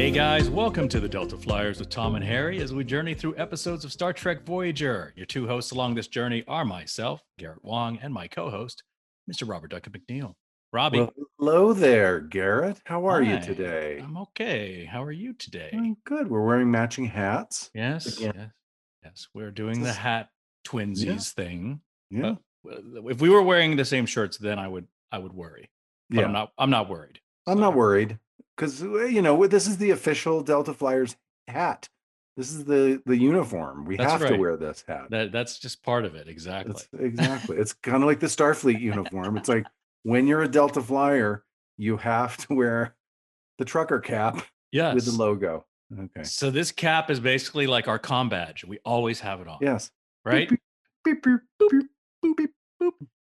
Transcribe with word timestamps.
Hey 0.00 0.10
guys, 0.10 0.48
welcome 0.48 0.88
to 0.88 0.98
the 0.98 1.10
Delta 1.10 1.36
Flyers 1.36 1.78
with 1.78 1.90
Tom 1.90 2.14
and 2.14 2.24
Harry 2.24 2.62
as 2.62 2.72
we 2.72 2.84
journey 2.84 3.12
through 3.12 3.36
episodes 3.36 3.84
of 3.84 3.92
Star 3.92 4.14
Trek 4.14 4.46
Voyager. 4.46 5.12
Your 5.14 5.26
two 5.26 5.46
hosts 5.46 5.72
along 5.72 5.94
this 5.94 6.08
journey 6.08 6.42
are 6.48 6.64
myself, 6.64 7.22
Garrett 7.38 7.62
Wang, 7.62 7.98
and 8.00 8.10
my 8.10 8.26
co 8.26 8.48
host, 8.48 8.82
Mr. 9.30 9.46
Robert 9.46 9.72
Duncan 9.72 9.92
McNeill. 9.92 10.32
Robbie. 10.72 11.00
Well, 11.00 11.12
hello 11.38 11.74
there, 11.74 12.18
Garrett. 12.18 12.80
How 12.86 13.06
are 13.06 13.22
Hi. 13.22 13.34
you 13.34 13.40
today? 13.42 14.00
I'm 14.02 14.16
okay. 14.16 14.86
How 14.86 15.04
are 15.04 15.12
you 15.12 15.34
today? 15.34 15.68
Doing 15.70 15.98
good. 16.06 16.30
We're 16.30 16.46
wearing 16.46 16.70
matching 16.70 17.04
hats. 17.04 17.70
Yes, 17.74 18.16
Again. 18.16 18.32
yes, 18.34 18.50
yes. 19.04 19.28
We're 19.34 19.50
doing 19.50 19.82
the 19.82 19.92
hat 19.92 20.30
twinsies 20.66 21.34
thing. 21.34 21.82
Yeah. 22.08 22.36
If 22.64 23.20
we 23.20 23.28
were 23.28 23.42
wearing 23.42 23.76
the 23.76 23.84
same 23.84 24.06
shirts, 24.06 24.38
then 24.38 24.58
I 24.58 24.66
would 24.66 24.86
I 25.12 25.18
would 25.18 25.34
worry. 25.34 25.68
But 26.08 26.20
yeah. 26.20 26.24
I'm 26.24 26.32
not 26.32 26.52
I'm 26.56 26.70
not 26.70 26.88
worried. 26.88 27.20
I'm 27.46 27.60
not 27.60 27.74
worried 27.74 28.18
because 28.60 28.82
uh, 28.82 29.04
you 29.04 29.22
know 29.22 29.46
this 29.46 29.66
is 29.66 29.78
the 29.78 29.90
official 29.90 30.42
Delta 30.42 30.74
Flyers 30.74 31.16
hat. 31.48 31.88
This 32.36 32.52
is 32.52 32.64
the 32.64 33.02
the 33.06 33.16
uniform. 33.16 33.86
We 33.86 33.96
That's 33.96 34.12
have 34.12 34.28
to 34.28 34.36
wear 34.36 34.56
this 34.56 34.84
hat. 34.86 35.06
That 35.10 35.32
that's 35.32 35.58
just 35.58 35.82
part 35.82 36.04
of 36.04 36.14
it. 36.14 36.28
Exactly. 36.28 36.74
It's, 36.74 36.88
exactly. 36.98 37.56
it's 37.56 37.72
kind 37.72 38.02
of 38.02 38.06
like 38.06 38.20
the 38.20 38.26
Starfleet 38.26 38.80
uniform. 38.80 39.36
It's 39.36 39.48
like 39.48 39.66
when 40.02 40.26
you're 40.26 40.42
a 40.42 40.48
Delta 40.48 40.82
Flyer, 40.82 41.44
you 41.78 41.96
have 41.96 42.36
to 42.48 42.54
wear 42.54 42.94
the 43.58 43.64
trucker 43.64 44.00
cap 44.00 44.42
yes. 44.72 44.94
with 44.94 45.06
the 45.06 45.12
logo. 45.12 45.64
Okay. 45.98 46.22
So 46.22 46.50
this 46.50 46.70
cap 46.70 47.10
is 47.10 47.18
basically 47.18 47.66
like 47.66 47.88
our 47.88 47.98
com 47.98 48.28
badge. 48.28 48.64
We 48.64 48.78
always 48.84 49.20
have 49.20 49.40
it 49.40 49.48
on. 49.48 49.58
Yes. 49.60 49.90
Right? 50.24 50.48
Beep, 51.04 51.22
beep, 51.22 51.40
beep, 51.58 52.50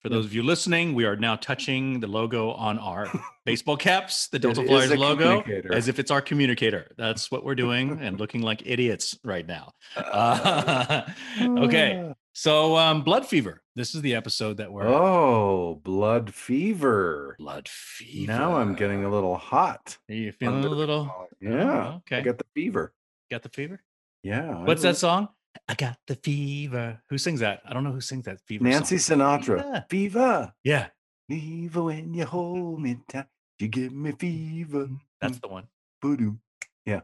For 0.06 0.10
those 0.10 0.26
of 0.26 0.36
you 0.36 0.44
listening, 0.44 0.94
we 0.94 1.06
are 1.06 1.16
now 1.16 1.36
touching 1.36 2.00
the 2.00 2.06
logo 2.06 2.52
on 2.52 2.78
our 2.78 3.12
baseball 3.46 3.76
caps, 3.76 4.28
the 4.28 4.38
Delta 4.38 4.64
Flyers 4.64 4.96
logo, 4.96 5.42
as 5.74 5.88
if 5.88 5.98
it's 5.98 6.12
our 6.12 6.22
communicator. 6.22 6.92
That's 6.96 7.32
what 7.32 7.44
we're 7.44 7.56
doing 7.56 7.98
and 8.00 8.20
looking 8.20 8.44
like 8.44 8.62
idiots 8.68 9.18
right 9.24 9.48
now. 9.48 9.72
Uh, 9.98 11.10
okay. 11.42 12.14
So, 12.34 12.78
um, 12.78 13.02
Blood 13.02 13.26
Fever. 13.26 13.64
This 13.76 13.96
is 13.96 14.04
the 14.04 14.14
episode 14.14 14.58
that 14.58 14.72
we're 14.72 14.88
Oh, 14.88 15.82
blood 15.84 16.32
fever. 16.36 17.36
Blood 17.40 17.68
Fever. 17.68 18.32
Now 18.32 18.58
I'm 18.58 18.76
getting 18.76 19.06
a 19.06 19.10
little 19.10 19.38
hot. 19.38 19.98
Are 20.08 20.14
you 20.14 20.32
feeling 20.32 20.54
a 20.54 20.58
under 20.58 20.70
the 20.70 20.76
little? 20.76 21.30
Yeah. 21.42 21.94
Oh, 21.94 21.96
okay. 21.98 22.18
I 22.18 22.22
got 22.22 22.38
the 22.38 22.46
fever. 22.54 22.94
Got 23.32 23.42
the 23.42 23.50
fever? 23.50 23.82
Yeah. 24.22 24.64
What's 24.66 24.84
that 24.84 24.98
song? 24.98 25.30
I 25.68 25.74
got 25.76 25.98
the 26.08 26.16
fever. 26.16 27.02
Who 27.10 27.18
sings 27.18 27.40
that? 27.40 27.62
I 27.66 27.74
don't 27.74 27.84
know 27.84 27.92
who 27.92 28.02
sings 28.02 28.26
that 28.26 28.40
fever. 28.46 28.64
Nancy 28.64 28.98
song. 28.98 29.20
Sinatra. 29.20 29.58
Yeah. 29.60 29.84
Fever. 29.90 30.54
Yeah, 30.64 30.88
Fever 31.30 31.84
when 31.84 32.14
you 32.14 32.26
hold 32.26 32.80
me 32.82 32.98
tight. 33.10 33.26
You 33.60 33.68
give 33.70 33.94
me 33.94 34.12
fever. 34.12 34.90
that's 35.22 35.40
the 35.40 35.48
one. 35.48 35.68
Boodoo. 36.04 36.38
Yeah. 36.86 37.02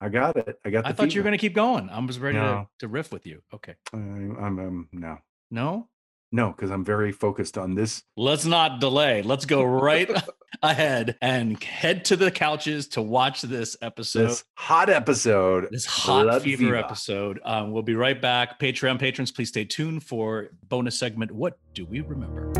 I 0.00 0.08
got 0.10 0.36
it. 0.36 0.58
I 0.64 0.70
got 0.70 0.84
the 0.84 0.90
I 0.90 0.92
thought 0.92 1.14
you 1.14 1.20
were 1.20 1.24
going 1.24 1.32
to 1.32 1.38
keep 1.38 1.54
going. 1.54 1.88
I 1.88 1.98
was 2.00 2.18
ready 2.18 2.36
to, 2.38 2.44
No. 2.44 2.68
to 2.80 2.88
riff 2.88 3.10
with 3.12 3.26
you. 3.26 3.42
Okay. 3.52 3.74
I'm, 3.92 4.36
I'm, 4.38 4.58
um, 4.58 4.88
no. 4.92 5.18
No? 5.50 5.88
No, 6.32 6.50
because 6.50 6.70
I'm 6.70 6.84
very 6.84 7.12
focused 7.12 7.56
on 7.56 7.74
this. 7.74 8.02
Let's 8.16 8.44
not 8.44 8.80
delay. 8.80 9.22
Let's 9.22 9.46
go 9.46 9.62
right 9.64 10.10
ahead 10.62 11.16
and 11.20 11.62
head 11.62 12.04
to 12.06 12.16
the 12.16 12.30
couches 12.30 12.88
to 12.88 13.02
watch 13.02 13.42
this 13.42 13.76
episode. 13.82 14.28
This 14.28 14.44
hot 14.56 14.88
episode. 14.90 15.68
This 15.70 15.86
hot 15.86 16.24
Blood 16.24 16.42
fever, 16.42 16.64
Fever. 16.64 16.76
episode. 16.76 17.40
Um, 17.44 17.72
we'll 17.72 17.82
be 17.82 17.94
right 17.94 18.20
back. 18.20 18.58
Patreon 18.58 18.98
patrons, 18.98 19.30
please 19.32 19.48
stay 19.48 19.64
tuned 19.64 20.02
for 20.04 20.50
bonus 20.68 20.98
segment. 20.98 21.30
What 21.32 21.58
do 21.74 21.84
we 21.86 22.00
remember? 22.00 22.52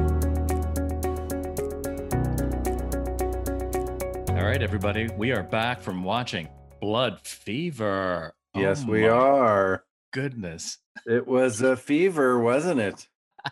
All 4.30 4.50
right, 4.50 4.62
everybody, 4.62 5.08
we 5.16 5.32
are 5.32 5.42
back 5.42 5.80
from 5.80 6.02
watching 6.04 6.48
Blood 6.80 7.20
Fever. 7.24 8.34
Yes, 8.54 8.84
Oh 8.86 8.90
we 8.90 9.06
are. 9.08 9.84
Goodness. 10.12 10.78
It 11.06 11.26
was 11.26 11.60
a 11.62 11.76
fever, 11.76 12.38
wasn't 12.40 12.80
it? 12.80 13.08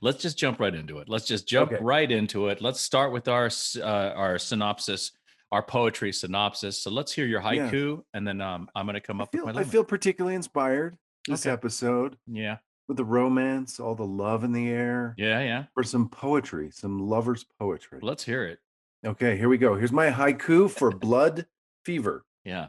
Let's 0.00 0.22
just 0.22 0.38
jump 0.38 0.60
right 0.60 0.74
into 0.74 0.98
it. 0.98 1.08
Let's 1.08 1.26
just 1.26 1.46
jump 1.48 1.72
Okay. 1.72 1.82
right 1.82 2.10
into 2.10 2.48
it. 2.48 2.60
Let's 2.60 2.80
start 2.80 3.12
with 3.12 3.28
our 3.28 3.48
uh, 3.76 3.82
our 3.82 4.38
synopsis, 4.38 5.12
our 5.52 5.62
poetry 5.62 6.12
synopsis. 6.12 6.80
So 6.82 6.90
let's 6.90 7.12
hear 7.12 7.26
your 7.26 7.40
Yeah. 7.42 7.70
haiku, 7.70 8.02
and 8.14 8.26
then 8.26 8.40
um, 8.40 8.68
I'm 8.74 8.86
going 8.86 8.94
to 8.94 9.00
come 9.00 9.20
I 9.20 9.24
up 9.24 9.32
feel, 9.32 9.46
with 9.46 9.54
my 9.54 9.60
I 9.60 9.64
feel 9.64 9.84
particularly 9.84 10.34
inspired 10.36 10.96
this 11.28 11.46
Okay. 11.46 11.52
episode 11.52 12.16
yeah, 12.26 12.58
with 12.88 12.96
the 12.96 13.04
romance, 13.04 13.80
all 13.80 13.94
the 13.94 14.06
love 14.06 14.44
in 14.44 14.52
the 14.52 14.68
air, 14.68 15.14
yeah, 15.16 15.40
yeah. 15.40 15.64
for 15.74 15.82
some 15.82 16.08
poetry, 16.08 16.70
some 16.70 16.98
lovers' 16.98 17.44
poetry. 17.58 17.98
Let's 18.02 18.24
hear 18.24 18.44
it. 18.44 18.58
Okay, 19.06 19.36
here 19.36 19.48
we 19.48 19.58
go. 19.58 19.74
Here's 19.74 19.92
my 19.92 20.10
haiku 20.10 20.70
for 20.70 20.90
blood 20.90 21.46
fever. 21.84 22.24
Yeah. 22.44 22.68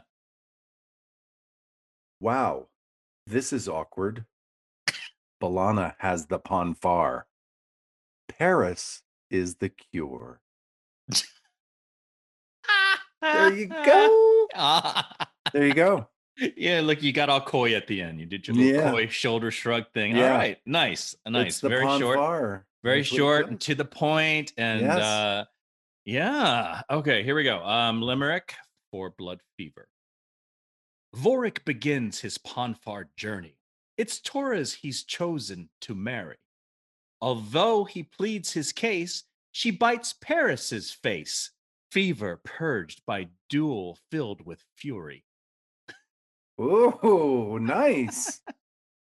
Wow, 2.20 2.68
this 3.26 3.52
is 3.52 3.68
awkward. 3.68 4.24
B'Elanna 5.42 5.94
has 5.98 6.26
the 6.26 6.38
Pon 6.38 6.74
farr. 6.74 7.26
Paris 8.28 9.02
is 9.30 9.56
the 9.56 9.68
cure. 9.68 10.40
There 13.22 13.52
you 13.52 13.66
go. 13.66 14.46
There 15.52 15.64
you 15.66 15.74
go. 15.74 16.08
yeah, 16.56 16.80
look, 16.80 17.02
you 17.02 17.12
got 17.12 17.28
all 17.28 17.40
coy 17.40 17.74
at 17.74 17.86
the 17.86 18.02
end. 18.02 18.18
You 18.18 18.26
did 18.26 18.46
your 18.48 18.56
little 18.56 18.72
Yeah. 18.82 18.90
coy 18.90 19.06
shoulder 19.06 19.50
shrug 19.52 19.84
thing. 19.94 20.16
Yeah. 20.16 20.32
All 20.32 20.38
right, 20.38 20.58
nice, 20.66 21.14
nice, 21.26 21.46
It's 21.46 21.60
very 21.60 21.84
short. 21.98 22.64
very 22.82 23.00
That's 23.00 23.12
what 23.12 23.16
it 23.16 23.18
short 23.20 23.48
and 23.48 23.60
to 23.60 23.74
the 23.76 23.84
point 23.84 24.52
and 24.56 24.80
Yes. 24.82 24.98
uh 24.98 25.44
yeah 26.04 26.82
okay 26.90 27.22
here 27.24 27.34
we 27.34 27.42
go 27.42 27.64
um 27.64 28.00
limerick 28.00 28.54
for 28.92 29.10
blood 29.10 29.40
fever 29.56 29.88
vorik 31.16 31.64
begins 31.64 32.20
his 32.20 32.38
Pon 32.38 32.74
farr 32.74 33.08
journey 33.16 33.55
it's 33.96 34.20
torres 34.20 34.72
he's 34.74 35.04
chosen 35.04 35.68
to 35.80 35.94
marry 35.94 36.36
although 37.20 37.84
he 37.84 38.02
pleads 38.02 38.52
his 38.52 38.72
case 38.72 39.24
she 39.52 39.70
bites 39.70 40.14
paris's 40.20 40.90
face 40.92 41.50
fever 41.90 42.40
purged 42.44 43.00
by 43.06 43.26
duel 43.48 43.98
filled 44.10 44.44
with 44.44 44.62
fury 44.76 45.24
Oh, 46.58 47.58
nice. 47.60 48.40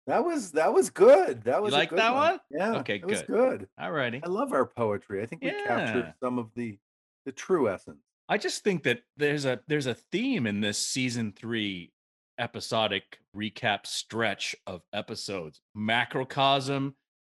that 0.07 0.23
was 0.23 0.51
that 0.51 0.71
was 0.73 0.89
good. 0.89 1.43
That 1.45 1.61
was 1.63 1.73
a 1.73 1.77
like 1.77 1.89
good 1.89 1.99
that 1.99 2.13
one? 2.13 2.39
Yeah. 2.51 2.75
Okay, 2.77 3.01
was 3.03 3.23
good. 3.23 3.67
All 3.79 3.91
righty. 3.91 4.21
I 4.23 4.27
love 4.27 4.53
our 4.53 4.65
poetry. 4.67 5.21
I 5.23 5.25
think 5.25 5.41
we 5.41 5.49
Yeah. 5.51 5.65
captured 5.65 6.13
some 6.21 6.37
of 6.37 6.53
the 6.55 6.77
the 7.25 7.31
true 7.31 7.69
essence. 7.69 8.03
I 8.27 8.37
just 8.37 8.63
think 8.63 8.83
that 8.83 9.01
there's 9.17 9.45
a 9.45 9.59
there's 9.67 9.87
a 9.87 9.95
theme 9.95 10.45
in 10.45 10.61
this 10.61 10.77
season 10.77 11.31
three 11.31 11.91
episodic 12.39 13.19
recap 13.35 13.85
stretch 13.85 14.55
of 14.65 14.81
episodes. 14.93 15.61
Macrocosm 15.75 16.93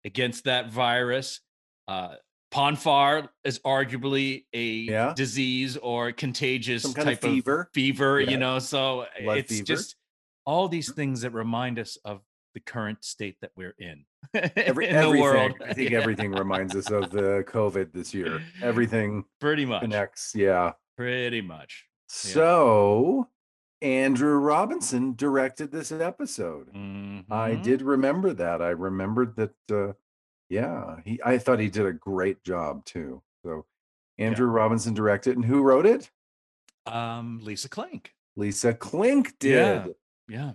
against 0.05 0.43
that 0.45 0.69
virus. 0.71 1.39
Uh 1.87 2.15
Pon 2.51 2.75
farr 2.75 3.29
is 3.43 3.59
arguably 3.59 4.45
a 4.53 4.63
Yeah. 4.65 5.13
disease 5.15 5.77
or 5.77 6.11
contagious 6.11 6.81
Some 6.81 6.93
type 6.95 7.23
of 7.23 7.29
fever. 7.29 7.69
fever, 7.75 8.19
Yeah. 8.19 8.31
you 8.31 8.37
know. 8.37 8.57
So 8.57 9.05
Blood 9.21 9.37
it's 9.37 9.51
fever. 9.51 9.65
just 9.65 9.95
all 10.45 10.67
these 10.67 10.91
things 10.91 11.21
that 11.21 11.29
remind 11.31 11.77
us 11.77 11.97
of 12.03 12.21
the 12.55 12.59
current 12.59 13.03
state 13.03 13.37
that 13.41 13.51
we're 13.55 13.75
in 13.77 14.03
Every, 14.33 14.87
in 14.87 14.95
the 14.99 15.19
world. 15.21 15.53
I 15.63 15.73
think 15.73 15.91
Yeah. 15.91 15.99
everything 15.99 16.31
reminds 16.31 16.75
us 16.75 16.89
of 16.89 17.11
the 17.11 17.43
COVID 17.47 17.93
this 17.93 18.15
year. 18.15 18.41
Everything 18.63 19.25
pretty 19.39 19.65
much, 19.65 19.81
connects. 19.81 20.33
Yeah. 20.35 20.71
pretty 20.97 21.41
much. 21.41 21.85
So 22.07 23.27
Andrew 23.81 24.37
Robinson 24.37 25.15
directed 25.15 25.71
this 25.71 25.91
episode. 25.91 26.69
I 26.73 26.75
Mhm. 27.55 27.63
did 27.63 27.81
remember 27.81 28.33
that. 28.33 28.61
I 28.61 28.69
remembered 28.69 29.35
that. 29.37 29.55
Uh, 29.71 29.93
yeah, 30.49 30.99
he. 31.05 31.19
I 31.23 31.37
thought 31.37 31.59
he 31.59 31.69
did 31.69 31.85
a 31.85 31.93
great 31.93 32.43
job 32.43 32.83
too. 32.85 33.21
So 33.43 33.65
Andrew 34.17 34.47
Robinson 34.47 34.93
directed, 34.93 35.35
and 35.37 35.45
who 35.45 35.61
wrote 35.61 35.85
it? 35.85 36.11
Um, 36.85 37.39
Lisa 37.41 37.69
Klink. 37.69 38.15
Lisa 38.35 38.73
Klink 38.73 39.35
Yeah. 39.41 39.83
did. 39.85 39.95
Yeah. 40.27 40.37
yeah. 40.45 40.53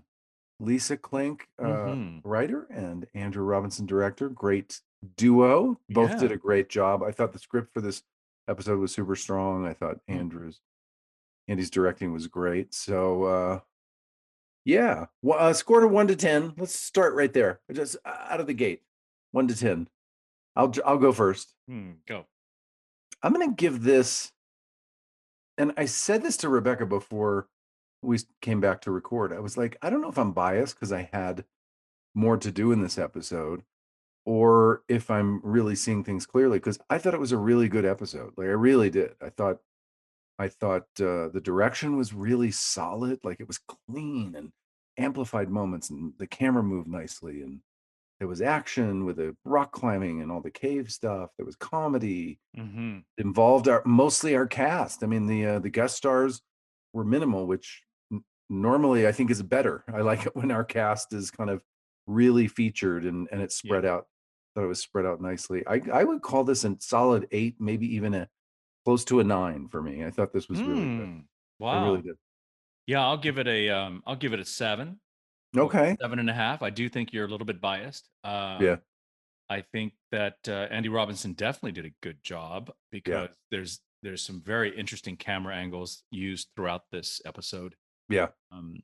Lisa 0.60 0.96
Klink, 0.96 1.48
uh, 1.58 1.64
Mhm. 1.64 2.20
writer, 2.24 2.64
and 2.70 3.06
Andrew 3.14 3.44
Robinson, 3.44 3.86
director. 3.86 4.28
Great 4.28 4.80
duo. 5.16 5.80
Both 5.90 6.10
Yeah. 6.12 6.18
did 6.18 6.32
a 6.32 6.36
great 6.36 6.68
job. 6.68 7.02
I 7.02 7.10
thought 7.10 7.32
the 7.32 7.38
script 7.38 7.72
for 7.74 7.80
this 7.80 8.02
episode 8.48 8.78
was 8.78 8.92
super 8.92 9.16
strong. 9.16 9.66
I 9.66 9.72
thought 9.74 9.96
Mm. 10.08 10.14
Andrew's 10.20 10.60
Andy's 11.48 11.70
directing 11.70 12.12
was 12.12 12.26
great. 12.26 12.74
So 12.74 13.24
uh 13.24 13.60
yeah, 14.64 15.06
well, 15.20 15.38
uh, 15.38 15.52
scored 15.52 15.84
a 15.84 15.88
one 15.88 16.06
to 16.06 16.16
ten. 16.16 16.54
Let's 16.56 16.74
start 16.74 17.14
right 17.14 17.32
there. 17.32 17.60
Just 17.70 17.96
uh, 18.04 18.26
out 18.30 18.40
of 18.40 18.46
the 18.46 18.54
gate, 18.54 18.82
one 19.30 19.46
to 19.48 19.56
ten. 19.56 19.88
I'll 20.56 20.72
I'll 20.84 20.98
go 20.98 21.12
first. 21.12 21.54
Hmm, 21.68 21.92
go. 22.06 22.24
I'm 23.22 23.32
going 23.32 23.48
to 23.48 23.54
give 23.54 23.82
this, 23.82 24.32
and 25.58 25.72
I 25.76 25.86
said 25.86 26.22
this 26.22 26.36
to 26.38 26.48
Rebecca 26.48 26.86
before 26.86 27.48
we 28.02 28.18
came 28.42 28.60
back 28.60 28.82
to 28.82 28.90
record. 28.90 29.32
I 29.32 29.40
was 29.40 29.56
like, 29.56 29.76
I 29.82 29.88
don't 29.90 30.02
know 30.02 30.10
if 30.10 30.18
I'm 30.18 30.32
biased 30.32 30.76
because 30.76 30.92
I 30.92 31.08
had 31.12 31.44
more 32.14 32.36
to 32.36 32.50
do 32.50 32.70
in 32.70 32.82
this 32.82 32.98
episode, 32.98 33.62
or 34.24 34.82
if 34.88 35.10
I'm 35.10 35.40
really 35.42 35.74
seeing 35.74 36.04
things 36.04 36.26
clearly 36.26 36.58
because 36.58 36.78
I 36.88 36.98
thought 36.98 37.14
it 37.14 37.20
was 37.20 37.32
a 37.32 37.38
really 37.38 37.68
good 37.68 37.84
episode. 37.84 38.32
Like 38.36 38.48
I 38.48 38.52
really 38.52 38.90
did. 38.90 39.14
I 39.20 39.28
thought 39.30 39.60
I 40.38 40.48
thought 40.48 40.86
uh, 41.00 41.28
the 41.28 41.40
direction 41.42 41.96
was 41.96 42.12
really 42.12 42.50
solid. 42.50 43.20
Like 43.24 43.40
it 43.40 43.48
was 43.48 43.58
clean 43.88 44.34
and 44.34 44.52
amplified 44.98 45.48
moments, 45.50 45.90
and 45.90 46.14
the 46.18 46.26
camera 46.26 46.62
moved 46.62 46.88
nicely. 46.88 47.42
And 47.42 47.60
there 48.20 48.28
was 48.28 48.42
action 48.42 49.04
with 49.04 49.16
the 49.16 49.36
rock 49.44 49.72
climbing 49.72 50.22
and 50.22 50.32
all 50.32 50.42
the 50.42 50.50
cave 50.50 50.92
stuff. 50.92 51.30
There 51.36 51.46
was 51.46 51.56
comedy. 51.56 52.40
hmm 52.56 52.98
involved 53.18 53.68
our 53.68 53.82
mostly 53.86 54.34
our 54.34 54.46
cast. 54.46 55.02
I 55.04 55.06
mean, 55.06 55.26
the 55.26 55.46
uh, 55.46 55.58
the 55.60 55.70
guest 55.70 55.96
stars 55.96 56.42
were 56.92 57.04
minimal, 57.04 57.46
which 57.46 57.82
n- 58.12 58.24
normally 58.48 59.06
I 59.06 59.12
think 59.12 59.30
is 59.30 59.42
better. 59.42 59.84
I 59.88 60.00
like 60.00 60.26
it 60.26 60.36
when 60.36 60.50
our 60.50 60.64
cast 60.64 61.12
is 61.12 61.30
kind 61.30 61.50
of 61.50 61.64
really 62.06 62.48
featured 62.48 63.04
and 63.04 63.28
and 63.30 63.40
it's 63.42 63.62
Yeah. 63.62 63.78
spread 63.78 63.84
out. 63.84 64.08
Thought 64.54 64.64
it 64.64 64.68
was 64.68 64.80
spread 64.80 65.06
out 65.06 65.20
nicely. 65.20 65.66
I 65.66 65.80
I 65.92 66.04
would 66.04 66.22
call 66.22 66.44
this 66.44 66.64
a 66.64 66.76
solid 66.80 67.28
eight, 67.32 67.56
maybe 67.60 67.86
even 67.94 68.14
a 68.14 68.28
close 68.84 69.04
to 69.06 69.20
a 69.20 69.24
nine 69.24 69.68
for 69.68 69.82
me. 69.82 70.04
I 70.04 70.10
thought 70.10 70.32
this 70.32 70.48
was 70.48 70.64
really 70.64 70.88
good. 70.96 71.10
Mm. 71.10 71.26
I 71.70 71.76
really 71.76 72.00
Wow. 72.00 72.02
did. 72.02 72.16
Yeah, 72.86 73.02
I'll 73.06 73.18
give 73.18 73.38
it 73.38 73.48
a 73.48 73.70
um 73.70 74.02
I'll 74.06 74.16
give 74.16 74.32
it 74.34 74.40
a 74.40 74.44
seven 74.44 75.00
Okay. 75.56 75.96
seven 76.00 76.18
and 76.18 76.30
a 76.30 76.34
half. 76.34 76.62
I 76.62 76.70
do 76.70 76.88
think 76.88 77.12
you're 77.12 77.26
a 77.26 77.28
little 77.28 77.46
bit 77.46 77.60
biased. 77.60 78.10
Yeah. 78.58 78.76
Um 78.76 78.82
I 79.50 79.62
think 79.62 79.94
that 80.12 80.38
uh, 80.48 80.68
Andy 80.70 80.88
Robinson 80.90 81.34
definitely 81.34 81.72
did 81.72 81.86
a 81.86 81.94
good 82.02 82.22
job 82.24 82.72
Yeah. 83.06 83.26
because 83.26 83.36
there's 83.50 83.80
there's 84.02 84.22
some 84.22 84.42
very 84.42 84.76
interesting 84.76 85.16
camera 85.18 85.54
angles 85.56 86.04
used 86.10 86.50
throughout 86.56 86.90
this 86.92 87.20
episode 87.26 87.76
Yeah. 88.08 88.28
um, 88.52 88.82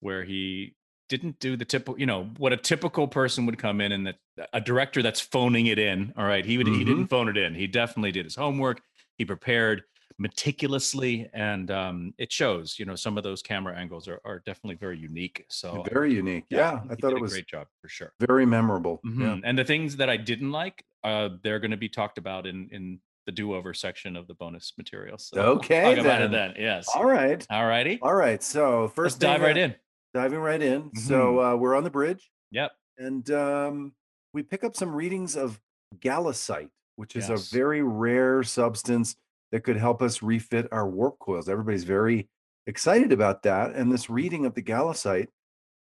where 0.00 0.24
he 0.24 0.76
didn't 1.08 1.38
do 1.40 1.56
the 1.56 1.64
typical, 1.64 1.98
you 1.98 2.06
know, 2.06 2.24
what 2.38 2.52
a 2.52 2.56
typical 2.56 3.08
person 3.08 3.46
would 3.46 3.58
come 3.58 3.80
in 3.80 3.92
and 3.92 4.06
that 4.06 4.18
a 4.52 4.60
director 4.60 5.02
that's 5.02 5.20
phoning 5.20 5.66
it 5.66 5.78
in. 5.78 6.12
All 6.16 6.24
right, 6.26 6.44
he 6.44 6.58
would 6.58 6.68
he 6.68 6.84
hmm 6.84 6.84
didn't 6.84 7.08
phone 7.08 7.28
it 7.28 7.36
in. 7.36 7.54
He 7.54 7.66
definitely 7.66 8.12
did 8.12 8.24
his 8.26 8.36
homework. 8.36 8.82
He 9.18 9.24
prepared 9.24 9.82
meticulously, 10.20 11.28
and 11.34 11.70
um, 11.70 12.14
it 12.18 12.32
shows. 12.32 12.78
You 12.78 12.84
know, 12.86 12.94
some 12.96 13.18
of 13.18 13.24
those 13.24 13.42
camera 13.42 13.76
angles 13.76 14.08
are, 14.08 14.20
are 14.24 14.40
definitely 14.46 14.76
very 14.76 14.98
unique. 14.98 15.44
So 15.48 15.82
Very 15.92 16.14
unique. 16.14 16.44
yeah, 16.50 16.58
I 16.58 16.60
Yeah. 16.72 16.80
I 16.90 16.94
thought 16.94 17.12
it 17.12 17.18
a 17.18 17.20
was 17.20 17.32
great 17.32 17.46
job 17.46 17.66
for 17.82 17.88
sure. 17.88 18.12
very 18.20 18.46
memorable. 18.46 19.00
Yeah. 19.04 19.10
Mhm. 19.10 19.40
And 19.44 19.58
the 19.58 19.64
things 19.64 19.96
that 19.96 20.08
I 20.08 20.16
didn't 20.16 20.52
like, 20.52 20.84
uh, 21.04 21.30
they're 21.42 21.58
going 21.60 21.70
to 21.72 21.76
be 21.76 21.88
talked 21.88 22.18
about 22.18 22.46
in 22.46 22.68
in 22.72 23.00
the 23.26 23.32
do-over 23.32 23.74
section 23.74 24.16
of 24.16 24.26
the 24.26 24.32
bonus 24.34 24.72
material. 24.78 25.18
So 25.18 25.36
we'll 25.36 25.56
Okay, 25.56 25.82
talk 25.96 25.98
about 25.98 26.22
it 26.22 26.30
then. 26.30 26.54
then. 26.54 26.62
Yes. 26.62 26.88
All 26.94 27.04
right. 27.04 27.46
All 27.50 27.66
righty. 27.66 27.98
All 28.00 28.14
right. 28.14 28.42
So 28.42 28.82
Let's 28.82 28.94
first 28.94 29.20
dive 29.20 29.42
right 29.42 29.56
in. 29.56 29.74
diving 30.14 30.38
right 30.38 30.62
in. 30.62 30.80
hmm 30.84 30.98
So 30.98 31.38
uh, 31.40 31.54
we're 31.56 31.74
on 31.76 31.84
the 31.84 31.90
bridge. 31.90 32.30
Yep. 32.52 32.70
And 32.96 33.30
um, 33.30 33.92
we 34.32 34.42
pick 34.42 34.64
up 34.64 34.74
some 34.76 34.94
readings 34.94 35.36
of 35.36 35.60
gallicite, 35.98 36.70
which 36.98 37.14
is 37.14 37.30
a 37.30 37.36
very 37.56 37.80
rare 37.80 38.42
substance 38.42 39.14
that 39.52 39.60
could 39.62 39.76
help 39.76 40.02
us 40.02 40.20
refit 40.20 40.66
our 40.72 40.88
warp 40.88 41.16
coils. 41.20 41.48
Everybody's 41.48 41.84
very 41.84 42.28
excited 42.66 43.12
about 43.12 43.44
that. 43.44 43.72
And 43.76 43.90
this 43.92 44.10
reading 44.10 44.44
of 44.44 44.54
the 44.54 44.62
gallicite, 44.62 45.28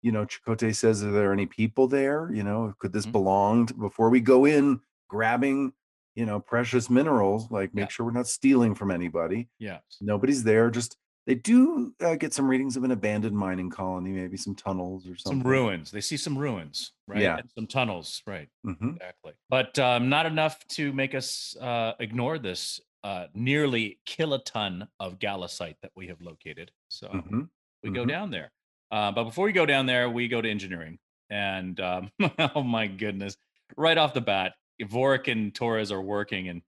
you 0.02 0.14
know, 0.14 0.26
Chakotay 0.26 0.74
says, 0.74 1.04
Are 1.04 1.12
there 1.12 1.34
any 1.34 1.46
people 1.46 1.90
there? 1.90 2.32
You 2.34 2.44
know, 2.44 2.74
could 2.80 2.94
this 2.94 3.06
Mhm. 3.06 3.12
belong 3.12 3.66
to, 3.66 3.74
before 3.74 4.10
we 4.10 4.22
go 4.22 4.46
in 4.46 4.80
grabbing, 5.10 5.74
you 6.16 6.26
know, 6.26 6.40
precious 6.40 6.90
minerals? 6.90 7.52
Like, 7.52 7.72
Yeah. 7.74 7.82
make 7.82 7.90
sure 7.90 8.06
we're 8.06 8.14
not 8.14 8.28
stealing 8.28 8.74
from 8.74 8.90
anybody. 8.90 9.50
Yes. 9.60 9.82
Nobody's 10.00 10.44
there. 10.44 10.70
Just 10.72 10.96
they 11.26 11.36
do 11.36 11.94
uh, 12.02 12.16
get 12.16 12.34
some 12.34 12.48
readings 12.48 12.76
of 12.76 12.84
an 12.84 12.92
abandoned 12.92 13.36
mining 13.36 13.70
colony, 13.70 14.12
maybe 14.12 14.36
some 14.38 14.56
tunnels 14.56 15.08
or 15.08 15.16
something. 15.16 15.42
Some 15.42 15.50
ruins. 15.50 15.92
They 15.92 16.02
see 16.02 16.18
some 16.18 16.38
ruins, 16.38 16.92
right? 17.08 17.22
Yeah. 17.22 17.38
And 17.38 17.50
some 17.56 17.68
tunnels, 17.68 18.22
right? 18.28 18.50
hmm 18.64 18.90
Exactly. 18.90 19.34
But 19.50 19.80
um, 19.80 20.10
not 20.10 20.26
enough 20.26 20.66
to 20.70 20.92
make 20.92 21.16
us 21.16 21.56
uh, 21.62 21.94
ignore 22.00 22.40
this 22.40 22.82
uh, 23.04 23.28
nearly 23.34 24.00
kiloton 24.06 24.88
of 25.00 25.20
gallicite 25.20 25.76
that 25.82 25.92
we 25.96 26.08
have 26.08 26.22
located. 26.22 26.72
So 26.90 27.08
hmm 27.08 27.44
we 27.84 27.90
go 27.92 28.04
hmm 28.04 28.10
down 28.10 28.32
there. 28.32 28.52
Uh, 28.92 29.12
but 29.12 29.24
before 29.26 29.46
we 29.46 29.52
go 29.54 29.66
down 29.66 29.86
there, 29.86 30.10
we 30.10 30.28
go 30.28 30.42
to 30.42 30.50
engineering. 30.50 31.00
And 31.30 31.80
um, 31.80 32.12
oh 32.56 32.64
my 32.64 32.88
goodness, 32.88 33.38
right 33.78 33.98
off 33.98 34.14
the 34.14 34.22
bat, 34.22 34.54
Vorik 34.82 35.32
and 35.32 35.54
Torres 35.56 35.92
are 35.92 36.02
working, 36.02 36.50
and 36.50 36.62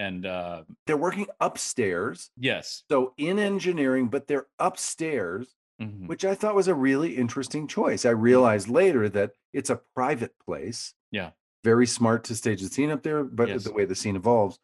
and 0.00 0.24
uh, 0.26 0.62
They're 0.86 0.96
working 0.96 1.26
upstairs. 1.40 2.30
yes, 2.36 2.84
So 2.90 3.12
in 3.18 3.38
engineering, 3.38 4.08
but 4.08 4.26
they're 4.26 4.46
upstairs, 4.58 5.46
mhm, 5.80 6.06
which 6.08 6.24
I 6.24 6.34
thought 6.34 6.54
was 6.54 6.68
a 6.68 6.74
really 6.74 7.16
interesting 7.16 7.66
choice. 7.68 8.04
I 8.06 8.10
realized 8.10 8.68
later 8.68 9.08
that 9.10 9.32
it's 9.52 9.70
a 9.70 9.80
private 9.94 10.34
place. 10.46 10.94
yeah, 11.10 11.30
Very 11.64 11.86
smart 11.86 12.24
to 12.24 12.34
stage 12.34 12.62
the 12.62 12.68
scene 12.68 12.90
up 12.90 13.02
there, 13.02 13.22
but 13.24 13.48
yes, 13.48 13.64
the 13.64 13.72
way 13.72 13.84
the 13.84 13.94
scene 13.94 14.16
evolves. 14.16 14.58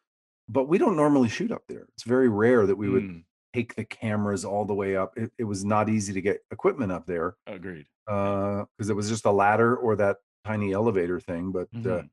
But 0.49 0.65
we 0.71 0.77
don't 0.77 0.95
normally 0.95 1.29
shoot 1.29 1.51
up 1.51 1.63
there. 1.67 1.85
It's 1.93 2.03
very 2.15 2.29
rare 2.29 2.65
that 2.65 2.75
we 2.77 2.89
would 2.89 3.03
mm, 3.03 3.23
take 3.53 3.75
the 3.75 3.85
cameras 3.85 4.43
all 4.45 4.65
the 4.65 4.73
way 4.73 4.95
up. 4.95 5.17
It, 5.17 5.31
it 5.37 5.43
was 5.43 5.63
not 5.65 5.89
easy 5.89 6.13
to 6.13 6.21
get 6.21 6.41
equipment 6.51 6.91
up 6.91 7.05
there 7.05 7.35
agreed. 7.45 7.85
Because 8.05 8.89
it 8.89 8.95
was 8.95 9.09
just 9.09 9.25
a 9.25 9.31
ladder 9.31 9.75
or 9.75 9.95
that 9.97 10.17
tiny 10.45 10.71
elevator 10.71 11.19
thing. 11.19 11.51
But 11.51 11.67
uh, 11.75 11.77
mhm, 11.77 12.09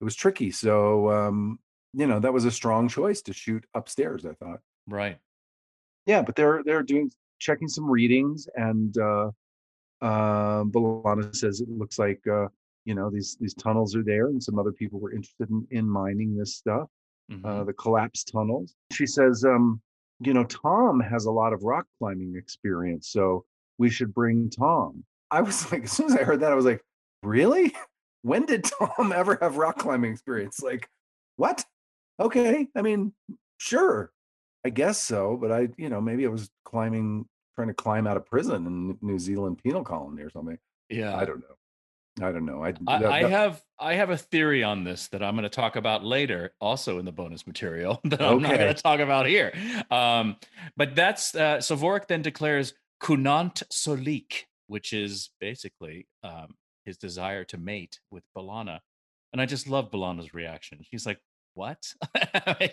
it 0.00 0.04
was 0.04 0.14
tricky. 0.14 0.50
So 0.52 1.10
um, 1.10 1.58
you 1.94 2.06
know 2.06 2.20
that 2.20 2.32
was 2.32 2.44
a 2.44 2.50
strong 2.50 2.88
choice 2.88 3.22
to 3.22 3.32
shoot 3.32 3.64
upstairs. 3.74 4.24
I 4.24 4.32
thought. 4.34 4.60
right. 4.88 5.18
Yeah, 6.06 6.22
but 6.22 6.34
they're 6.34 6.62
they're 6.64 6.82
doing 6.82 7.10
checking 7.38 7.68
some 7.68 7.88
readings, 7.88 8.48
and 8.56 8.96
uh, 8.98 9.30
uh, 10.00 10.64
B'Elanna 10.64 11.34
says 11.34 11.60
it 11.60 11.68
looks 11.68 11.98
like 11.98 12.20
uh, 12.26 12.48
you 12.84 12.94
know 12.94 13.10
these 13.10 13.36
these 13.40 13.54
tunnels 13.54 13.94
are 13.94 14.02
there, 14.02 14.26
and 14.26 14.42
some 14.42 14.58
other 14.58 14.72
people 14.72 14.98
were 15.00 15.12
interested 15.12 15.48
in, 15.50 15.66
in 15.70 15.88
mining 15.88 16.36
this 16.36 16.56
stuff, 16.56 16.88
uh, 17.30 17.34
hmm 17.34 17.66
the 17.66 17.72
collapsed 17.72 18.30
tunnels. 18.32 18.74
She 18.92 19.06
says, 19.06 19.44
um, 19.44 19.80
you 20.20 20.34
know, 20.34 20.44
Tom 20.44 21.00
has 21.00 21.26
a 21.26 21.30
lot 21.30 21.52
of 21.52 21.62
rock 21.62 21.86
climbing 21.98 22.34
experience, 22.36 23.08
so 23.08 23.44
we 23.78 23.90
should 23.90 24.12
bring 24.12 24.50
Tom. 24.50 25.04
I 25.30 25.42
was 25.42 25.70
like, 25.72 25.84
as 25.84 25.92
soon 25.92 26.06
as 26.06 26.16
I 26.16 26.24
heard 26.24 26.40
that, 26.40 26.52
I 26.52 26.54
was 26.56 26.64
like, 26.64 26.82
really? 27.22 27.74
When 28.24 28.46
did 28.46 28.62
Tom 28.62 29.10
ever 29.10 29.36
have 29.40 29.56
rock 29.56 29.78
climbing 29.78 30.12
experience? 30.12 30.60
Like, 30.62 30.88
what? 31.34 31.64
Okay, 32.22 32.68
I 32.76 32.82
mean, 32.82 33.12
sure, 33.58 34.12
I 34.64 34.70
guess 34.70 35.00
so, 35.00 35.36
but 35.40 35.50
I, 35.50 35.68
you 35.76 35.88
know, 35.88 36.00
maybe 36.00 36.24
I 36.24 36.28
was 36.28 36.50
climbing, 36.64 37.26
trying 37.54 37.68
to 37.68 37.74
climb 37.74 38.06
out 38.06 38.16
of 38.16 38.26
prison 38.26 38.66
in 38.66 38.98
New 39.02 39.18
Zealand 39.18 39.60
penal 39.62 39.82
colony 39.82 40.22
or 40.22 40.30
something. 40.30 40.58
Yeah, 40.88 41.16
I 41.16 41.24
don't 41.24 41.40
know. 41.40 41.56
I 42.20 42.30
don't 42.30 42.44
know. 42.44 42.62
I 42.62 42.74
I, 42.86 42.98
that, 42.98 43.12
I 43.12 43.22
have 43.24 43.62
I 43.78 43.94
have 43.94 44.10
a 44.10 44.16
theory 44.16 44.62
on 44.62 44.84
this 44.84 45.08
that 45.08 45.22
I'm 45.22 45.34
going 45.34 45.44
to 45.44 45.48
talk 45.48 45.76
about 45.76 46.04
later, 46.04 46.52
also 46.60 46.98
in 46.98 47.04
the 47.04 47.12
bonus 47.12 47.46
material 47.46 48.00
that 48.04 48.20
I'm 48.20 48.42
not 48.42 48.56
going 48.56 48.74
to 48.74 48.82
talk 48.82 49.00
about 49.00 49.26
here. 49.26 49.52
Um, 49.90 50.36
but 50.76 50.94
that's 50.94 51.34
uh, 51.34 51.60
so 51.60 51.76
Vorik 51.76 52.06
then 52.06 52.22
declares 52.22 52.74
koon-ut 53.00 53.62
so'lik, 53.70 54.44
which 54.66 54.92
is 54.92 55.30
basically 55.40 56.06
um, 56.22 56.54
his 56.84 56.98
desire 56.98 57.44
to 57.44 57.56
mate 57.56 57.98
with 58.10 58.24
B'Elanna, 58.36 58.80
and 59.32 59.40
I 59.40 59.46
just 59.46 59.66
love 59.66 59.90
B'Elanna's 59.90 60.34
reaction. 60.34 60.80
She's 60.82 61.06
like, 61.06 61.18
"What?" 61.54 61.94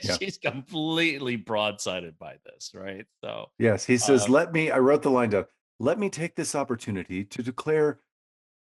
Yeah. 0.03 0.17
She's 0.19 0.37
completely 0.37 1.37
broadsided 1.37 2.17
by 2.17 2.35
this, 2.45 2.71
right? 2.73 3.05
So, 3.23 3.47
Yes, 3.57 3.85
he 3.85 3.97
says, 3.97 4.25
um, 4.25 4.31
"Let 4.31 4.53
me." 4.53 4.71
I 4.71 4.79
wrote 4.79 5.01
the 5.01 5.09
line 5.11 5.29
down. 5.29 5.45
Let 5.79 5.97
me 5.99 6.09
take 6.09 6.35
this 6.35 6.55
opportunity 6.55 7.23
to 7.25 7.43
declare 7.43 7.99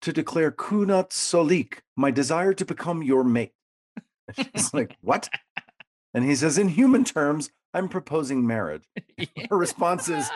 to 0.02 0.12
declare 0.12 0.50
koon-ut 0.52 1.12
so'lik, 1.12 1.80
my 1.96 2.10
desire 2.10 2.52
to 2.54 2.64
become 2.64 3.02
your 3.02 3.24
mate. 3.24 3.52
She's 4.54 4.72
like, 4.74 4.96
"What?" 5.00 5.28
And 6.14 6.24
he 6.24 6.34
says, 6.34 6.58
"In 6.58 6.68
human 6.68 7.04
terms, 7.04 7.50
I'm 7.74 7.88
proposing 7.88 8.46
marriage." 8.46 8.84
Her 9.50 9.56
response 9.56 10.08
is, 10.08 10.28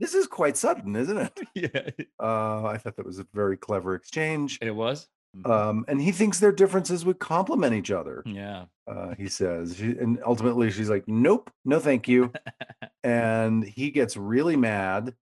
"This 0.00 0.14
is 0.14 0.26
quite 0.26 0.56
sudden, 0.56 0.96
isn't 0.96 1.18
it?" 1.18 1.40
yeah, 1.54 2.04
Uh, 2.22 2.66
I 2.66 2.78
thought 2.78 2.96
that 2.96 3.06
was 3.06 3.18
a 3.18 3.26
very 3.32 3.56
clever 3.56 3.94
exchange. 3.94 4.58
it 4.62 4.74
was. 4.74 5.08
Mhm. 5.36 5.50
Um, 5.50 5.84
and 5.88 6.00
he 6.00 6.12
thinks 6.12 6.38
their 6.38 6.52
differences 6.52 7.04
would 7.04 7.18
complement 7.18 7.74
each 7.74 7.90
other. 7.90 8.22
Yeah. 8.24 8.66
Uh, 8.86 9.14
he 9.16 9.26
says, 9.28 9.76
she, 9.76 9.96
and 9.98 10.20
ultimately 10.24 10.70
she's 10.70 10.90
like, 10.90 11.08
"Nope, 11.08 11.50
no, 11.64 11.80
thank 11.80 12.06
you." 12.06 12.32
and 13.04 13.64
he 13.64 13.90
gets 13.90 14.16
really 14.16 14.56
mad. 14.56 15.14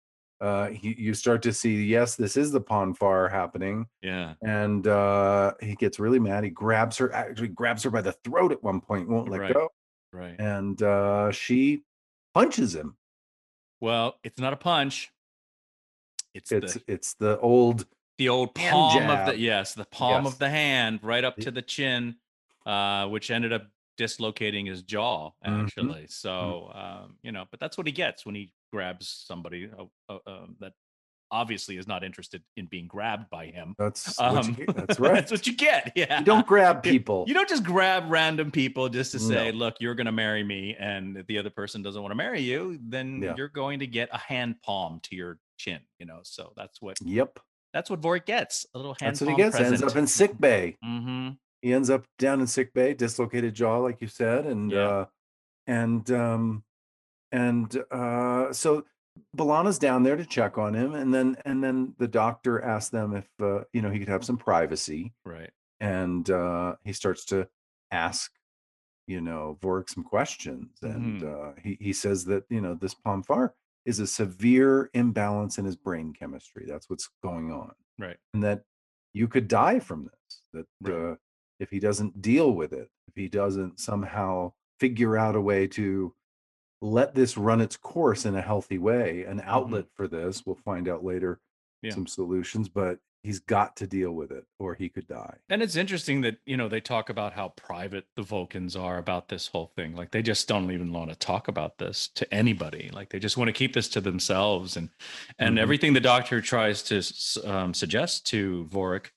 Uh, 0.41 0.69
he, 0.69 0.95
you 0.99 1.13
start 1.13 1.43
to 1.43 1.53
see, 1.53 1.85
yes, 1.85 2.17
this 2.17 2.35
is 2.37 2.51
the 2.51 2.61
Pon 2.61 2.95
farr 2.95 3.29
happening, 3.29 3.87
Yeah. 4.01 4.35
and 4.43 4.87
uh, 4.87 5.53
he 5.61 5.75
gets 5.77 6.01
really 6.01 6.19
mad. 6.19 6.45
He 6.45 6.51
grabs 6.51 6.97
her, 6.97 7.13
actually 7.13 7.49
grabs 7.49 7.83
her 7.83 7.91
by 7.91 8.01
the 8.01 8.13
throat 8.25 8.51
at 8.51 8.63
one 8.63 8.81
point, 8.81 9.07
won't 9.07 9.29
let 9.29 9.41
Right. 9.41 9.53
go, 9.53 9.69
Right. 10.15 10.35
and 10.41 10.83
uh, 10.83 11.31
she 11.31 11.83
punches 12.33 12.75
him. 12.75 12.97
Well, 13.83 14.19
it's 14.25 14.41
not 14.41 14.55
a 14.55 14.57
punch. 14.57 15.13
It's 16.33 16.51
It's 16.53 16.75
the 16.75 16.83
it's 16.87 17.15
the 17.15 17.39
old 17.41 17.87
the 18.21 18.29
old 18.29 18.55
palm 18.55 19.09
of 19.09 19.27
the 19.29 19.39
yes, 19.39 19.73
the 19.73 19.87
palm 19.87 20.25
Yes. 20.25 20.35
of 20.35 20.39
the 20.39 20.51
hand 20.51 21.01
right 21.03 21.25
up 21.25 21.37
to 21.39 21.51
the 21.51 21.63
chin, 21.63 22.17
uh, 22.67 23.07
which 23.09 23.31
ended 23.31 23.51
up 23.51 23.63
dislocating 23.97 24.67
his 24.67 24.83
jaw 24.83 25.31
Mhm. 25.47 25.65
actually. 25.65 26.03
Mhm. 26.03 26.11
So 26.13 26.71
um, 26.75 27.17
you 27.23 27.33
know, 27.33 27.47
but 27.51 27.61
that's 27.61 27.79
what 27.79 27.87
he 27.87 27.93
gets 27.95 28.27
when 28.27 28.35
he 28.35 28.53
grabs 28.71 29.09
somebody 29.09 29.71
uh, 29.77 29.85
uh, 30.13 30.19
um, 30.27 30.57
that 30.61 30.75
obviously 31.33 31.79
is 31.79 31.87
not 31.87 32.05
interested 32.05 32.43
in 32.57 32.67
being 32.67 32.87
grabbed 32.89 33.31
by 33.31 33.47
him. 33.47 33.75
That's 33.79 34.19
you 34.21 34.25
Um, 34.27 34.53
get. 34.53 34.75
That's 34.77 35.01
right. 35.01 35.15
that's 35.15 35.31
what 35.33 35.47
you 35.47 35.55
get. 35.57 35.93
Yeah. 35.97 36.19
You 36.19 36.25
don't 36.27 36.47
grab 36.47 36.85
You- 36.85 36.93
people. 36.93 37.25
You 37.27 37.33
don't 37.33 37.49
just 37.49 37.65
grab 37.65 38.11
random 38.11 38.51
people 38.51 38.91
just 38.91 39.13
to 39.13 39.19
say, 39.19 39.51
No. 39.51 39.57
look, 39.57 39.77
you're 39.81 39.95
going 39.95 40.07
to 40.07 40.13
marry 40.13 40.45
me. 40.45 40.77
And 40.79 41.17
if 41.17 41.27
the 41.27 41.39
other 41.39 41.49
person 41.51 41.81
doesn't 41.83 42.03
want 42.03 42.11
to 42.13 42.17
marry 42.17 42.41
you, 42.43 42.79
then 42.83 43.23
Yeah. 43.23 43.35
you're 43.37 43.49
going 43.49 43.79
to 43.79 43.87
get 43.87 44.11
a 44.13 44.19
hand 44.19 44.61
palm 44.63 45.01
to 45.05 45.17
your 45.17 45.39
chin, 45.57 45.81
you 45.99 46.05
know? 46.05 46.21
So 46.25 46.53
that's 46.57 46.83
what, 46.83 46.99
Yep. 47.01 47.39
That's 47.73 47.89
what 47.91 48.01
Vorik 48.01 48.27
gets. 48.27 48.67
A 48.75 48.79
little 48.79 48.97
hand 49.01 49.13
That's 49.15 49.21
what 49.21 49.31
he 49.31 49.37
gets. 49.37 49.57
Ends 49.57 49.83
up 49.83 49.97
in 49.97 50.07
sick 50.07 50.39
bay. 50.39 50.77
hmm 50.83 51.31
He 51.63 51.73
ends 51.73 51.91
up 51.91 52.05
down 52.19 52.41
in 52.41 52.47
sick 52.47 52.73
bay, 52.75 52.95
dislocated 52.95 53.55
jaw, 53.55 53.79
like 53.79 54.01
you 54.01 54.09
said, 54.09 54.47
and 54.47 54.71
Yeah. 54.73 54.89
uh, 54.89 55.05
and 55.67 56.11
um, 56.11 56.65
and 57.33 57.85
uh, 57.91 58.53
so 58.53 58.85
B'Elanna's 59.37 59.79
down 59.79 60.03
there 60.03 60.17
to 60.17 60.25
check 60.25 60.59
on 60.59 60.75
him, 60.75 60.95
and 60.95 61.13
then 61.15 61.37
and 61.45 61.63
then 61.63 61.95
the 61.99 62.09
doctor 62.09 62.61
asks 62.63 62.91
them 62.91 63.15
if 63.15 63.29
uh, 63.41 63.65
you 63.73 63.83
know 63.83 63.91
he 63.91 63.99
could 63.99 64.09
have 64.09 64.25
some 64.25 64.37
privacy, 64.39 65.13
Right. 65.25 65.51
and 65.81 66.29
uh, 66.31 66.77
he 66.85 66.93
starts 66.93 67.25
to 67.27 67.47
ask, 67.93 68.33
you 69.07 69.21
know, 69.21 69.59
Vorik 69.61 69.91
some 69.91 70.03
questions, 70.05 70.71
and 70.83 71.23
uh, 71.23 71.53
he 71.63 71.77
he 71.81 71.93
says 71.93 72.25
that 72.27 72.45
you 72.49 72.61
know 72.61 72.75
this 72.75 72.95
Pon 72.95 73.23
farr 73.23 73.55
is 73.85 73.99
a 74.01 74.07
severe 74.07 74.91
imbalance 74.95 75.59
in 75.59 75.65
his 75.65 75.77
brain 75.77 76.13
chemistry. 76.13 76.65
That's 76.67 76.89
what's 76.91 77.09
going 77.23 77.51
on, 77.53 77.73
Right. 77.99 78.17
and 78.35 78.43
that 78.43 78.65
you 79.13 79.27
could 79.29 79.49
die 79.49 79.79
from 79.81 80.05
this. 80.05 80.43
That 80.53 80.67
Right. 80.81 80.95
uh, 81.13 81.17
if 81.59 81.71
he 81.71 81.79
doesn't 81.81 82.21
deal 82.23 82.53
with 82.53 82.73
it, 82.73 82.91
if 83.09 83.15
he 83.17 83.29
doesn't 83.29 83.81
somehow 83.81 84.53
figure 84.79 85.17
out 85.17 85.35
a 85.37 85.41
way 85.41 85.67
to 85.69 86.15
let 86.83 87.15
this 87.15 87.37
run 87.37 87.61
its 87.61 87.77
course 87.77 88.25
in 88.25 88.35
a 88.35 88.41
healthy 88.41 88.79
way, 88.79 89.25
an 89.25 89.41
outlet 89.45 89.87
for 89.95 90.09
this, 90.09 90.47
we'll 90.47 90.57
find 90.57 90.89
out 90.89 91.05
later 91.05 91.41
Yeah. 91.83 91.93
some 91.93 92.07
solutions, 92.07 92.69
but 92.69 92.99
he's 93.23 93.39
got 93.39 93.77
to 93.77 93.87
deal 93.87 94.13
with 94.13 94.31
it 94.31 94.45
or 94.59 94.75
he 94.75 94.89
could 94.89 95.07
die. 95.07 95.37
And 95.51 95.63
it's 95.63 95.77
interesting 95.77 96.23
that, 96.23 96.39
you 96.47 96.57
know, 96.57 96.69
they 96.69 96.81
talk 96.81 97.11
about 97.11 97.35
how 97.35 97.51
private 97.51 98.07
the 98.17 98.23
Vulcans 98.23 98.77
are 98.77 98.99
about 98.99 99.29
this 99.29 99.47
whole 99.47 99.73
thing. 99.77 99.95
Like 99.95 100.11
they 100.11 100.23
just 100.23 100.49
don't 100.49 100.71
even 100.71 100.93
want 100.93 101.11
to 101.11 101.17
talk 101.17 101.49
about 101.49 101.77
this 101.79 102.09
to 102.15 102.33
anybody. 102.33 102.91
Like 102.93 103.11
they 103.11 103.19
just 103.19 103.37
want 103.37 103.49
to 103.49 103.53
keep 103.53 103.75
this 103.75 103.89
to 103.91 104.01
themselves. 104.01 104.77
And 104.77 104.89
and 105.39 105.59
Mhm. 105.59 105.61
everything 105.61 105.93
the 105.93 106.01
doctor 106.01 106.41
tries 106.41 106.83
to 106.85 107.51
um, 107.51 107.75
suggest 107.75 108.27
to 108.29 108.67
Vorik, 108.71 109.11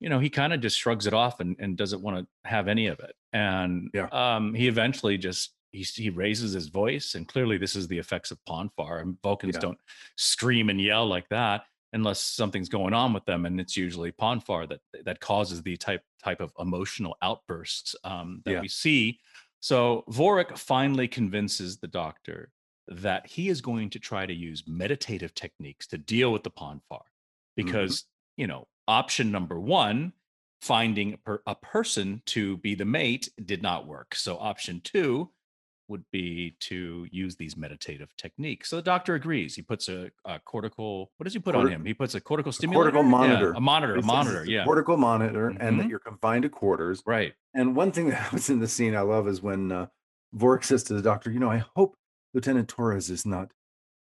you 0.00 0.08
know, 0.08 0.18
he 0.20 0.30
kind 0.30 0.52
of 0.52 0.60
just 0.60 0.78
shrugs 0.78 1.06
it 1.06 1.12
off 1.14 1.40
and, 1.40 1.56
and 1.58 1.76
doesn't 1.76 2.02
want 2.02 2.16
to 2.18 2.48
have 2.48 2.66
any 2.68 2.86
of 2.86 2.98
it. 3.00 3.14
And 3.32 3.90
Yeah. 3.92 4.08
um, 4.10 4.54
he 4.54 4.68
eventually 4.68 5.18
just 5.18 5.52
he, 5.70 5.82
he 5.82 6.08
raises 6.08 6.52
his 6.52 6.68
voice, 6.68 7.14
and 7.16 7.26
clearly 7.26 7.58
this 7.58 7.74
is 7.74 7.88
the 7.88 7.98
effects 7.98 8.30
of 8.30 8.42
Pon 8.46 8.70
farr. 8.76 9.00
And 9.00 9.20
Vulcans 9.22 9.56
Yeah. 9.56 9.60
don't 9.60 9.78
scream 10.16 10.70
and 10.70 10.80
yell 10.80 11.06
like 11.06 11.28
that 11.30 11.64
unless 11.94 12.20
something's 12.20 12.68
going 12.68 12.92
on 12.92 13.12
with 13.12 13.24
them, 13.24 13.46
and 13.46 13.60
it's 13.60 13.76
usually 13.76 14.12
Pon 14.12 14.40
farr 14.40 14.66
that 14.66 14.80
that 15.04 15.20
causes 15.20 15.62
the 15.62 15.76
type 15.76 16.02
type 16.22 16.40
of 16.40 16.52
emotional 16.58 17.16
outbursts 17.22 17.96
um, 18.04 18.42
that 18.44 18.52
Yeah. 18.52 18.60
we 18.60 18.68
see. 18.68 19.20
So 19.60 20.04
Vorik 20.10 20.58
finally 20.58 21.08
convinces 21.08 21.78
the 21.78 21.86
doctor 21.88 22.50
that 22.88 23.26
he 23.26 23.48
is 23.48 23.62
going 23.62 23.88
to 23.90 23.98
try 23.98 24.26
to 24.26 24.34
use 24.34 24.64
meditative 24.66 25.34
techniques 25.34 25.86
to 25.86 25.96
deal 25.96 26.30
with 26.32 26.42
the 26.42 26.50
Pon 26.50 26.80
farr, 26.88 27.04
because 27.56 28.04
you 28.36 28.46
know 28.46 28.66
option 28.86 29.30
number 29.30 29.58
one 29.58 30.12
finding 30.60 31.14
a, 31.14 31.16
per- 31.18 31.42
a 31.46 31.54
person 31.54 32.22
to 32.26 32.56
be 32.58 32.74
the 32.74 32.84
mate 32.84 33.28
did 33.44 33.62
not 33.62 33.86
work 33.86 34.14
so 34.14 34.36
option 34.38 34.80
two 34.82 35.30
would 35.88 36.04
be 36.12 36.56
to 36.60 37.06
use 37.10 37.36
these 37.36 37.56
meditative 37.56 38.08
techniques 38.16 38.70
so 38.70 38.76
the 38.76 38.82
doctor 38.82 39.14
agrees 39.14 39.54
he 39.54 39.62
puts 39.62 39.88
a, 39.88 40.10
a 40.24 40.38
cortical 40.40 41.12
what 41.16 41.24
does 41.24 41.32
he 41.32 41.38
put 41.38 41.54
on 41.54 41.68
him 41.68 41.84
he 41.84 41.92
puts 41.94 42.14
a 42.14 42.20
cortical 42.20 42.52
stimulator 42.52 42.90
cortical 42.92 43.02
Yeah, 43.04 43.08
monitor. 43.10 43.52
a 43.52 43.60
monitor 43.60 43.94
He 43.96 44.00
a 44.00 44.04
monitor 44.04 44.40
it's 44.40 44.48
a 44.48 44.52
yeah 44.52 44.64
cortical 44.64 44.96
monitor, 44.96 45.48
and 45.48 45.78
that 45.78 45.86
Mhm. 45.86 45.90
you're 45.90 45.98
confined 45.98 46.42
to 46.44 46.48
quarters. 46.48 47.02
right 47.06 47.34
And 47.54 47.76
one 47.76 47.92
thing 47.92 48.08
that 48.10 48.16
happens 48.16 48.50
in 48.50 48.60
the 48.60 48.68
scene 48.68 48.94
I 48.96 49.00
love 49.00 49.28
is 49.28 49.42
when 49.42 49.70
uh, 49.72 49.86
Vorik 50.34 50.64
says 50.64 50.82
to 50.84 50.94
the 50.94 51.02
doctor, 51.02 51.30
"You 51.30 51.38
know, 51.40 51.50
I 51.50 51.64
hope 51.76 51.96
Lieutenant 52.32 52.68
Torres 52.68 53.10
is 53.10 53.24
not 53.24 53.52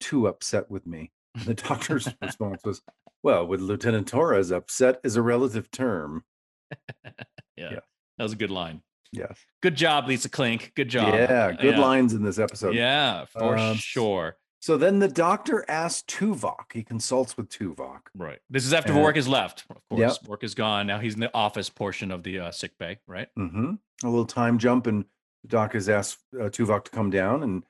too 0.01 0.27
upset 0.27 0.71
with 0.71 0.87
me." 0.87 1.11
And 1.35 1.45
the 1.45 1.55
doctor's 1.55 2.09
response 2.23 2.63
was, 2.65 2.81
"Well, 3.23 3.47
with 3.47 3.61
Lieutenant 3.61 4.09
Torres, 4.09 4.51
upset 4.51 5.01
is 5.05 5.17
a 5.17 5.23
relative 5.23 5.71
term." 5.71 6.25
yeah, 7.05 7.73
Yeah. 7.73 7.81
that 8.17 8.23
was 8.25 8.33
a 8.33 8.37
good 8.37 8.51
line 8.51 8.83
Yes. 9.13 9.39
good 9.63 9.75
job 9.77 10.09
Lisa 10.09 10.29
Klink 10.29 10.73
good 10.75 10.89
job 10.89 11.13
Yeah, 11.15 11.53
good 11.53 11.75
yeah. 11.77 11.81
lines 11.81 12.15
in 12.15 12.23
this 12.23 12.39
episode. 12.39 12.75
yeah 12.75 13.27
for 13.27 13.57
Um, 13.57 13.77
sure 13.77 14.37
So 14.61 14.77
then 14.77 15.01
the 15.01 15.09
doctor 15.09 15.65
asks 15.69 16.03
Tuvok. 16.07 16.73
He 16.73 16.85
consults 16.85 17.37
with 17.37 17.49
Tuvok. 17.49 18.03
Right. 18.15 18.39
This 18.49 18.65
is 18.65 18.73
after 18.73 18.93
And- 18.93 19.01
Vorik 19.01 19.17
is 19.17 19.27
left. 19.27 19.65
Of 19.69 19.77
course, 19.91 20.01
Yep. 20.01 20.13
Vorik 20.29 20.45
is 20.45 20.55
gone. 20.55 20.87
Now 20.87 20.99
he's 21.01 21.15
in 21.15 21.21
the 21.21 21.35
office 21.35 21.69
portion 21.69 22.13
of 22.13 22.23
the 22.23 22.39
uh, 22.39 22.51
sick 22.53 22.79
bay. 22.79 22.99
Right. 23.09 23.29
hmm 23.37 23.75
A 24.05 24.09
little 24.09 24.25
time 24.25 24.59
jump, 24.59 24.87
and 24.87 25.05
the 25.43 25.49
doc 25.49 25.73
has 25.73 25.89
asked 25.89 26.19
uh, 26.35 26.45
Tuvok 26.45 26.85
to 26.85 26.91
come 26.93 27.11
down, 27.11 27.43
and 27.43 27.65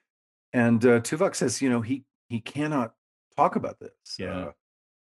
and 0.53 0.85
uh, 0.85 1.01
Tuvok 1.01 1.35
says, 1.35 1.63
you 1.63 1.71
know, 1.71 1.81
he 1.81 2.05
he 2.29 2.41
cannot 2.41 2.95
talk 3.39 3.57
about 3.57 3.81
this. 3.81 3.93
Yeah. 4.19 4.51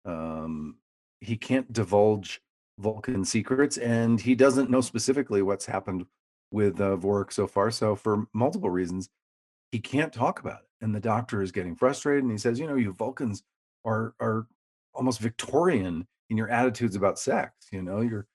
Uh, 0.06 0.10
um, 0.12 0.80
he 1.22 1.38
can't 1.38 1.72
divulge 1.72 2.42
Vulcan 2.80 3.24
secrets, 3.24 3.78
and 3.78 4.20
he 4.20 4.36
doesn't 4.36 4.70
know 4.70 4.82
specifically 4.82 5.42
what's 5.42 5.66
happened 5.66 6.06
with 6.52 6.80
uh, 6.80 6.96
Vorik 6.98 7.32
so 7.32 7.48
far. 7.48 7.72
So 7.72 7.96
for 7.96 8.28
multiple 8.34 8.70
reasons, 8.70 9.10
he 9.72 9.80
can't 9.80 10.14
talk 10.14 10.40
about 10.40 10.62
it. 10.62 10.68
And 10.82 10.94
the 10.96 11.00
doctor 11.00 11.42
is 11.42 11.52
getting 11.52 11.76
frustrated, 11.76 12.24
and 12.24 12.32
he 12.32 12.38
says, 12.38 12.60
you 12.60 12.68
know, 12.68 12.76
you 12.76 12.94
Vulcans 12.94 13.44
are 13.86 14.14
are 14.20 14.48
almost 14.94 15.20
Victorian 15.20 16.08
in 16.30 16.38
your 16.38 16.50
attitudes 16.50 16.96
about 16.96 17.18
sex. 17.20 17.68
You 17.72 17.82
know, 17.82 18.02
you're 18.02 18.28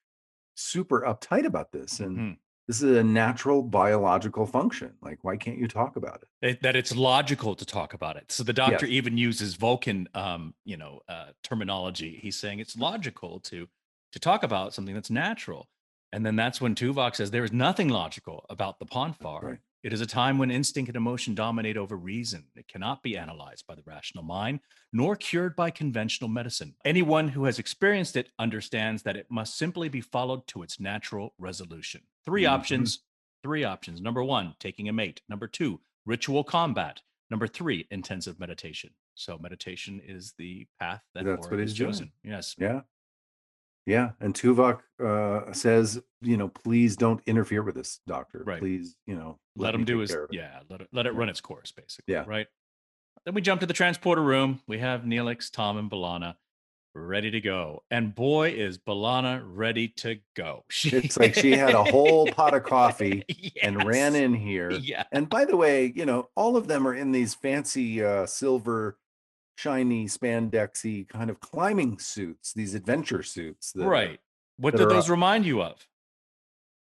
super 0.57 1.01
uptight 1.03 1.45
about 1.47 1.73
this, 1.73 2.01
and 2.01 2.17
Mhm. 2.19 2.39
this 2.69 2.83
is 2.83 2.97
a 2.97 3.03
natural 3.05 3.63
biological 3.63 4.45
function. 4.47 4.97
Like, 5.01 5.23
why 5.25 5.37
can't 5.37 5.59
you 5.59 5.69
talk 5.69 5.97
about 5.97 6.23
it? 6.23 6.29
It- 6.49 6.63
that 6.63 6.77
it's 6.77 6.95
logical 6.95 7.55
to 7.55 7.65
talk 7.65 7.95
about 7.95 8.17
it. 8.17 8.31
So 8.33 8.43
the 8.43 8.53
doctor 8.53 8.87
Yes. 8.87 8.93
even 8.95 9.17
uses 9.17 9.55
Vulcan, 9.55 10.09
um, 10.15 10.55
you 10.65 10.77
know, 10.77 11.01
uh, 11.09 11.33
terminology. 11.43 12.19
He's 12.21 12.39
saying 12.39 12.59
it's 12.59 12.77
logical 12.77 13.41
to 13.41 13.69
to 14.13 14.19
talk 14.19 14.43
about 14.43 14.75
something 14.75 14.95
that's 14.95 15.09
natural. 15.11 15.71
And 16.13 16.25
then 16.27 16.37
that's 16.37 16.61
when 16.61 16.75
Tuvok 16.75 17.17
says 17.17 17.31
there 17.31 17.45
is 17.45 17.53
nothing 17.53 17.89
logical 17.89 18.45
about 18.51 18.79
the 18.79 18.87
Pon 18.87 19.15
farr. 19.15 19.41
Right. 19.43 19.59
It 19.83 19.93
is 19.93 20.01
a 20.01 20.07
time 20.07 20.39
when 20.39 20.51
instinct 20.51 20.89
and 20.91 20.97
emotion 20.97 21.35
dominate 21.35 21.77
over 21.77 21.97
reason. 21.97 22.45
It 22.55 22.69
cannot 22.69 23.03
be 23.03 23.17
analyzed 23.17 23.67
by 23.67 23.75
the 23.75 23.83
rational 23.85 24.23
mind, 24.23 24.61
nor 24.93 25.17
cured 25.17 25.57
by 25.57 25.71
conventional 25.71 26.29
medicine. 26.29 26.77
Anyone 26.85 27.29
who 27.29 27.47
has 27.47 27.59
experienced 27.59 28.15
it 28.17 28.29
understands 28.39 29.03
that 29.03 29.17
it 29.17 29.27
must 29.31 29.57
simply 29.59 29.89
be 29.89 30.01
followed 30.01 30.47
to 30.49 30.63
its 30.63 30.79
natural 30.79 31.35
resolution. 31.39 32.03
3 32.25 32.43
Mhm. 32.45 32.51
options. 32.51 33.03
Three 33.43 33.65
options. 33.65 34.01
Number 34.01 34.23
one, 34.23 34.55
taking 34.61 34.89
a 34.89 34.93
mate. 34.93 35.21
Number 35.29 35.49
two, 35.49 35.81
ritual 36.07 36.45
combat. 36.45 37.01
Number 37.29 37.49
three, 37.49 37.89
intensive 37.91 38.39
meditation. 38.39 38.91
So 39.15 39.37
meditation 39.37 40.01
is 40.01 40.35
the 40.39 40.69
path 40.79 41.03
that 41.15 41.25
That's 41.25 41.47
Vorik 41.47 41.51
what 41.51 41.61
he's 41.61 41.75
doing. 41.75 41.91
chosen. 41.91 42.13
Yes. 42.23 42.55
Yeah. 42.57 42.83
Yeah. 43.87 44.11
And 44.21 44.33
Tuvok 44.35 44.81
uh, 45.05 45.53
says, 45.53 46.01
you 46.21 46.37
know, 46.37 46.49
please 46.49 46.97
don't 46.97 47.21
interfere 47.27 47.63
with 47.63 47.75
this, 47.75 48.01
doctor. 48.07 48.43
Right. 48.47 48.61
Please, 48.61 48.97
you 49.07 49.17
know, 49.17 49.39
let, 49.57 49.75
me 49.75 49.81
him 49.81 49.85
do 49.85 49.99
his 49.99 50.11
care 50.11 50.25
of 50.25 50.31
it." 50.33 50.37
yeah 50.37 50.61
let 50.71 50.81
it 50.81 50.89
let 50.93 51.07
it 51.07 51.15
run 51.15 51.29
its 51.29 51.41
course 51.41 51.73
basically 51.73 52.15
Yeah. 52.15 52.25
right 52.27 52.47
then 53.25 53.35
we 53.35 53.41
jump 53.43 53.61
to 53.61 53.67
the 53.67 53.75
transporter 53.75 54.23
room 54.23 54.61
we 54.67 54.79
have 54.79 55.03
neelix 55.03 55.51
tom 55.51 55.77
and 55.77 55.91
B'Elanna 55.91 56.37
ready 56.95 57.31
to 57.31 57.41
go 57.41 57.83
and 57.91 58.15
boy 58.15 58.51
is 58.51 58.79
B'Elanna 58.79 59.43
ready 59.45 59.89
to 59.89 60.19
go 60.35 60.65
she 60.71 60.91
It's 60.97 61.19
like 61.19 61.35
she 61.35 61.53
had 61.53 61.75
a 61.75 61.85
whole 61.85 62.27
pot 62.29 62.55
of 62.55 62.63
coffee 62.65 63.25
and 63.63 63.85
ran 63.85 64.15
in 64.15 64.33
here. 64.35 64.71
yeah 64.71 65.05
And 65.13 65.29
by 65.29 65.45
the 65.45 65.57
way, 65.57 65.93
you 65.95 66.07
know, 66.07 66.29
all 66.35 66.57
of 66.57 66.67
them 66.69 66.87
are 66.89 66.95
in 66.95 67.13
these 67.13 67.35
fancy 67.35 68.03
uh, 68.05 68.25
silver, 68.27 68.97
shiny, 69.63 70.07
spandexy 70.07 71.09
kind 71.09 71.31
of 71.31 71.41
climbing 71.41 71.99
suits, 71.99 72.53
these 72.53 72.75
adventure 72.75 73.23
suits. 73.23 73.73
that 73.73 73.87
right 73.87 74.19
what 74.57 74.77
did 74.77 74.89
those 74.91 75.05
up. 75.07 75.11
remind 75.11 75.47
you 75.47 75.63
of 75.63 75.87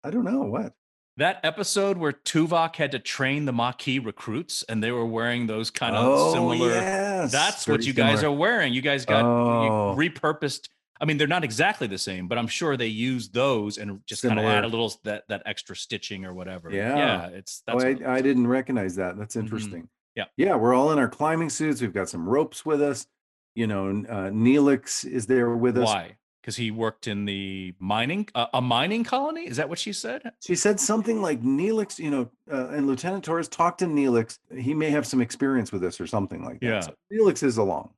I 0.04 0.10
don't 0.10 0.24
know 0.24 0.42
what. 0.42 0.72
that 1.16 1.40
episode 1.42 1.98
where 1.98 2.12
tuvok 2.12 2.76
had 2.76 2.92
to 2.92 2.98
train 3.00 3.44
the 3.44 3.52
maquis 3.52 3.98
recruits 4.04 4.62
and 4.68 4.82
they 4.82 4.92
were 4.92 5.04
wearing 5.06 5.46
those 5.48 5.70
kind 5.70 5.96
of 5.96 6.04
oh, 6.06 6.32
similar 6.32 6.70
yes. 6.70 7.32
That's 7.32 7.66
what 7.66 7.80
very 7.80 7.86
you 7.86 7.92
guys 7.92 8.20
similar. 8.20 8.34
are 8.36 8.38
wearing. 8.38 8.72
You 8.72 8.80
guys 8.82 9.04
got 9.04 9.24
Oh. 9.24 9.94
you 10.00 10.10
repurposed. 10.10 10.68
I 11.00 11.04
mean, 11.04 11.16
they're 11.18 11.26
not 11.28 11.44
exactly 11.44 11.86
the 11.88 11.98
same, 11.98 12.26
but 12.28 12.38
I'm 12.38 12.46
sure 12.48 12.76
they 12.76 12.86
used 12.88 13.32
those 13.34 13.78
and 13.78 14.00
just 14.06 14.22
kind 14.22 14.38
of 14.38 14.44
add 14.44 14.64
a 14.64 14.68
little 14.68 14.92
that 15.04 15.24
that 15.28 15.42
extra 15.46 15.74
stitching 15.76 16.24
or 16.24 16.32
whatever. 16.32 16.70
Yeah. 16.70 16.96
yeah. 16.96 17.26
It's 17.28 17.62
Oh, 17.68 17.78
I, 17.80 17.96
I 18.06 18.20
didn't 18.22 18.46
recognize 18.46 18.94
that. 18.96 19.16
That's 19.18 19.34
Mhm. 19.36 19.40
interesting. 19.42 19.88
Yeah. 20.18 20.24
Yeah, 20.36 20.56
we're 20.56 20.74
all 20.74 20.90
in 20.90 20.98
our 20.98 21.08
climbing 21.08 21.48
suits. 21.48 21.80
We've 21.80 21.94
got 21.94 22.08
some 22.08 22.28
ropes 22.28 22.66
with 22.66 22.82
us. 22.82 23.06
You 23.54 23.68
know, 23.68 23.88
uh, 23.88 24.30
Neelix 24.30 25.04
is 25.04 25.26
there 25.26 25.50
with 25.50 25.78
us. 25.78 25.86
why? 25.86 26.16
Because 26.42 26.56
he 26.56 26.72
worked 26.72 27.06
in 27.06 27.24
the 27.24 27.72
mining 27.78 28.28
uh, 28.34 28.46
a 28.52 28.60
mining 28.60 29.04
colony. 29.04 29.46
Is 29.46 29.58
that 29.58 29.68
what 29.68 29.78
she 29.78 29.92
said? 29.92 30.22
She 30.40 30.56
said 30.56 30.80
something 30.80 31.22
like 31.22 31.42
Neelix, 31.42 32.00
you 32.00 32.10
know, 32.10 32.30
uh, 32.50 32.68
and 32.68 32.88
Lieutenant 32.88 33.24
Torres 33.24 33.46
talked 33.48 33.78
to 33.78 33.86
Neelix. 33.86 34.38
He 34.56 34.74
may 34.74 34.90
have 34.90 35.06
some 35.06 35.20
experience 35.20 35.70
with 35.70 35.82
this 35.82 36.00
or 36.00 36.06
something 36.08 36.44
like 36.44 36.60
that. 36.60 36.66
Yeah. 36.66 36.80
So 36.80 36.94
Neelix 37.12 37.44
is 37.44 37.58
along. 37.58 37.90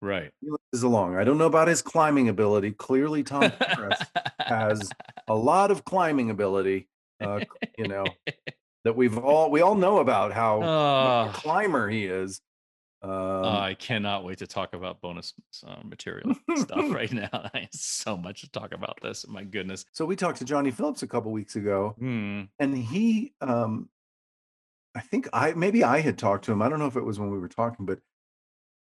Right. 0.00 0.30
Neelix 0.44 0.58
is 0.72 0.84
along. 0.84 1.16
I 1.16 1.24
don't 1.24 1.38
know 1.38 1.46
about 1.46 1.66
his 1.66 1.82
climbing 1.82 2.28
ability. 2.28 2.70
Clearly, 2.72 3.24
Tom 3.24 3.50
Paris 3.50 3.98
has 4.38 4.88
a 5.28 5.34
lot 5.34 5.72
of 5.72 5.84
climbing 5.84 6.30
ability. 6.30 6.86
Uh, 7.20 7.40
you 7.76 7.88
know 7.88 8.04
that 8.84 8.96
we've 8.96 9.18
all 9.18 9.50
we 9.50 9.60
all 9.60 9.74
know 9.74 9.98
about 9.98 10.32
how 10.32 10.62
a 10.62 11.32
climber 11.32 11.88
he 11.88 12.04
is. 12.06 12.40
Um, 13.00 13.10
I 13.44 13.76
cannot 13.78 14.24
wait 14.24 14.38
to 14.38 14.46
talk 14.48 14.74
about 14.74 15.00
bonus 15.00 15.32
uh, 15.64 15.76
material 15.84 16.34
stuff 16.56 16.90
right 16.92 17.12
now. 17.12 17.28
I 17.54 17.60
have 17.60 17.68
so 17.72 18.16
much 18.16 18.40
to 18.40 18.50
talk 18.50 18.74
about 18.74 18.98
this. 19.02 19.24
My 19.28 19.44
goodness. 19.44 19.84
so 19.92 20.04
we 20.04 20.16
talked 20.16 20.38
to 20.38 20.44
Johnny 20.44 20.72
Phillips 20.72 21.04
a 21.04 21.06
couple 21.06 21.30
weeks 21.30 21.54
ago, 21.54 21.94
Hmm. 21.98 22.42
and 22.58 22.76
he, 22.76 23.34
um, 23.40 23.88
I 24.96 25.00
think 25.00 25.28
I 25.32 25.52
maybe 25.52 25.84
I 25.84 26.00
had 26.00 26.18
talked 26.18 26.44
to 26.46 26.52
him. 26.52 26.60
I 26.60 26.68
don't 26.68 26.80
know 26.80 26.86
if 26.88 26.96
it 26.96 27.04
was 27.04 27.20
when 27.20 27.30
we 27.30 27.38
were 27.38 27.46
talking, 27.48 27.86
but 27.86 28.00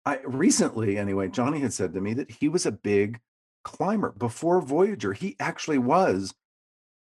I 0.05 0.19
recently 0.25 0.97
anyway. 0.97 1.27
Johnny 1.27 1.59
had 1.59 1.73
said 1.73 1.93
to 1.93 2.01
me 2.01 2.15
that 2.15 2.31
he 2.31 2.49
was 2.49 2.65
a 2.65 2.71
big 2.71 3.19
climber 3.63 4.11
before 4.17 4.59
Voyager. 4.59 5.13
He 5.13 5.35
actually 5.39 5.77
was 5.77 6.33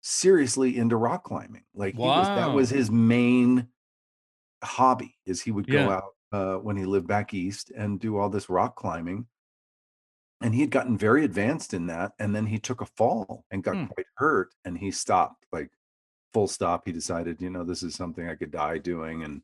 seriously 0.00 0.76
into 0.76 0.96
rock 0.96 1.24
climbing. 1.24 1.64
Like 1.74 1.94
he 1.94 2.00
was 2.00 2.28
that 2.30 2.52
was 2.52 2.70
his 2.70 2.90
main 2.90 3.68
hobby. 4.62 5.16
Is 5.26 5.40
he 5.42 5.50
would 5.50 5.66
go 5.68 5.78
Yeah. 5.78 5.96
out 5.96 6.14
uh, 6.32 6.56
when 6.56 6.76
he 6.76 6.84
lived 6.84 7.06
back 7.06 7.32
east 7.34 7.70
and 7.70 7.98
do 8.00 8.16
all 8.18 8.28
this 8.28 8.50
rock 8.50 8.76
climbing. 8.76 9.26
And 10.40 10.54
he 10.54 10.60
had 10.60 10.70
gotten 10.70 10.96
very 10.96 11.24
advanced 11.24 11.74
in 11.74 11.86
that, 11.88 12.12
and 12.20 12.32
then 12.34 12.46
he 12.46 12.58
took 12.58 12.80
a 12.80 12.86
fall 12.86 13.44
and 13.50 13.62
got 13.64 13.76
Hmm. 13.76 13.84
quite 13.86 14.06
hurt, 14.16 14.54
and 14.64 14.78
he 14.78 14.90
stopped. 14.92 15.46
Like 15.50 15.70
full 16.32 16.46
stop. 16.46 16.82
He 16.84 16.92
decided, 16.92 17.40
you 17.42 17.50
know, 17.50 17.64
this 17.64 17.82
is 17.82 17.94
something 17.94 18.28
I 18.28 18.36
could 18.36 18.50
die 18.52 18.78
doing, 18.78 19.24
and 19.24 19.42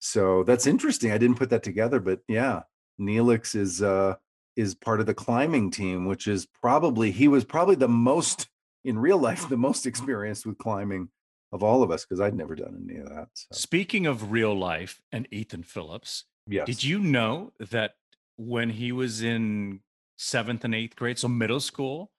so 0.00 0.44
that's 0.44 0.66
interesting. 0.66 1.12
I 1.12 1.18
didn't 1.18 1.38
put 1.38 1.50
that 1.50 1.62
together, 1.62 1.98
but 2.00 2.20
yeah, 2.28 2.62
Neelix 3.00 3.54
is 3.54 3.80
uh 3.82 4.16
is 4.56 4.74
part 4.74 5.00
of 5.00 5.06
the 5.06 5.14
climbing 5.14 5.70
team, 5.70 6.04
which 6.04 6.26
is 6.26 6.44
probably 6.46 7.10
he 7.12 7.28
was 7.28 7.44
probably 7.44 7.76
the 7.76 7.88
most 7.88 8.48
in 8.84 8.98
real 8.98 9.18
life 9.18 9.48
the 9.48 9.56
most 9.56 9.86
experienced 9.86 10.46
with 10.46 10.58
climbing 10.58 11.08
of 11.52 11.62
all 11.62 11.82
of 11.82 11.90
us 11.90 12.04
because 12.04 12.20
I'd 12.20 12.34
never 12.34 12.54
done 12.54 12.86
any 12.88 13.00
of 13.00 13.08
that. 13.08 13.28
So 13.34 13.46
Speaking 13.52 14.06
of 14.06 14.30
real 14.30 14.54
life 14.58 15.00
and 15.12 15.26
Ethan 15.30 15.62
Phillips, 15.62 16.24
yes, 16.46 16.66
did 16.66 16.84
you 16.84 16.98
know 16.98 17.52
that 17.58 17.94
when 18.36 18.70
he 18.70 18.92
was 18.92 19.22
in 19.22 19.80
seventh 20.16 20.64
and 20.64 20.74
eighth 20.74 20.96
grade, 20.96 21.18
so 21.18 21.28
middle 21.28 21.60
school, 21.60 22.10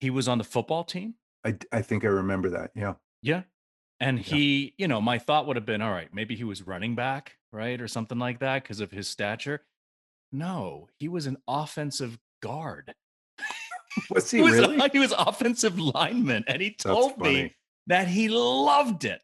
he 0.00 0.10
was 0.10 0.28
on 0.28 0.38
the 0.38 0.44
football 0.44 0.84
team? 0.84 1.14
I, 1.44 1.56
I 1.72 1.82
think 1.82 2.04
I 2.04 2.08
remember 2.08 2.50
that. 2.50 2.70
Yeah, 2.74 2.94
Yeah. 3.22 3.42
And 3.98 4.18
Yeah. 4.18 4.24
he, 4.36 4.74
you 4.78 4.88
know, 4.88 5.00
my 5.00 5.18
thought 5.18 5.46
would 5.46 5.56
have 5.56 5.64
been, 5.66 5.80
all 5.80 5.90
right, 5.92 6.12
maybe 6.12 6.36
he 6.36 6.44
was 6.44 6.66
running 6.66 6.94
back, 6.94 7.38
right? 7.50 7.80
Or 7.80 7.88
something 7.88 8.18
like 8.18 8.40
that 8.40 8.62
because 8.62 8.80
of 8.80 8.90
his 8.90 9.08
stature. 9.08 9.64
No, 10.32 10.88
he 10.98 11.08
was 11.08 11.26
an 11.26 11.38
offensive 11.48 12.18
guard. 12.42 12.94
was 14.10 14.30
he 14.30 14.38
He 14.38 14.42
was, 14.44 14.52
really? 14.54 14.88
he 14.92 14.98
was 14.98 15.12
offensive 15.16 15.78
lineman. 15.78 16.44
And 16.46 16.60
he 16.62 16.72
told 16.72 17.18
me 17.18 17.54
that 17.86 18.08
he 18.08 18.28
loved 18.28 19.04
it. 19.04 19.20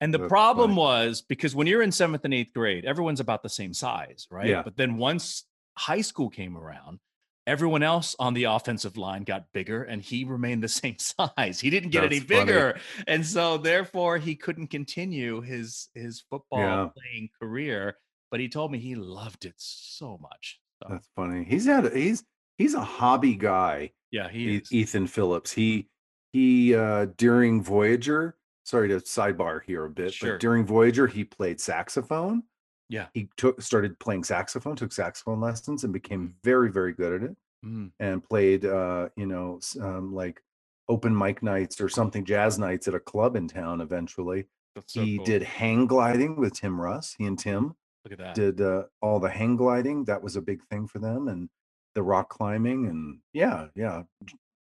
And 0.00 0.12
the 0.12 0.18
That's 0.18 0.28
problem 0.28 0.70
funny. 0.70 0.80
was 0.80 1.22
because 1.22 1.54
when 1.54 1.66
you're 1.66 1.82
in 1.82 1.92
seventh 1.92 2.24
and 2.24 2.34
eighth 2.34 2.52
grade, 2.54 2.84
everyone's 2.84 3.20
about 3.20 3.42
the 3.42 3.48
same 3.48 3.72
size, 3.72 4.26
right? 4.30 4.46
Yeah. 4.48 4.62
But 4.62 4.76
then 4.76 4.96
once 4.98 5.44
high 5.78 6.02
school 6.02 6.28
came 6.28 6.56
around, 6.56 6.98
everyone 7.46 7.82
else 7.82 8.16
on 8.18 8.34
the 8.34 8.44
offensive 8.44 8.96
line 8.96 9.22
got 9.22 9.44
bigger 9.52 9.82
and 9.84 10.02
he 10.02 10.24
remained 10.24 10.62
the 10.62 10.68
same 10.82 10.96
size. 10.98 11.60
He 11.60 11.70
didn't 11.70 11.90
get 11.90 12.04
any 12.04 12.18
That's 12.18 12.30
funny. 12.30 12.44
bigger. 12.46 12.78
And 13.06 13.24
so 13.24 13.56
therefore 13.58 14.18
he 14.18 14.34
couldn't 14.34 14.66
continue 14.68 15.40
his 15.40 15.88
his 15.94 16.22
football 16.28 16.58
Yeah. 16.58 16.88
playing 16.96 17.28
career. 17.40 17.96
But 18.30 18.40
he 18.40 18.48
told 18.48 18.72
me 18.72 18.78
he 18.78 18.96
loved 18.96 19.44
it 19.44 19.54
so 19.56 20.18
much. 20.20 20.58
So 20.82 20.88
That's 20.90 21.08
funny. 21.14 21.44
He's 21.44 21.66
had 21.66 21.94
he's 21.94 22.24
he's 22.58 22.74
a 22.74 22.82
hobby 22.84 23.36
guy. 23.36 23.92
Yeah, 24.14 24.28
he 24.28 24.56
is. 24.56 24.72
Ethan 24.72 25.06
Phillips. 25.06 25.50
He 25.52 25.88
he 26.32 26.74
uh 26.74 27.06
during 27.16 27.62
Voyager, 27.62 28.36
sorry 28.64 28.88
to 28.88 28.96
sidebar 28.96 29.60
here 29.66 29.84
a 29.84 29.90
bit, 29.90 30.12
Sure. 30.14 30.32
but 30.32 30.40
during 30.40 30.64
Voyager 30.64 31.06
he 31.06 31.24
played 31.24 31.60
saxophone. 31.60 32.42
Yeah. 32.88 33.06
He 33.14 33.28
took 33.36 33.60
started 33.62 33.98
playing 33.98 34.24
saxophone, 34.24 34.76
took 34.76 34.92
saxophone 34.92 35.40
lessons 35.40 35.84
and 35.84 35.92
became 35.92 36.34
very 36.44 36.70
very 36.70 36.92
good 36.92 37.12
at 37.22 37.30
it 37.30 37.36
Mm, 37.64 37.90
and 37.98 38.22
played 38.22 38.66
uh 38.66 39.08
you 39.16 39.24
know 39.26 39.58
um 39.80 40.14
like 40.14 40.42
open 40.90 41.16
mic 41.16 41.42
nights 41.42 41.80
or 41.80 41.88
something 41.88 42.22
jazz 42.24 42.58
nights 42.58 42.86
at 42.88 42.94
a 42.94 43.00
club 43.00 43.36
in 43.36 43.48
town 43.48 43.80
eventually. 43.80 44.46
so 44.86 45.00
he 45.00 45.16
cool. 45.16 45.24
did 45.24 45.42
hang 45.42 45.86
gliding 45.86 46.36
with 46.36 46.52
Tim 46.60 46.78
Russ. 46.78 47.14
He 47.16 47.24
and 47.26 47.38
Tim 47.38 47.74
Look 48.04 48.12
at 48.12 48.18
that. 48.18 48.34
did 48.34 48.60
uh, 48.60 48.82
all 49.00 49.18
the 49.18 49.30
hang 49.30 49.56
gliding. 49.56 50.04
That 50.04 50.22
was 50.22 50.36
a 50.36 50.42
big 50.42 50.60
thing 50.68 50.86
for 50.86 50.98
them, 50.98 51.28
and 51.28 51.48
the 51.94 52.02
rock 52.02 52.28
climbing, 52.28 52.86
and 52.86 53.18
yeah, 53.32 53.66
yeah. 53.74 54.02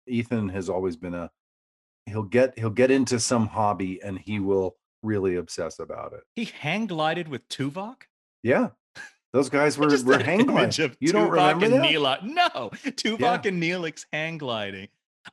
Ethan 0.07 0.49
has 0.49 0.69
always 0.69 0.95
been 0.97 1.13
a. 1.13 1.29
He'll 2.05 2.23
get 2.23 2.57
he'll 2.57 2.69
get 2.69 2.91
into 2.91 3.19
some 3.19 3.47
hobby, 3.47 4.01
and 4.01 4.17
he 4.17 4.39
will 4.39 4.77
really 5.03 5.35
obsess 5.35 5.79
about 5.79 6.13
it. 6.13 6.21
He 6.35 6.45
hang 6.45 6.87
glided 6.87 7.27
with 7.27 7.47
Tuvok. 7.49 8.03
Yeah, 8.43 8.69
those 9.33 9.49
guys 9.49 9.77
were 9.77 9.89
were 10.03 10.19
hang 10.19 10.45
gliding. 10.45 10.95
You 10.99 11.11
don't 11.11 11.29
Tuvok 11.29 11.53
remember 11.53 11.65
and 11.65 12.05
that? 12.05 12.25
No, 12.25 12.69
Tuvok 12.73 13.19
Yeah. 13.19 13.41
and 13.45 13.61
Neelix 13.61 14.05
hang 14.11 14.37
gliding. 14.37 14.87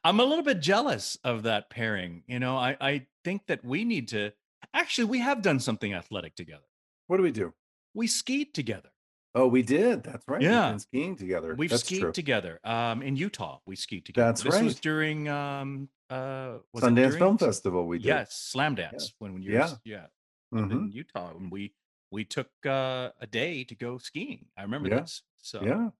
I'm 0.04 0.20
a 0.20 0.24
little 0.24 0.44
bit 0.44 0.60
jealous 0.60 1.16
of 1.24 1.44
that 1.44 1.70
pairing. 1.70 2.22
You 2.26 2.38
know, 2.38 2.56
I, 2.56 2.76
I 2.80 3.06
think 3.24 3.46
that 3.46 3.64
we 3.64 3.84
need 3.84 4.08
to 4.08 4.32
actually 4.74 5.04
we 5.04 5.20
have 5.20 5.40
done 5.42 5.60
something 5.60 5.94
athletic 5.94 6.34
together. 6.34 6.64
What 7.06 7.16
do 7.16 7.22
we 7.22 7.30
do? 7.30 7.54
We 7.94 8.06
skied 8.06 8.52
together. 8.52 8.90
Oh, 9.36 9.46
we 9.48 9.62
did. 9.62 10.02
That's 10.02 10.26
right. 10.26 10.40
We've 10.40 10.50
Yeah. 10.50 10.70
been 10.70 10.78
skiing 10.78 11.14
together. 11.16 11.54
We've 11.54 11.68
That's 11.70 11.84
skied 11.84 12.00
true. 12.00 12.12
together. 12.12 12.58
Um, 12.64 13.02
in 13.02 13.16
Utah, 13.16 13.58
we 13.66 13.76
skied 13.76 14.06
together. 14.06 14.28
That's 14.28 14.42
this 14.42 14.54
was 14.62 14.74
right. 14.74 14.82
during 14.82 15.28
um 15.28 15.88
uh 16.08 16.58
was 16.72 16.82
it 16.82 16.86
Sundance 16.86 16.94
during 16.94 17.18
Film 17.18 17.34
S- 17.34 17.40
Festival. 17.46 17.86
We 17.86 17.98
did. 17.98 18.06
Yes, 18.06 18.52
Slamdance 18.56 19.12
when 19.18 19.34
when 19.34 19.42
you 19.42 19.52
were 19.52 19.58
Yeah. 19.58 19.64
s- 19.64 19.80
yeah 19.84 20.06
Mhm. 20.54 20.70
in 20.70 20.92
Utah 20.92 21.36
and 21.36 21.50
we 21.52 21.74
we 22.10 22.24
took 22.24 22.48
uh, 22.64 23.10
a 23.20 23.26
day 23.26 23.64
to 23.64 23.74
go 23.74 23.98
skiing. 23.98 24.46
I 24.56 24.62
remember 24.62 24.88
Yeah. 24.88 25.00
this. 25.00 25.22
So 25.42 25.62
Yeah. 25.62 25.90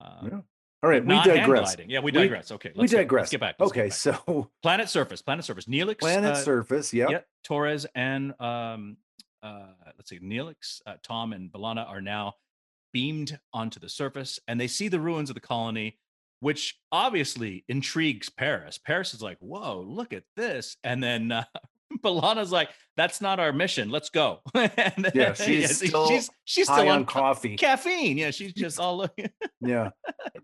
uh, 0.00 0.20
Yeah. 0.30 0.40
All 0.82 0.90
right. 0.90 1.02
We 1.02 1.14
not 1.14 1.26
hang 1.26 1.36
digress. 1.38 1.68
gliding. 1.74 1.88
Yeah, 1.90 2.00
we 2.00 2.06
We- 2.06 2.18
digress. 2.18 2.50
okay, 2.50 2.70
We 2.74 2.80
let's 2.80 2.92
get- 2.92 2.98
digress. 2.98 3.22
let's 3.22 3.30
get 3.30 3.40
back. 3.40 3.56
let's 3.58 3.72
get 3.72 3.80
okay. 3.80 3.88
back. 3.88 3.92
So 3.96 4.50
Planet 4.62 4.88
Surface, 4.90 5.22
Planet 5.22 5.44
Surface, 5.46 5.64
Neelix, 5.66 5.98
planet 6.00 6.32
uh, 6.32 6.34
surface. 6.34 6.92
Yep. 6.92 7.10
Yep, 7.10 7.28
Torres 7.44 7.86
and 7.94 8.38
um, 8.40 8.98
uh, 9.42 9.72
let's 9.96 10.10
see, 10.10 10.18
Neelix, 10.18 10.82
uh, 10.84 10.96
Tom, 11.02 11.32
and 11.32 11.50
B'Elanna 11.50 11.88
are 11.88 12.02
now 12.02 12.34
beamed 12.92 13.38
onto 13.52 13.80
the 13.80 13.88
surface, 13.88 14.38
and 14.48 14.60
they 14.60 14.68
see 14.68 14.88
the 14.88 15.00
ruins 15.00 15.30
of 15.30 15.34
the 15.34 15.40
colony, 15.40 15.98
which 16.40 16.78
obviously 16.92 17.64
intrigues 17.68 18.28
Paris. 18.28 18.78
Paris 18.78 19.14
is 19.14 19.22
like, 19.22 19.38
"Whoa, 19.40 19.80
look 19.86 20.12
at 20.12 20.24
this!" 20.36 20.76
And 20.84 21.02
then 21.02 21.32
uh, 21.32 21.44
B'Elanna's 22.02 22.52
like, 22.52 22.70
"That's 22.96 23.20
not 23.20 23.40
our 23.40 23.52
mission. 23.52 23.90
Let's 23.90 24.10
go." 24.10 24.40
and 24.54 24.92
then, 25.04 25.12
Yeah, 25.14 25.32
she's 25.34 25.78
see, 25.78 25.86
still 25.88 26.08
she's 26.08 26.30
she's 26.44 26.68
High 26.68 26.80
still 26.80 26.88
on 26.90 27.04
coffee. 27.06 27.56
caffeine. 27.56 28.18
Yeah, 28.18 28.30
she's 28.30 28.52
just 28.52 28.78
all 28.80 28.96
looking. 28.98 29.30
Yeah. 29.60 29.90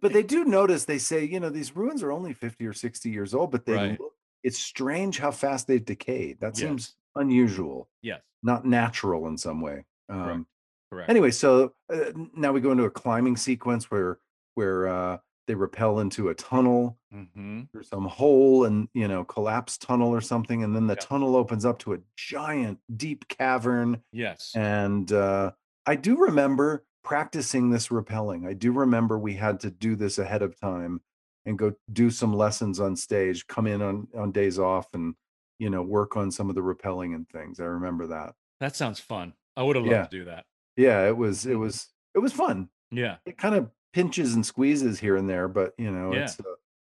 But 0.00 0.12
they 0.12 0.22
do 0.22 0.44
notice 0.44 0.85
they 0.85 0.98
say, 0.98 1.24
you 1.24 1.40
know, 1.40 1.50
these 1.50 1.76
ruins 1.76 2.02
are 2.02 2.11
only 2.12 2.33
50 2.35 2.66
or 2.66 2.72
60 2.72 3.09
years 3.11 3.35
old, 3.35 3.50
but 3.52 3.66
they 3.66 3.74
Right. 3.74 4.00
look 4.00 4.12
it's 4.44 4.59
strange 4.59 5.18
how 5.20 5.31
fast 5.31 5.68
they've 5.68 5.85
decayed. 5.85 6.40
That 6.40 6.57
seems 6.57 6.83
Yes. 6.88 6.96
unusual, 7.22 7.88
yes, 8.02 8.20
not 8.42 8.64
natural 8.66 9.28
in 9.28 9.38
some 9.38 9.61
way. 9.61 9.85
Um 10.09 10.46
correct. 10.92 11.11
anyway, 11.11 11.31
so 11.31 11.74
uh, 11.92 12.12
now 12.35 12.52
we 12.52 12.61
go 12.61 12.72
into 12.72 12.85
a 12.85 12.90
climbing 12.90 13.37
sequence 13.37 13.90
where 13.90 14.18
where 14.55 14.87
uh 14.88 15.18
they 15.46 15.55
rappel 15.55 15.98
into 16.00 16.28
a 16.28 16.35
tunnel 16.35 16.98
hmm 17.11 17.62
or 17.74 17.83
some 17.83 18.07
hole 18.07 18.64
and 18.64 18.88
you 18.94 19.09
know 19.09 19.24
collapsed 19.24 19.81
tunnel 19.83 20.11
or 20.11 20.20
something 20.20 20.62
and 20.62 20.74
then 20.76 20.87
the 20.87 20.94
Yeah. 20.94 21.00
tunnel 21.00 21.37
opens 21.37 21.64
up 21.64 21.78
to 21.81 21.94
a 21.94 21.98
giant 22.16 22.81
deep 22.96 23.28
cavern 23.28 24.02
Yes. 24.12 24.52
and 24.55 25.11
uh, 25.12 25.52
I 25.87 25.96
do 25.96 26.16
remember 26.16 26.85
practicing 27.02 27.70
this 27.70 27.88
rappelling. 27.88 28.46
I 28.46 28.52
do 28.55 28.70
remember 28.72 29.18
we 29.18 29.35
had 29.35 29.59
to 29.61 29.70
do 29.70 29.96
this 29.96 30.18
ahead 30.18 30.42
of 30.42 30.59
time 30.61 31.00
and 31.44 31.59
go 31.59 31.74
do 31.92 32.11
some 32.11 32.33
lessons 32.33 32.78
on 32.78 32.94
stage, 32.94 33.46
come 33.48 33.66
in 33.66 33.83
on, 33.83 34.07
on 34.16 34.31
days 34.31 34.59
off 34.61 34.87
and, 34.94 35.16
you 35.59 35.68
know, 35.68 35.83
work 35.83 36.16
on 36.16 36.31
some 36.31 36.48
of 36.48 36.55
the 36.55 36.61
rappelling 36.61 37.14
and 37.16 37.28
things. 37.28 37.59
I 37.59 37.64
remember 37.64 38.07
that. 38.09 38.35
That 38.61 38.76
sounds 38.76 39.00
fun. 39.00 39.35
I 39.57 39.64
would 39.64 39.74
have 39.74 39.85
loved 39.85 39.92
Yeah. 39.94 40.05
to 40.05 40.18
do 40.18 40.24
that. 40.26 40.44
Yeah, 40.77 41.07
it 41.07 41.17
was, 41.17 41.47
it 41.47 41.55
was, 41.57 41.89
it 42.15 42.19
was 42.19 42.33
fun. 42.33 42.69
Yeah. 42.91 43.17
It 43.27 43.39
kind 43.39 43.55
of 43.55 43.71
pinches 43.93 44.35
and 44.35 44.45
squeezes 44.45 44.99
here 45.01 45.17
and 45.17 45.29
there, 45.29 45.49
but 45.49 45.73
you 45.79 45.91
know, 45.91 46.13
Yeah. 46.13 46.25
it's, 46.25 46.39
uh, 46.41 46.45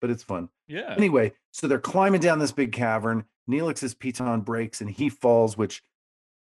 but 0.02 0.10
it's 0.10 0.24
fun. 0.24 0.50
Yeah. 0.68 0.94
Anyway, 0.98 1.34
so 1.52 1.68
they're 1.68 1.80
climbing 1.80 2.22
down 2.22 2.40
this 2.40 2.52
big 2.52 2.72
cavern. 2.72 3.26
Neelix's 3.50 3.94
piton 3.96 4.44
breaks 4.46 4.82
and 4.82 4.90
he 4.90 5.10
falls, 5.10 5.58
which 5.58 5.82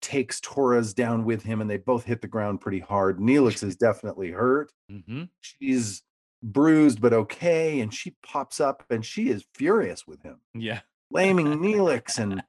takes 0.01 0.40
Torres 0.40 0.95
down 0.95 1.25
with 1.25 1.45
him, 1.45 1.61
and 1.61 1.71
they 1.71 1.77
both 1.77 2.05
hit 2.05 2.21
the 2.23 2.29
ground 2.29 2.61
pretty 2.61 2.81
hard. 2.81 3.18
Neelix 3.18 3.62
is 3.62 3.77
definitely 3.77 4.31
hurt. 4.33 4.73
hmm 4.90 5.25
She's 5.40 6.03
bruised, 6.42 7.01
but 7.01 7.12
okay. 7.12 7.81
And 7.81 7.95
she 7.95 8.16
pops 8.25 8.61
up 8.61 8.85
and 8.90 9.05
she 9.05 9.29
is 9.31 9.45
furious 9.55 10.07
with 10.07 10.23
him, 10.23 10.40
Yeah. 10.55 10.81
Blaming 11.12 11.46
Neelix. 11.62 12.18
And 12.18 12.42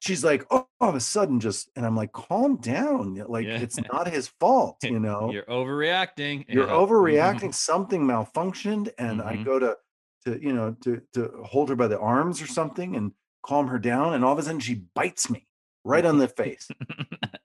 she's 0.00 0.24
like, 0.24 0.44
oh, 0.50 0.66
all 0.80 0.88
of 0.90 0.94
a 0.94 1.00
sudden, 1.00 1.38
just 1.40 1.70
and 1.76 1.86
I'm 1.86 1.96
like, 1.96 2.12
calm 2.12 2.56
down. 2.56 3.14
Like 3.28 3.46
Yeah. 3.46 3.60
it's 3.60 3.78
not 3.92 4.08
his 4.08 4.28
fault, 4.40 4.78
you 4.82 4.98
know. 5.00 5.30
You're 5.30 5.44
overreacting. 5.44 6.44
You're 6.48 6.66
Yeah. 6.66 6.72
overreacting. 6.74 7.54
Something 7.54 8.02
malfunctioned, 8.02 8.90
and 8.98 9.22
I 9.22 9.36
Mhm. 9.36 9.44
go 9.44 9.58
to 9.58 9.76
to 10.24 10.42
you 10.42 10.52
know 10.52 10.72
to 10.82 11.00
to 11.12 11.30
hold 11.44 11.68
her 11.68 11.76
by 11.76 11.86
the 11.86 11.98
arms 12.00 12.42
or 12.42 12.46
something 12.48 12.96
and 12.96 13.12
calm 13.44 13.68
her 13.68 13.78
down, 13.78 14.12
and 14.14 14.24
all 14.24 14.32
of 14.32 14.38
a 14.38 14.42
sudden 14.42 14.58
she 14.60 14.74
bites 14.94 15.30
me 15.30 15.46
right 15.84 16.04
on 16.04 16.18
the 16.18 16.26
face, 16.42 16.68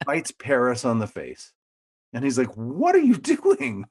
bites 0.06 0.32
Paris 0.32 0.84
on 0.84 0.98
the 1.00 1.08
face, 1.08 1.54
and 2.12 2.24
he's 2.24 2.40
like, 2.40 2.52
"What 2.56 2.96
are 2.96 3.00
you 3.12 3.16
doing?" 3.18 3.86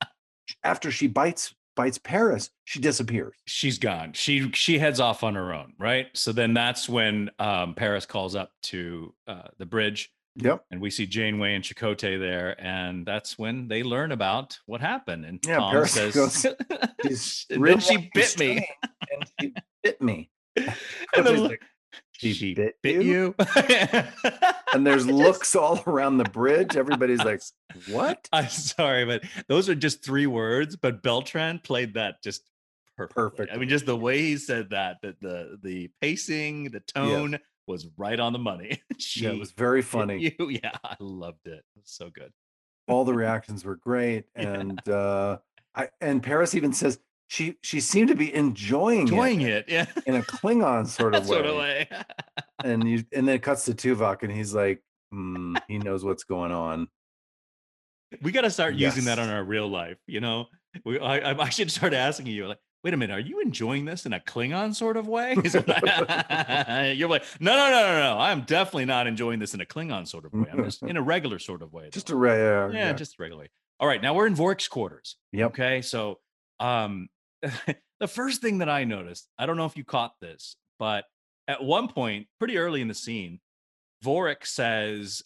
After 0.65 0.91
she 0.91 1.07
bites 1.07 1.55
bites 1.81 1.99
Paris, 1.99 2.51
she 2.65 2.79
disappears. 2.79 3.35
She's 3.47 3.79
gone. 3.79 4.13
She 4.13 4.51
she 4.53 4.79
heads 4.79 5.01
off 5.01 5.25
on 5.25 5.35
her 5.35 5.55
own, 5.55 5.73
right? 5.79 6.09
So 6.15 6.31
then 6.33 6.53
that's 6.53 6.89
when 6.89 7.31
um, 7.39 7.75
Paris 7.75 8.05
calls 8.05 8.35
up 8.35 8.53
to 8.65 9.15
uh, 9.27 9.49
the 9.59 9.65
bridge, 9.67 10.11
Yep. 10.37 10.65
and 10.71 10.81
we 10.81 10.91
see 10.91 11.07
Janeway 11.07 11.55
and 11.55 11.65
Chakotay 11.65 12.21
there, 12.21 12.55
and 12.63 13.07
that's 13.07 13.39
when 13.39 13.67
they 13.69 13.83
learn 13.83 14.13
about 14.13 14.59
what 14.67 14.81
happened. 14.83 15.25
And 15.25 15.41
Yeah, 15.47 15.57
Tom 15.57 15.73
Paris 15.73 15.93
says, 15.93 16.15
goes, 16.15 16.45
and 17.51 17.65
then 17.65 17.81
she 17.81 18.11
bit 18.15 18.39
me. 18.39 18.69
and 19.11 19.31
she 19.41 19.55
bit 19.83 20.03
me. 20.03 20.31
And 21.17 21.27
the 21.27 21.33
like, 21.33 21.63
she, 22.13 22.33
She 22.33 22.55
bit, 22.55 22.77
bit 22.83 23.03
you? 23.03 23.03
you. 23.03 23.35
and 24.75 24.87
there's 24.87 25.05
just- 25.07 25.09
looks 25.19 25.55
all 25.57 25.83
around 25.87 26.19
the 26.19 26.25
bridge. 26.25 26.77
Everybody's 26.77 27.19
like, 27.25 27.43
"What?" 27.89 28.29
I'm 28.33 28.49
sorry, 28.49 29.05
but 29.05 29.23
those 29.49 29.69
are 29.69 29.75
just 29.75 30.05
three 30.05 30.27
words. 30.27 30.77
But 30.77 31.03
Beltran 31.03 31.61
played 31.61 31.95
that 31.95 32.23
just 32.23 32.43
perfectly. 32.97 33.51
I 33.51 33.57
mean, 33.59 33.69
just 33.69 33.87
the 33.87 33.97
way 33.97 34.19
he 34.21 34.37
said 34.37 34.71
that, 34.71 34.99
that 35.03 35.21
the 35.21 35.59
the 35.63 35.91
pacing, 36.01 36.65
the 36.71 36.81
tone 36.81 37.39
was 37.67 37.87
right 37.97 38.19
on 38.19 38.33
the 38.33 38.39
money. 38.39 38.83
she 38.99 39.25
Yeah, 39.25 39.31
it 39.31 39.39
was 39.39 39.53
very 39.53 39.83
funny. 39.83 40.35
You. 40.39 40.49
Yeah, 40.51 40.73
I 40.85 40.97
loved 41.01 41.47
it. 41.47 41.53
It 41.59 41.65
was 41.77 41.91
so 41.91 42.11
good. 42.11 42.33
All 42.89 43.05
the 43.05 43.15
reactions 43.15 43.65
were 43.65 43.77
great, 43.77 44.25
Yeah. 44.37 44.53
and 44.55 44.89
uh, 44.89 45.39
I 45.75 45.89
and 46.01 46.23
Paris 46.23 46.55
even 46.55 46.73
says 46.73 46.99
she 47.31 47.57
she 47.63 47.79
seemed 47.79 48.09
to 48.09 48.17
be 48.17 48.35
enjoying, 48.35 49.03
Enjoying 49.03 49.43
it 49.43 49.51
it. 49.51 49.65
Yeah. 49.69 49.87
in 50.07 50.17
a 50.17 50.23
Klingon 50.23 50.85
sort 50.89 51.15
of 51.15 51.29
way. 51.29 51.37
sort 51.37 51.47
of 51.47 51.57
way. 51.57 51.89
And 52.65 52.89
you 52.89 53.05
and 53.13 53.29
then 53.29 53.37
it 53.37 53.43
cuts 53.43 53.67
to 53.67 53.73
Tuvok, 53.73 54.25
and 54.25 54.33
he's 54.33 54.53
like, 54.53 54.83
"Hmm, 55.13 55.55
he 55.69 55.79
knows 55.79 56.05
what's 56.05 56.25
going 56.25 56.51
on. 56.51 56.89
we 58.21 58.33
got 58.33 58.41
to 58.41 58.51
start 58.51 58.75
using 58.75 59.05
that 59.05 59.21
on 59.21 59.29
our 59.29 59.45
real 59.45 59.69
life. 59.69 59.97
You 60.09 60.21
know, 60.21 60.47
we, 60.85 60.99
I, 60.99 61.31
I- 61.31 61.49
should 61.51 61.71
start 61.71 61.95
asking 61.95 62.27
you 62.27 62.49
like, 62.49 62.59
wait 62.83 62.95
a 62.95 62.97
minute, 62.97 63.15
are 63.15 63.21
you 63.21 63.41
enjoying 63.41 63.85
this 63.85 64.07
in 64.07 64.13
a 64.13 64.19
Klingon 64.19 64.75
sort 64.75 64.97
of 64.97 65.07
way? 65.07 65.35
You're 66.97 67.09
like, 67.09 67.23
no, 67.39 67.53
no, 67.55 67.71
no, 67.71 67.83
no, 67.93 68.01
no. 68.01 68.19
I'm 68.19 68.41
definitely 68.41 68.87
not 68.87 69.07
enjoying 69.07 69.39
this 69.39 69.55
in 69.55 69.61
a 69.61 69.67
Klingon 69.67 70.09
sort 70.09 70.25
of 70.25 70.33
way. 70.33 70.47
I'm 70.53 70.65
just 70.65 70.83
in 70.83 70.97
a 70.97 71.03
regular 71.03 71.39
sort 71.39 71.63
of 71.63 71.73
way. 71.73 71.91
Just 71.93 72.09
though." 72.09 72.15
a 72.15 72.17
rare, 72.17 72.73
yeah, 72.73 72.93
just 72.93 73.21
regularly. 73.21 73.51
All 73.79 73.87
right, 73.87 74.03
now 74.03 74.15
we're 74.15 74.27
in 74.27 74.35
Vorik's 74.35 74.67
quarters. 74.67 75.17
Yep. 75.33 75.51
Okay, 75.53 75.83
so 75.83 76.19
um, 76.59 77.09
the 78.01 78.09
first 78.09 78.41
thing 78.41 78.59
that 78.59 78.69
I 78.69 78.85
noticed, 78.85 79.29
I 79.39 79.47
don't 79.47 79.57
know 79.57 79.67
if 79.67 79.77
you 79.77 79.85
caught 79.85 80.15
this, 80.21 80.57
but 80.79 81.05
at 81.49 81.63
one 81.63 81.89
point, 81.89 82.27
pretty 82.39 82.59
early 82.59 82.81
in 82.81 82.89
the 82.89 82.95
scene, 82.95 83.41
Vorik 84.05 84.47
says, 84.47 85.23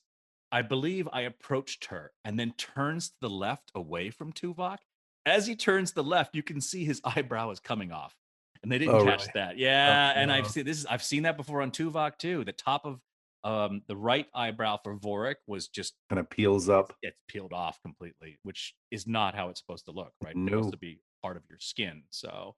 I 0.53 0.63
believe 0.63 1.09
I 1.13 1.23
approached 1.23 1.87
her, 1.87 2.13
and 2.25 2.39
then 2.39 2.53
turns 2.57 3.09
to 3.09 3.15
the 3.23 3.31
left 3.31 3.71
away 3.75 4.11
from 4.11 4.33
Tuvok. 4.33 4.79
As 5.27 5.47
he 5.47 5.57
turns 5.57 5.91
to 5.91 5.97
the 5.97 6.05
left, 6.05 6.35
you 6.35 6.43
can 6.43 6.61
see 6.61 6.85
his 6.85 7.01
eyebrow 7.05 7.51
is 7.51 7.61
coming 7.61 7.93
off. 7.93 8.15
And 8.63 8.71
they 8.73 8.79
didn't 8.79 8.95
Oh, 8.95 9.05
catch 9.05 9.21
really? 9.21 9.31
that. 9.35 9.51
Oh, 9.55 9.59
yeah. 9.59 10.13
and 10.17 10.33
I've 10.33 10.47
seen 10.49 10.65
this, 10.65 10.79
is- 10.79 10.87
I've 10.87 11.03
seen 11.03 11.25
that 11.25 11.37
before 11.37 11.61
on 11.63 11.71
Tuvok 11.71 12.19
too. 12.19 12.45
The 12.45 12.53
top 12.53 12.87
of 12.87 12.99
um, 13.45 13.83
the 13.89 13.97
right 13.97 14.27
eyebrow 14.35 14.79
for 14.83 14.97
Vorik 14.97 15.37
was 15.47 15.69
just 15.69 15.95
kind 16.09 16.19
of 16.19 16.29
peels 16.31 16.69
up. 16.69 16.95
it's 17.03 17.21
peeled 17.29 17.53
off 17.53 17.79
completely, 17.83 18.39
which 18.43 18.75
is 18.91 19.07
not 19.07 19.35
how 19.35 19.51
it's 19.51 19.61
supposed 19.61 19.85
to 19.85 19.93
look, 19.93 20.13
right? 20.23 20.35
It's 20.35 20.51
supposed 20.51 20.73
to 20.73 20.79
be 20.79 21.01
part 21.23 21.37
of 21.37 21.43
your 21.49 21.59
skin. 21.61 22.03
So 22.11 22.57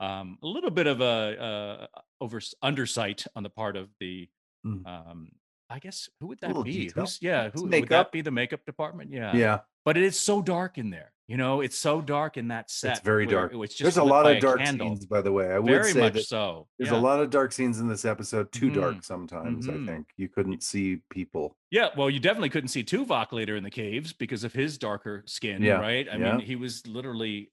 um, 0.00 0.38
a 0.42 0.46
little 0.46 0.70
bit 0.70 0.86
of 0.86 1.00
a 1.00 1.86
uh, 1.92 2.00
over 2.20 2.40
undersight 2.64 3.26
on 3.36 3.42
the 3.42 3.50
part 3.50 3.76
of 3.76 3.88
the. 4.00 4.28
Mm. 4.66 4.86
Um, 4.86 5.28
I 5.70 5.78
guess 5.78 6.08
who 6.20 6.28
would 6.28 6.40
that 6.40 6.54
be? 6.64 6.72
detail. 6.72 7.04
Who's 7.04 7.18
yeah? 7.20 7.50
Who 7.54 7.64
would 7.64 7.88
that 7.88 8.12
be? 8.12 8.22
The 8.22 8.30
makeup 8.30 8.64
department? 8.64 9.10
Yeah. 9.12 9.34
Yeah, 9.36 9.58
But 9.84 9.96
it 9.96 10.02
is 10.04 10.18
so 10.18 10.40
dark 10.42 10.78
in 10.78 10.90
there. 10.90 11.12
You 11.26 11.36
know, 11.36 11.60
it's 11.60 11.76
so 11.78 12.00
dark 12.00 12.38
in 12.38 12.48
that 12.48 12.70
set. 12.70 12.92
it's 12.92 13.00
very 13.00 13.26
dark. 13.26 13.52
It's 13.54 13.74
just 13.74 13.82
There's 13.82 13.96
a 13.98 14.02
lot 14.04 14.24
of 14.24 14.40
dark 14.40 14.60
candle. 14.60 14.88
scenes, 14.88 15.04
by 15.04 15.20
the 15.20 15.30
way. 15.30 15.52
I 15.52 15.58
would 15.58 15.70
Very 15.70 15.92
say 15.92 16.00
much 16.00 16.14
that 16.14 16.22
so. 16.24 16.68
There's 16.78 16.90
yeah. 16.90 16.96
a 16.96 17.02
lot 17.02 17.20
of 17.20 17.28
dark 17.28 17.52
scenes 17.52 17.80
in 17.80 17.86
this 17.86 18.06
episode, 18.06 18.50
too 18.50 18.70
Mhm. 18.70 18.74
dark 18.74 19.04
sometimes, 19.04 19.66
Mhm. 19.66 19.82
I 19.82 19.86
think. 19.92 20.06
You 20.16 20.30
couldn't 20.30 20.62
see 20.62 21.02
people. 21.10 21.54
Yeah, 21.70 21.88
well, 21.98 22.08
you 22.08 22.18
definitely 22.18 22.48
couldn't 22.48 22.68
see 22.68 22.82
Tuvok 22.82 23.32
later 23.32 23.56
in 23.56 23.62
the 23.62 23.70
caves 23.70 24.14
because 24.14 24.42
of 24.42 24.54
his 24.54 24.78
darker 24.78 25.22
skin, 25.26 25.60
Yeah, 25.62 25.74
right? 25.80 26.08
I 26.08 26.16
yeah. 26.16 26.36
mean, 26.36 26.40
he 26.46 26.56
was 26.56 26.86
literally 26.86 27.52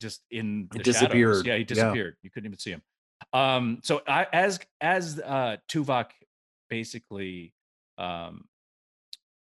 just 0.00 0.22
in 0.30 0.68
He 0.72 0.78
the 0.78 0.84
shadows. 0.84 0.84
disappeared, 0.94 1.46
Yeah, 1.46 1.56
he 1.58 1.64
disappeared. 1.64 2.16
You 2.22 2.30
couldn't 2.30 2.46
even 2.46 2.58
see 2.58 2.70
him. 2.70 2.82
Um, 3.34 3.80
so 3.82 4.00
I, 4.06 4.26
as 4.32 4.58
as 4.80 5.20
uh, 5.20 5.56
Tuvok 5.70 6.12
basically 6.68 7.54
um, 7.98 8.46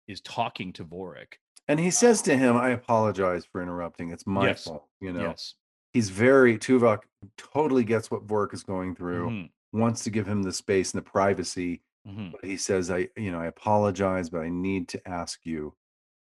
is 0.08 0.22
talking 0.22 0.72
to 0.74 0.84
Vorik. 0.86 1.34
And 1.68 1.80
he 1.80 1.90
says 1.92 2.22
to 2.24 2.38
him, 2.38 2.56
I 2.56 2.70
apologize 2.70 3.46
for 3.46 3.62
interrupting. 3.62 4.12
It's 4.12 4.28
my 4.28 4.48
Yes. 4.48 4.66
fault. 4.66 4.88
You 5.02 5.14
know, 5.14 5.22
Yes. 5.30 5.56
he's 5.94 6.10
very, 6.10 6.58
Tuvok 6.58 7.04
totally 7.38 7.84
gets 7.84 8.12
what 8.12 8.28
Vorik 8.28 8.54
is 8.54 8.64
going 8.64 8.96
through, 8.96 9.30
Mhm, 9.30 9.50
wants 9.74 10.04
to 10.04 10.10
give 10.12 10.28
him 10.28 10.44
the 10.44 10.54
space 10.54 10.94
and 10.94 11.04
the 11.04 11.10
privacy. 11.10 11.82
mhm. 12.08 12.32
But 12.32 12.44
he 12.46 12.56
says, 12.56 12.92
I, 12.92 13.10
you 13.18 13.32
know, 13.32 13.40
I 13.40 13.48
apologize, 13.48 14.30
but 14.30 14.42
I 14.42 14.50
need 14.50 14.88
to 14.90 15.08
ask 15.08 15.46
you 15.46 15.76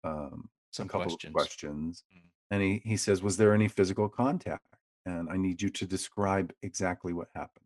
um, 0.05 0.49
Some 0.70 0.87
a 0.87 0.88
couple 0.88 1.07
questions. 1.07 1.31
of 1.31 1.35
questions. 1.35 2.05
Mm. 2.14 2.22
And 2.53 2.62
he, 2.62 2.79
he 2.85 2.96
says, 2.96 3.22
Was 3.25 3.37
there 3.37 3.53
any 3.53 3.66
physical 3.66 4.09
contact? 4.09 4.68
And 5.05 5.29
I 5.29 5.37
need 5.37 5.61
you 5.61 5.68
to 5.70 5.85
describe 5.87 6.53
exactly 6.62 7.12
what 7.12 7.29
happened. 7.35 7.65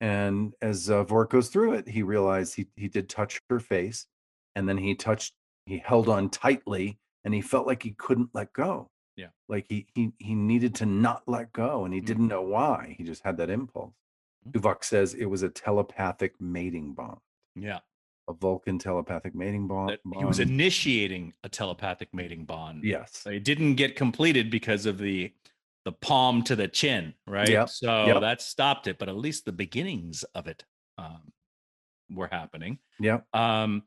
And 0.00 0.52
as 0.60 0.90
uh, 0.90 1.04
Vorik 1.04 1.30
goes 1.30 1.48
through 1.48 1.74
it, 1.74 1.88
he 1.88 2.02
realized 2.02 2.54
he, 2.56 2.66
he 2.76 2.88
did 2.88 3.08
touch 3.08 3.40
her 3.48 3.60
face 3.60 4.06
and 4.54 4.68
then 4.68 4.76
he 4.78 4.94
touched, 4.94 5.34
he 5.66 5.78
held 5.78 6.08
on 6.08 6.28
tightly 6.30 6.98
and 7.24 7.32
he 7.32 7.40
felt 7.40 7.66
like 7.66 7.82
he 7.82 7.92
couldn't 7.92 8.30
let 8.34 8.52
go. 8.52 8.88
Yeah. 9.16 9.28
Like 9.48 9.66
he, 9.68 9.86
he, 9.94 10.10
he 10.18 10.34
needed 10.34 10.74
to 10.76 10.86
not 10.86 11.22
let 11.26 11.52
go 11.52 11.84
and 11.84 11.94
he 11.94 12.00
Mhm. 12.00 12.06
didn't 12.06 12.28
know 12.28 12.42
why. 12.42 12.94
He 12.98 13.04
just 13.04 13.22
had 13.24 13.36
that 13.38 13.48
impulse. 13.50 13.94
Mhm. 14.46 14.52
Tuvok 14.60 14.84
says 14.84 15.14
it 15.14 15.26
was 15.26 15.42
a 15.42 15.48
telepathic 15.48 16.38
mating 16.40 16.92
bond, 16.92 17.20
Yeah, 17.54 17.78
a 18.28 18.32
Vulcan 18.34 18.78
telepathic 18.78 19.34
mating 19.34 19.68
bond. 19.68 19.96
he 20.18 20.24
was 20.24 20.40
initiating 20.40 21.32
a 21.44 21.48
telepathic 21.48 22.12
mating 22.12 22.44
bond. 22.44 22.84
Yes. 22.84 23.24
It 23.26 23.44
didn't 23.44 23.76
get 23.76 23.96
completed 23.96 24.50
because 24.50 24.84
of 24.84 24.98
the 24.98 25.32
the 25.84 25.92
palm 25.92 26.42
to 26.44 26.56
the 26.56 26.68
chin, 26.68 27.14
right? 27.26 27.48
Yep, 27.48 27.68
So 27.68 28.06
yep. 28.06 28.20
that 28.22 28.40
stopped 28.42 28.86
it, 28.86 28.98
but 28.98 29.08
at 29.08 29.16
least 29.16 29.44
the 29.44 29.52
beginnings 29.52 30.24
of 30.34 30.46
it 30.46 30.64
um, 30.98 31.32
were 32.10 32.28
happening. 32.28 32.78
Yeah. 32.98 33.20
Um, 33.32 33.82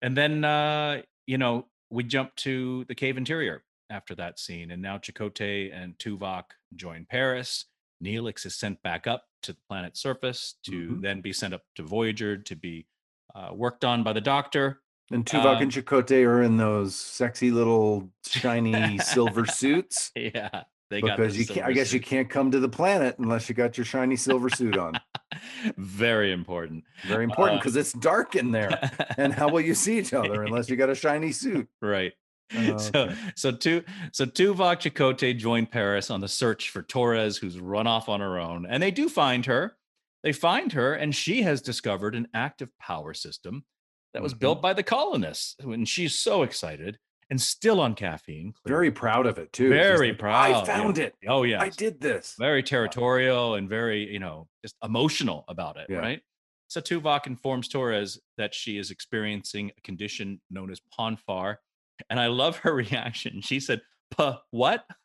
and 0.00 0.16
then 0.16 0.44
uh, 0.44 1.02
you 1.26 1.38
know 1.38 1.66
we 1.90 2.04
jump 2.04 2.34
to 2.36 2.84
the 2.86 2.94
cave 2.94 3.16
interior 3.18 3.64
after 3.90 4.14
that 4.14 4.38
scene, 4.38 4.70
and 4.70 4.80
now 4.80 4.96
Chakotay 4.98 5.70
and 5.74 5.96
Tuvok 5.98 6.44
join 6.74 7.06
Paris. 7.08 7.66
Neelix 8.02 8.46
is 8.46 8.56
sent 8.58 8.82
back 8.82 9.06
up 9.06 9.24
to 9.42 9.52
the 9.52 9.58
planet's 9.68 10.00
surface 10.00 10.54
to 10.64 10.88
Mhm. 10.88 11.02
then 11.02 11.20
be 11.20 11.32
sent 11.32 11.52
up 11.54 11.62
to 11.76 11.82
Voyager 11.84 12.36
to 12.36 12.56
be 12.56 12.86
uh, 13.34 13.50
worked 13.54 13.84
on 13.84 14.02
by 14.02 14.12
the 14.12 14.20
Doctor. 14.20 14.80
And 15.10 15.24
Tuvok 15.24 15.60
and 15.62 15.70
Chakotay 15.70 16.24
are 16.26 16.42
in 16.42 16.56
those 16.56 16.94
sexy 16.96 17.50
little 17.50 18.10
shiny 18.26 18.98
silver 18.98 19.44
suits 19.46 20.10
Yeah, 20.16 20.64
they 20.92 21.00
got 21.00 21.16
because 21.16 21.32
the 21.34 21.40
you 21.40 21.46
can't. 21.46 21.66
I 21.66 21.72
guess 21.72 21.92
you 21.92 22.00
can't 22.00 22.28
come 22.28 22.50
to 22.50 22.60
the 22.60 22.68
planet 22.68 23.16
unless 23.18 23.48
you 23.48 23.54
got 23.54 23.76
your 23.78 23.84
shiny 23.84 24.14
silver 24.16 24.48
suit 24.50 24.76
on. 24.76 25.00
Very 25.76 26.32
important. 26.32 26.84
Very 27.06 27.24
important 27.24 27.56
Uh, 27.56 27.60
because 27.60 27.76
it's 27.76 27.92
dark 27.94 28.36
in 28.36 28.52
there. 28.52 28.78
And 29.16 29.32
how 29.32 29.48
will 29.48 29.62
you 29.62 29.74
see 29.74 29.98
each 29.98 30.12
other 30.12 30.42
unless 30.42 30.68
you 30.68 30.76
got 30.76 30.90
a 30.90 30.94
shiny 30.94 31.32
suit? 31.32 31.66
right. 31.82 32.12
Oh, 32.54 32.76
So 32.76 32.90
okay. 33.04 33.14
so 33.34 33.52
two 33.52 33.82
so 34.12 34.26
Tuvok 34.26 34.76
Chakotay 34.82 35.36
join 35.36 35.64
Paris 35.66 36.10
on 36.10 36.20
the 36.20 36.28
search 36.28 36.68
for 36.70 36.82
Torres, 36.82 37.38
who's 37.38 37.58
run 37.58 37.86
off 37.86 38.10
on 38.10 38.20
her 38.20 38.38
own, 38.38 38.66
and 38.66 38.82
they 38.82 38.90
do 38.90 39.08
find 39.08 39.46
her. 39.46 39.76
They 40.22 40.32
find 40.32 40.72
her, 40.74 40.92
and 40.94 41.14
she 41.14 41.42
has 41.42 41.62
discovered 41.62 42.14
an 42.14 42.28
active 42.34 42.68
power 42.78 43.14
system 43.14 43.64
that 44.12 44.22
was 44.22 44.34
Mhm. 44.34 44.38
built 44.40 44.62
by 44.62 44.74
the 44.74 44.82
colonists, 44.82 45.56
and 45.60 45.88
she's 45.88 46.14
so 46.14 46.42
excited 46.42 46.98
and 47.30 47.40
still 47.40 47.80
on 47.80 47.94
caffeine. 47.94 48.54
Very 48.66 48.90
proud 48.90 49.26
of 49.26 49.38
it 49.38 49.52
too. 49.52 49.68
Very 49.70 50.08
like, 50.08 50.18
proud. 50.18 50.34
I 50.36 50.48
yeah. 50.50 50.64
found 50.64 50.98
it. 50.98 51.14
Oh 51.28 51.42
yeah, 51.44 51.60
I 51.62 51.68
did 51.70 52.00
this. 52.00 52.34
very 52.38 52.62
territorial 52.62 53.54
and 53.54 53.68
very, 53.68 54.10
you 54.12 54.18
know, 54.18 54.48
just 54.62 54.76
emotional 54.82 55.44
about 55.48 55.76
it, 55.76 55.86
Yeah. 55.88 55.98
right? 55.98 56.20
So 56.68 56.80
Tuvok 56.80 57.26
informs 57.26 57.68
Torres 57.68 58.18
that 58.38 58.54
she 58.54 58.78
is 58.78 58.90
experiencing 58.90 59.70
a 59.76 59.80
condition 59.82 60.40
known 60.50 60.70
as 60.70 60.80
Pon 60.96 61.16
farr. 61.16 61.60
And 62.08 62.18
I 62.18 62.28
love 62.28 62.56
her 62.58 62.74
reaction. 62.84 63.40
She 63.42 63.60
said, 63.60 63.80
Puh, 64.10 64.34
what? 64.50 64.84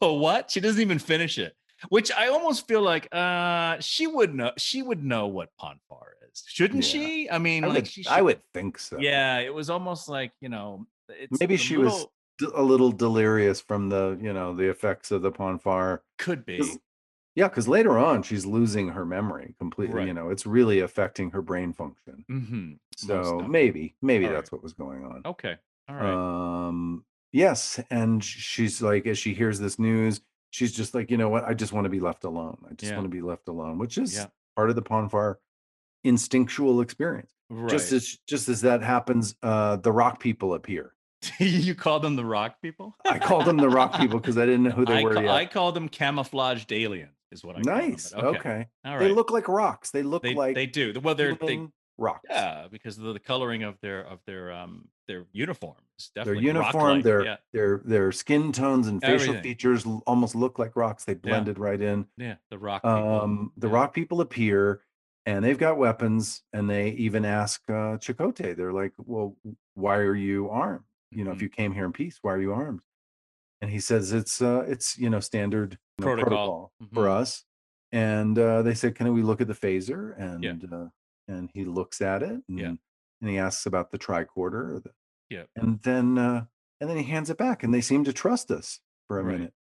Puh, 0.00 0.12
what? 0.14 0.50
She 0.50 0.60
doesn't 0.60 0.80
even 0.80 0.98
finish 0.98 1.38
it. 1.38 1.54
which 1.88 2.10
I 2.12 2.28
almost 2.28 2.68
feel 2.68 2.82
like 2.82 3.08
uh 3.14 3.78
she 3.80 4.06
would 4.06 4.34
know 4.34 4.52
she 4.58 4.82
would 4.82 5.02
know 5.02 5.26
what 5.28 5.48
Pon 5.58 5.78
farr 5.88 6.14
is, 6.19 6.19
shouldn't 6.34 6.84
Yeah. 6.84 6.90
she? 7.00 7.30
I 7.30 7.38
mean, 7.38 7.64
I 7.64 7.68
like 7.68 7.76
would, 7.76 7.86
she 7.88 8.06
I 8.06 8.20
would 8.22 8.40
think 8.54 8.78
so. 8.78 8.98
Yeah, 8.98 9.38
it 9.38 9.52
was 9.52 9.70
almost 9.70 10.08
like 10.08 10.32
you 10.40 10.48
know, 10.48 10.86
it's 11.08 11.40
Maybe 11.40 11.56
she 11.56 11.76
was 11.76 11.92
little- 11.92 12.12
d- 12.38 12.46
a 12.54 12.62
little 12.62 12.92
delirious 12.92 13.60
from 13.60 13.88
the, 13.88 14.18
you 14.20 14.32
know, 14.32 14.54
the 14.54 14.68
effects 14.70 15.10
of 15.10 15.22
the 15.22 15.30
Pon 15.32 15.58
farr. 15.58 16.02
could 16.18 16.44
be 16.46 16.58
'Cause- 16.58 16.78
Yeah, 17.36 17.48
because 17.48 17.68
later 17.68 17.96
on 17.98 18.22
she's 18.22 18.44
losing 18.44 18.88
her 18.88 19.04
memory 19.06 19.54
completely. 19.58 19.94
Right. 19.96 20.06
You 20.08 20.14
know, 20.14 20.30
it's 20.30 20.46
really 20.46 20.80
affecting 20.80 21.30
her 21.30 21.42
brain 21.42 21.72
function. 21.72 22.24
hmm 22.28 22.72
So 22.96 23.40
maybe, 23.40 23.94
maybe 24.02 24.26
All 24.26 24.32
that's 24.32 24.50
what 24.52 24.62
was 24.62 24.72
going 24.72 25.04
on. 25.04 25.22
okay, 25.24 25.56
all 25.88 25.94
right, 25.96 26.66
Um, 26.68 27.04
yes, 27.32 27.80
and 27.90 28.22
she's 28.22 28.82
like, 28.82 29.06
as 29.06 29.16
she 29.18 29.32
hears 29.32 29.58
this 29.60 29.78
news, 29.78 30.20
she's 30.50 30.72
just 30.72 30.94
like, 30.94 31.10
you 31.10 31.16
know 31.16 31.28
what? 31.28 31.44
I 31.44 31.54
just 31.54 31.72
want 31.72 31.84
to 31.84 31.88
be 31.90 32.00
left 32.00 32.24
alone. 32.24 32.58
I 32.68 32.74
just 32.74 32.90
Yeah. 32.90 32.98
want 32.98 33.06
to 33.06 33.16
be 33.16 33.22
left 33.22 33.48
alone, 33.48 33.78
which 33.78 33.96
is 33.96 34.14
Yeah. 34.16 34.26
part 34.56 34.68
of 34.70 34.76
the 34.76 34.82
Pon 34.82 35.08
farr 35.08 35.38
instinctual 36.04 36.80
experience. 36.80 37.32
right. 37.48 37.70
Just 37.70 37.92
as 37.92 38.18
just 38.26 38.48
as 38.48 38.60
that 38.62 38.82
happens, 38.82 39.34
uh, 39.42 39.76
the 39.76 39.92
rock 39.92 40.20
people 40.20 40.54
appear. 40.54 40.94
you 41.38 41.74
call 41.74 42.00
them 42.00 42.16
the 42.16 42.24
rock 42.24 42.56
people? 42.62 42.96
I 43.04 43.18
called 43.18 43.44
them 43.44 43.58
the 43.58 43.68
rock 43.68 43.98
people 43.98 44.18
because 44.18 44.38
I 44.38 44.46
didn't 44.46 44.62
know 44.64 44.70
who 44.70 44.84
they 44.86 45.00
I, 45.00 45.02
were 45.02 45.14
ca- 45.14 45.20
yet. 45.20 45.30
I 45.30 45.46
call 45.46 45.72
them 45.72 45.88
camouflaged 45.88 46.72
aliens. 46.72 47.12
Is 47.32 47.44
what 47.44 47.56
I 47.56 47.62
call 47.62 47.76
them, 47.76 47.90
nice. 47.90 48.12
but 48.12 48.24
Okay. 48.24 48.66
All 48.84 48.92
right. 48.92 49.00
They 49.00 49.12
look 49.12 49.30
like 49.30 49.46
rocks. 49.46 49.90
They 49.90 50.02
look 50.02 50.22
they, 50.22 50.34
like 50.34 50.54
they 50.54 50.66
do. 50.66 50.92
Well, 51.00 51.14
they're 51.14 51.34
they 51.34 51.66
rocks. 51.98 52.24
yeah 52.28 52.66
because 52.70 52.98
of 52.98 53.12
the 53.12 53.20
coloring 53.20 53.62
of 53.62 53.78
their 53.82 54.00
of 54.04 54.18
their 54.26 54.50
um 54.52 54.88
their 55.06 55.26
uniforms. 55.32 55.80
Their 56.14 56.24
Definitely 56.24 56.46
uniform, 56.46 56.84
rock-like, 56.84 57.04
their 57.04 57.24
yeah 57.24 57.36
their 57.52 57.82
their 57.84 58.10
skin 58.12 58.50
tones 58.52 58.88
and 58.88 59.00
facial 59.00 59.14
Everything. 59.30 59.42
features 59.42 59.86
almost 60.06 60.34
look 60.34 60.58
like 60.58 60.74
rocks. 60.74 61.04
They 61.04 61.14
blended 61.14 61.58
right 61.58 61.80
in. 61.80 62.06
yeah 62.16 62.36
the 62.50 62.58
rock 62.58 62.82
people. 62.82 63.20
Um, 63.20 63.52
the 63.56 63.68
yeah. 63.68 63.74
rock 63.74 63.94
people 63.94 64.20
appear 64.22 64.80
and 65.26 65.44
they've 65.44 65.58
got 65.58 65.76
weapons 65.78 66.42
and 66.52 66.68
they 66.68 66.90
even 66.90 67.24
ask 67.24 67.62
uh 67.68 67.96
Chakotay, 67.98 68.56
they're 68.56 68.72
like, 68.72 68.92
Well, 68.98 69.36
why 69.74 69.96
are 69.98 70.14
you 70.14 70.48
armed? 70.50 70.84
You 71.10 71.24
know, 71.24 71.32
if 71.32 71.38
Mhm. 71.38 71.42
you 71.42 71.48
came 71.48 71.72
here 71.72 71.84
in 71.84 71.92
peace, 71.92 72.18
why 72.22 72.32
are 72.32 72.40
you 72.40 72.52
armed? 72.52 72.80
And 73.60 73.70
he 73.70 73.80
says 73.80 74.12
it's 74.12 74.40
uh 74.40 74.64
it's 74.66 74.96
you 74.98 75.10
know 75.10 75.20
standard 75.20 75.78
you 75.98 76.06
know, 76.06 76.14
Protocol. 76.14 76.72
for 76.94 77.04
Mhm. 77.06 77.10
us. 77.20 77.44
And 77.92 78.38
uh 78.38 78.62
they 78.62 78.74
said, 78.74 78.94
Can 78.94 79.12
we 79.12 79.22
look 79.22 79.40
at 79.40 79.48
the 79.48 79.54
phaser? 79.54 80.14
And 80.18 80.72
uh 80.72 80.88
and 81.28 81.50
he 81.54 81.64
looks 81.64 82.00
at 82.00 82.22
it 82.22 82.42
and, 82.48 82.58
Yeah. 82.58 82.74
and 83.20 83.30
he 83.30 83.38
asks 83.38 83.66
about 83.66 83.90
the 83.90 83.98
tricorder. 83.98 84.74
or 84.76 84.80
the- 84.80 84.94
Yeah. 85.28 85.44
And 85.56 85.80
then 85.82 86.18
uh 86.18 86.46
and 86.80 86.88
then 86.88 86.96
he 86.96 87.02
hands 87.04 87.28
it 87.28 87.36
back 87.36 87.62
and 87.62 87.74
they 87.74 87.82
seem 87.82 88.04
to 88.04 88.12
trust 88.12 88.50
us 88.50 88.80
for 89.06 89.18
a 89.20 89.22
Right. 89.24 89.32
minute. 89.38 89.54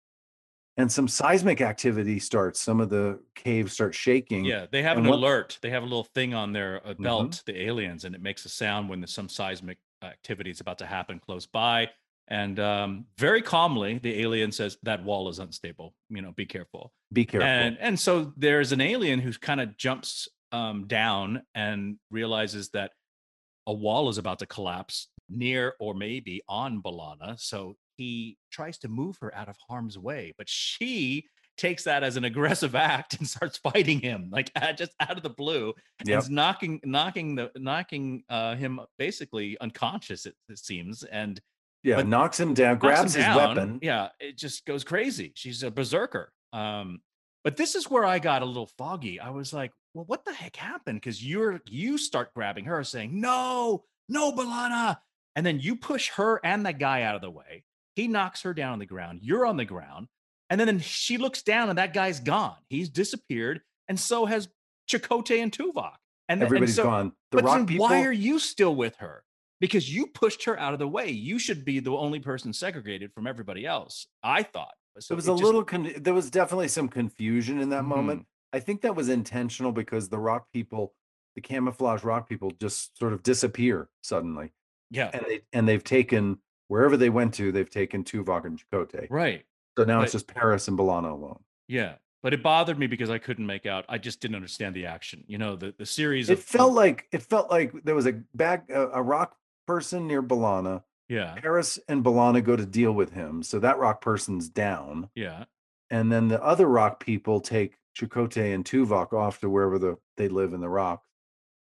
And 0.79 0.93
some 0.93 1.09
seismic 1.09 1.61
activity 1.63 2.19
starts. 2.19 2.61
Some 2.61 2.81
of 2.81 2.91
the 2.91 3.19
caves 3.35 3.73
start 3.73 3.95
shaking. 3.95 4.45
Yeah, 4.45 4.67
they 4.71 4.83
have 4.83 4.99
And 4.99 5.07
an 5.07 5.11
what- 5.11 5.19
alert. 5.21 5.59
They 5.63 5.71
have 5.71 5.83
a 5.83 5.87
little 5.87 6.05
thing 6.05 6.35
on 6.35 6.53
their 6.53 6.87
uh, 6.87 6.95
Mhm. 6.95 7.03
belt, 7.03 7.43
the 7.47 7.59
aliens, 7.63 8.05
and 8.05 8.15
it 8.15 8.21
makes 8.21 8.45
a 8.45 8.49
sound 8.51 8.89
when 8.91 9.01
there's 9.01 9.15
some 9.15 9.29
seismic 9.29 9.79
activity 10.03 10.51
is 10.51 10.61
about 10.61 10.79
to 10.79 10.87
happen 10.87 11.19
close 11.19 11.47
by. 11.47 11.91
And 12.29 12.59
um, 12.61 13.07
very 13.19 13.41
calmly, 13.41 13.99
the 13.99 14.21
alien 14.21 14.53
says 14.53 14.77
that 14.83 15.03
wall 15.03 15.29
is 15.29 15.39
unstable. 15.39 15.95
You 16.11 16.21
know, 16.23 16.33
be 16.33 16.45
careful. 16.45 16.93
Be 17.13 17.25
careful. 17.25 17.49
And 17.49 17.79
and 17.79 17.99
so 17.99 18.33
there's 18.37 18.73
an 18.73 18.81
alien 18.81 19.21
who 19.21 19.33
kind 19.33 19.61
of 19.61 19.77
jumps 19.77 20.29
um, 20.53 20.87
down 20.87 21.43
and 21.55 21.99
realizes 22.11 22.71
that 22.71 22.93
a 23.67 23.73
wall 23.73 24.09
is 24.09 24.19
about 24.19 24.39
to 24.41 24.47
collapse 24.47 25.09
near 25.29 25.75
or 25.81 25.95
maybe 25.95 26.43
on 26.49 26.83
B'Elanna. 26.83 27.39
So 27.41 27.77
he 27.97 28.37
tries 28.51 28.79
to 28.79 28.89
move 28.89 29.17
her 29.21 29.35
out 29.35 29.49
of 29.49 29.57
harm's 29.69 29.99
way, 29.99 30.35
but 30.39 30.49
she 30.49 31.27
takes 31.57 31.85
that 31.85 32.03
as 32.05 32.17
an 32.17 32.25
aggressive 32.25 32.75
act 32.95 33.19
and 33.19 33.27
starts 33.27 33.57
fighting 33.57 33.99
him 34.01 34.29
like 34.31 34.51
just 34.77 34.93
out 35.01 35.17
of 35.17 35.23
the 35.23 35.31
blue 35.31 35.73
and 35.99 36.07
Yep. 36.09 36.19
is 36.19 36.29
knocking 36.31 36.81
knocking 36.85 37.35
the 37.35 37.51
knocking 37.57 38.25
uh, 38.29 38.55
him 38.57 38.79
basically 38.99 39.57
unconscious 39.59 40.27
it, 40.27 40.35
it 40.51 40.59
seems 40.59 41.03
and 41.03 41.41
yeah, 41.83 42.03
knocks 42.03 42.41
him 42.41 42.53
down, 42.53 42.79
grabs 42.79 43.15
him 43.15 43.23
his 43.23 43.25
down. 43.27 43.37
weapon. 43.37 43.79
Yeah, 43.81 44.09
it 44.19 44.37
just 44.37 44.67
goes 44.67 44.83
crazy. 44.83 45.33
She's 45.37 45.63
a 45.63 45.71
berserker. 45.71 46.33
Um, 46.53 46.99
but 47.45 47.57
this 47.57 47.77
is 47.77 47.89
where 47.89 48.05
I 48.05 48.19
got 48.19 48.43
a 48.43 48.45
little 48.45 48.69
foggy. 48.77 49.21
I 49.21 49.31
was 49.31 49.53
like, 49.53 49.71
well, 49.95 50.05
what 50.07 50.25
the 50.25 50.33
heck 50.33 50.57
happened? 50.57 51.01
Because 51.01 51.25
you're 51.25 51.61
you 51.69 51.97
start 51.97 52.35
grabbing 52.35 52.65
her, 52.65 52.83
saying, 52.83 53.21
No, 53.21 53.85
no, 54.09 54.33
B'Elanna. 54.33 54.99
And 55.37 55.47
then 55.47 55.61
you 55.61 55.77
push 55.77 56.11
her 56.17 56.41
and 56.45 56.67
that 56.67 56.81
guy 56.81 57.03
out 57.03 57.15
of 57.15 57.21
the 57.21 57.31
way. 57.31 57.63
He 57.97 58.07
knocks 58.07 58.43
her 58.43 58.55
down 58.55 58.75
on 58.75 58.79
the 58.79 58.87
ground. 58.87 59.21
You're 59.23 59.45
on 59.47 59.57
the 59.57 59.65
ground. 59.65 60.07
And 60.51 60.61
then 60.61 60.79
she 60.79 61.17
looks 61.19 61.43
down 61.43 61.71
and 61.71 61.79
that 61.79 61.93
guy's 61.93 62.21
gone. 62.21 62.55
He's 62.69 62.89
disappeared. 62.89 63.63
And 63.89 63.99
so 63.99 64.27
has 64.27 64.49
Chakotay 64.89 65.43
and 65.43 65.51
Tuvok. 65.51 65.95
And, 66.29 66.41
th- 66.41 66.53
and 66.53 66.71
so- 66.71 66.85
gone. 66.85 67.13
The 67.33 67.39
but 67.39 67.45
rock 67.45 67.57
then 67.57 67.67
people. 67.67 67.87
why 67.87 68.05
are 68.05 68.13
you 68.13 68.39
still 68.39 68.77
with 68.77 68.95
her? 68.99 69.25
Because 69.61 69.93
you 69.93 70.07
pushed 70.09 70.45
her 70.45 70.59
out 70.61 70.75
of 70.75 70.79
the 70.79 70.87
way. 70.87 71.09
You 71.11 71.39
should 71.39 71.65
be 71.65 71.81
the 71.81 71.93
only 71.93 72.21
person 72.21 72.53
segregated 72.53 73.13
from 73.15 73.27
everybody 73.27 73.65
else. 73.67 74.07
I 74.23 74.43
thought. 74.43 74.75
So 75.01 75.15
there 75.15 75.17
was 75.17 75.29
it 75.29 75.33
a 75.33 75.35
just- 75.35 75.45
little. 75.45 75.65
Con- 75.65 75.93
there 75.99 76.15
was 76.15 76.31
definitely 76.31 76.69
some 76.69 76.89
confusion 76.89 77.61
in 77.61 77.71
that 77.71 77.83
Mhm. 77.85 77.89
moment. 77.89 78.27
I 78.53 78.61
think 78.61 78.83
that 78.83 78.95
was 78.95 79.09
intentional 79.09 79.73
because 79.73 80.09
the 80.09 80.19
rock 80.19 80.47
people, 80.53 80.95
the 81.35 81.41
camouflage 81.41 82.05
rock 82.05 82.29
people, 82.29 82.51
just 82.61 82.97
sort 82.99 83.13
of 83.13 83.23
disappear 83.23 83.89
suddenly, 84.03 84.53
yeah, 84.91 85.11
and 85.13 85.25
they 85.27 85.41
and 85.53 85.67
they've 85.69 85.83
taken 85.85 86.39
wherever 86.69 86.97
they 86.97 87.11
went 87.11 87.35
to. 87.35 87.53
They've 87.53 87.69
taken 87.69 88.05
Tuvok 88.05 88.45
and 88.45 88.61
Chakotay. 88.61 89.07
right. 89.11 89.45
So 89.79 89.85
now 89.85 90.01
it's 90.01 90.13
just 90.13 90.27
Paris 90.27 90.69
and 90.69 90.79
B'Elanna 90.79 91.13
alone. 91.13 91.41
Yeah, 91.69 91.97
but 92.23 92.33
it 92.33 92.43
bothered 92.43 92.79
me 92.79 92.87
because 92.87 93.11
I 93.11 93.19
couldn't 93.19 93.45
make 93.45 93.67
out. 93.67 93.85
I 93.91 93.99
just 93.99 94.21
didn't 94.21 94.37
understand 94.37 94.75
the 94.75 94.87
action. 94.87 95.23
You 95.27 95.37
know, 95.37 95.55
the 95.55 95.75
the 95.77 95.85
series. 95.85 96.31
It 96.31 96.39
of, 96.39 96.45
felt 96.45 96.73
like 96.73 97.07
it 97.13 97.23
felt 97.23 97.51
like 97.51 97.73
there 97.85 97.95
was 97.95 98.07
a 98.07 98.13
back 98.35 98.71
a, 98.71 98.89
a 98.89 99.03
rock 99.03 99.37
person 99.67 100.07
near 100.07 100.23
B'Elanna. 100.23 100.83
yeah, 101.11 101.35
Paris 101.35 101.79
and 101.89 102.03
B'Elanna 102.03 102.43
go 102.43 102.57
to 102.57 102.65
deal 102.65 102.93
with 102.93 103.13
him, 103.13 103.43
so 103.43 103.59
that 103.59 103.79
rock 103.79 104.01
person's 104.01 104.49
down, 104.49 105.11
yeah, 105.15 105.45
and 105.91 106.11
then 106.11 106.29
the 106.29 106.43
other 106.43 106.67
rock 106.67 107.05
people 107.05 107.41
take 107.41 107.77
Chakotay 107.99 108.55
and 108.55 108.65
Tuvok 108.65 109.13
off 109.13 109.41
to 109.41 109.51
wherever 109.51 109.79
the 109.79 109.99
they 110.17 110.29
live 110.29 110.53
in 110.53 110.61
the 110.61 110.69
rock. 110.69 111.05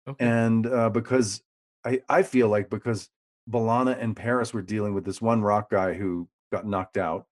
okay, 0.09 0.25
And 0.25 0.67
uh, 0.67 0.91
because 0.91 1.43
I 1.85 2.01
I 2.09 2.23
feel 2.23 2.49
like 2.49 2.71
because 2.71 3.09
B'Elanna 3.51 4.01
and 4.01 4.15
Paris 4.17 4.53
were 4.55 4.63
dealing 4.63 4.95
with 4.95 5.05
this 5.05 5.21
one 5.21 5.43
rock 5.43 5.71
guy 5.71 5.95
who 5.95 6.29
got 6.53 6.67
knocked 6.67 6.97
out, 6.97 7.27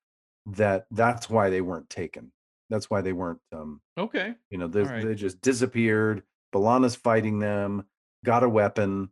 that 0.46 0.86
that's 0.90 1.28
why 1.30 1.50
they 1.50 1.60
weren't 1.60 1.88
taken. 1.90 2.32
That's 2.70 2.90
why 2.90 3.00
they 3.00 3.12
weren't. 3.12 3.40
Um, 3.52 3.80
okay, 3.96 4.34
you 4.50 4.58
know, 4.58 4.68
they, 4.68 4.82
right. 4.82 5.04
they 5.04 5.14
just 5.14 5.40
disappeared. 5.40 6.22
B'Elanna's 6.54 6.96
fighting 6.96 7.38
them, 7.38 7.84
got 8.24 8.42
a 8.42 8.48
weapon. 8.48 9.10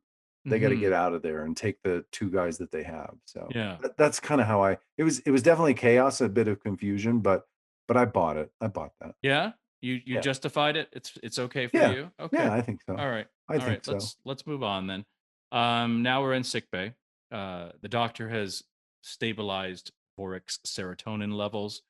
They 0.48 0.60
got 0.60 0.68
to 0.68 0.76
get 0.76 0.92
out 0.92 1.12
of 1.12 1.22
there 1.22 1.42
and 1.42 1.56
take 1.56 1.82
the 1.82 2.04
two 2.12 2.30
guys 2.30 2.58
that 2.58 2.70
they 2.70 2.84
have. 2.84 3.14
So 3.24 3.48
Yeah, 3.52 3.78
that- 3.82 3.96
that's 3.96 4.20
kind 4.20 4.40
of 4.40 4.46
how 4.46 4.62
I. 4.62 4.78
It 4.96 5.02
was 5.02 5.18
it 5.20 5.32
was 5.32 5.42
definitely 5.42 5.74
chaos, 5.74 6.20
a 6.20 6.28
bit 6.28 6.46
of 6.46 6.60
confusion, 6.62 7.18
but 7.18 7.46
but 7.88 7.96
I 7.96 8.04
bought 8.04 8.36
it. 8.36 8.50
I 8.60 8.68
bought 8.68 8.92
that. 9.00 9.16
yeah. 9.22 9.52
You 9.82 9.94
you 9.94 10.14
Yeah. 10.14 10.20
justified 10.20 10.76
it. 10.76 10.88
It's 10.92 11.18
it's 11.22 11.38
okay 11.40 11.66
for 11.66 11.76
Yeah, 11.76 11.90
you. 11.92 12.10
Okay. 12.20 12.36
Yeah, 12.38 12.54
I 12.54 12.62
think 12.62 12.80
so. 12.86 12.94
All 12.96 13.08
right. 13.10 13.26
I 13.48 13.54
All 13.54 13.58
think 13.58 13.68
right. 13.70 13.84
so. 13.84 13.92
Let's 13.94 14.16
let's 14.24 14.46
move 14.46 14.62
on 14.62 14.86
then. 14.86 15.04
Um, 15.52 16.02
now 16.02 16.22
we're 16.22 16.34
in 16.34 16.44
sick 16.44 16.70
bay. 16.70 16.94
Uh, 17.30 17.70
the 17.82 17.88
doctor 17.88 18.28
has 18.28 18.62
stabilized 19.02 19.92
Vorik's 20.18 20.58
serotonin 20.66 21.32
levels. 21.34 21.82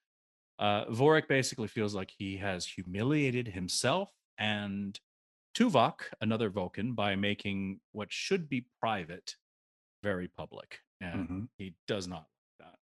Uh, 0.58 0.86
Vorik 0.86 1.28
basically 1.28 1.68
feels 1.68 1.94
like 1.94 2.10
he 2.16 2.36
has 2.38 2.66
humiliated 2.66 3.48
himself 3.48 4.10
and 4.38 4.98
Tuvok, 5.56 6.00
another 6.20 6.50
Vulcan, 6.50 6.92
by 6.94 7.16
making 7.16 7.80
what 7.92 8.12
should 8.12 8.48
be 8.48 8.66
private 8.80 9.36
very 10.02 10.28
public, 10.28 10.80
and 11.00 11.28
Mhm. 11.28 11.48
he 11.56 11.74
does 11.86 12.06
not 12.06 12.26
like 12.58 12.68
that. 12.70 12.78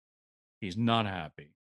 He's 0.60 0.76
not 0.76 1.06
happy. 1.06 1.54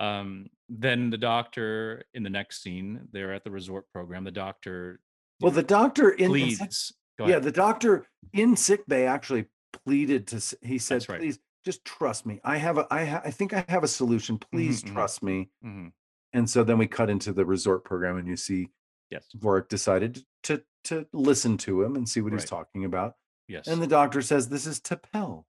Um, 0.00 0.50
then 0.68 1.10
the 1.10 1.18
doctor 1.18 2.04
in 2.14 2.22
the 2.22 2.30
next 2.30 2.62
scene, 2.62 3.08
they're 3.12 3.32
at 3.32 3.44
the 3.44 3.50
resort 3.50 3.90
program. 3.92 4.24
The 4.24 4.30
doctor 4.30 5.00
Well, 5.40 5.52
the 5.52 5.62
doctor 5.62 6.10
in, 6.10 6.28
pleads. 6.30 6.92
Yeah, 7.26 7.38
the 7.38 7.52
doctor 7.52 8.06
in 8.32 8.56
sick 8.56 8.86
bay 8.86 9.06
actually 9.06 9.46
pleaded 9.84 10.26
to. 10.28 10.56
He 10.62 10.78
said, 10.78 11.08
right. 11.08 11.18
"Please, 11.20 11.38
just 11.64 11.84
trust 11.84 12.26
me. 12.26 12.40
I 12.44 12.58
have 12.58 12.78
a. 12.78 12.86
I 12.90 13.04
ha- 13.04 13.22
I 13.24 13.30
think 13.30 13.52
I 13.52 13.64
have 13.68 13.82
a 13.82 13.88
solution. 13.88 14.38
Please 14.38 14.82
mhm. 14.82 14.92
trust 14.92 15.22
me." 15.22 15.50
Mhm. 15.64 15.92
And 16.32 16.48
so 16.48 16.62
then 16.62 16.78
we 16.78 16.86
cut 16.86 17.10
into 17.10 17.32
the 17.32 17.44
resort 17.44 17.84
program, 17.84 18.18
and 18.18 18.28
you 18.28 18.36
see 18.36 18.68
Yes. 19.10 19.26
Vorik 19.36 19.68
decided 19.68 20.24
to 20.44 20.62
to 20.84 21.06
listen 21.12 21.56
to 21.58 21.82
him 21.82 21.96
and 21.96 22.08
see 22.08 22.20
what 22.20 22.32
he's 22.32 22.44
talking 22.44 22.84
about. 22.84 23.14
Yes. 23.48 23.66
And 23.66 23.82
the 23.82 23.86
doctor 23.86 24.22
says, 24.22 24.48
"This 24.48 24.66
is 24.66 24.80
Tapel. 24.80 25.44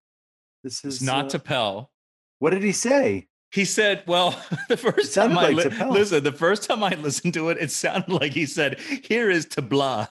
This 0.63 0.83
is 0.85 0.95
it's 0.95 1.03
not 1.03 1.25
uh, 1.25 1.29
to 1.29 1.39
Pell. 1.39 1.91
What 2.39 2.51
did 2.51 2.63
he 2.63 2.71
say? 2.71 3.27
He 3.51 3.65
said, 3.65 4.03
"Well, 4.07 4.31
the 4.69 4.77
first 4.77 5.13
time 5.13 5.37
I 5.37 5.49
li- 5.49 5.69
listen, 5.89 6.23
the 6.23 6.31
first 6.31 6.63
time 6.63 6.83
I 6.83 6.89
listened 7.01 7.33
to 7.35 7.49
it, 7.49 7.57
it 7.59 7.71
sounded 7.71 8.09
like 8.09 8.33
he 8.33 8.45
said, 8.45 8.79
"Here 8.79 9.29
is 9.29 9.45
to 9.47 9.61
blah." 9.61 10.07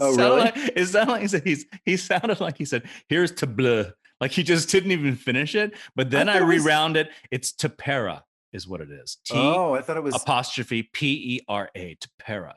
Oh, 0.00 0.14
really? 0.16 0.40
Like, 0.42 0.56
it 0.56 0.86
sounded 0.86 1.12
like 1.12 1.22
he 1.22 1.28
said 1.28 1.42
he's 1.44 1.66
he 1.84 1.96
sounded 1.96 2.40
like 2.40 2.56
he 2.58 2.64
said, 2.64 2.84
"Here's 3.08 3.32
to 3.32 3.46
blah." 3.46 3.84
Like 4.20 4.32
he 4.32 4.42
just 4.42 4.68
didn't 4.70 4.90
even 4.92 5.14
finish 5.16 5.54
it. 5.54 5.74
But 5.94 6.10
then 6.10 6.28
I, 6.28 6.40
was- 6.40 6.64
rewound 6.64 6.96
it. 6.96 7.10
It's 7.30 7.52
to 7.52 7.68
para. 7.68 8.24
is 8.52 8.66
what 8.66 8.80
it 8.80 8.90
is. 8.90 9.18
T 9.24 9.34
Oh, 9.36 9.74
I 9.74 9.82
thought 9.82 9.96
it 9.96 10.02
was. 10.02 10.14
apostrophe 10.14 10.82
P 10.92 11.36
E 11.36 11.40
R 11.48 11.70
A, 11.74 11.96
Tapera. 11.96 12.54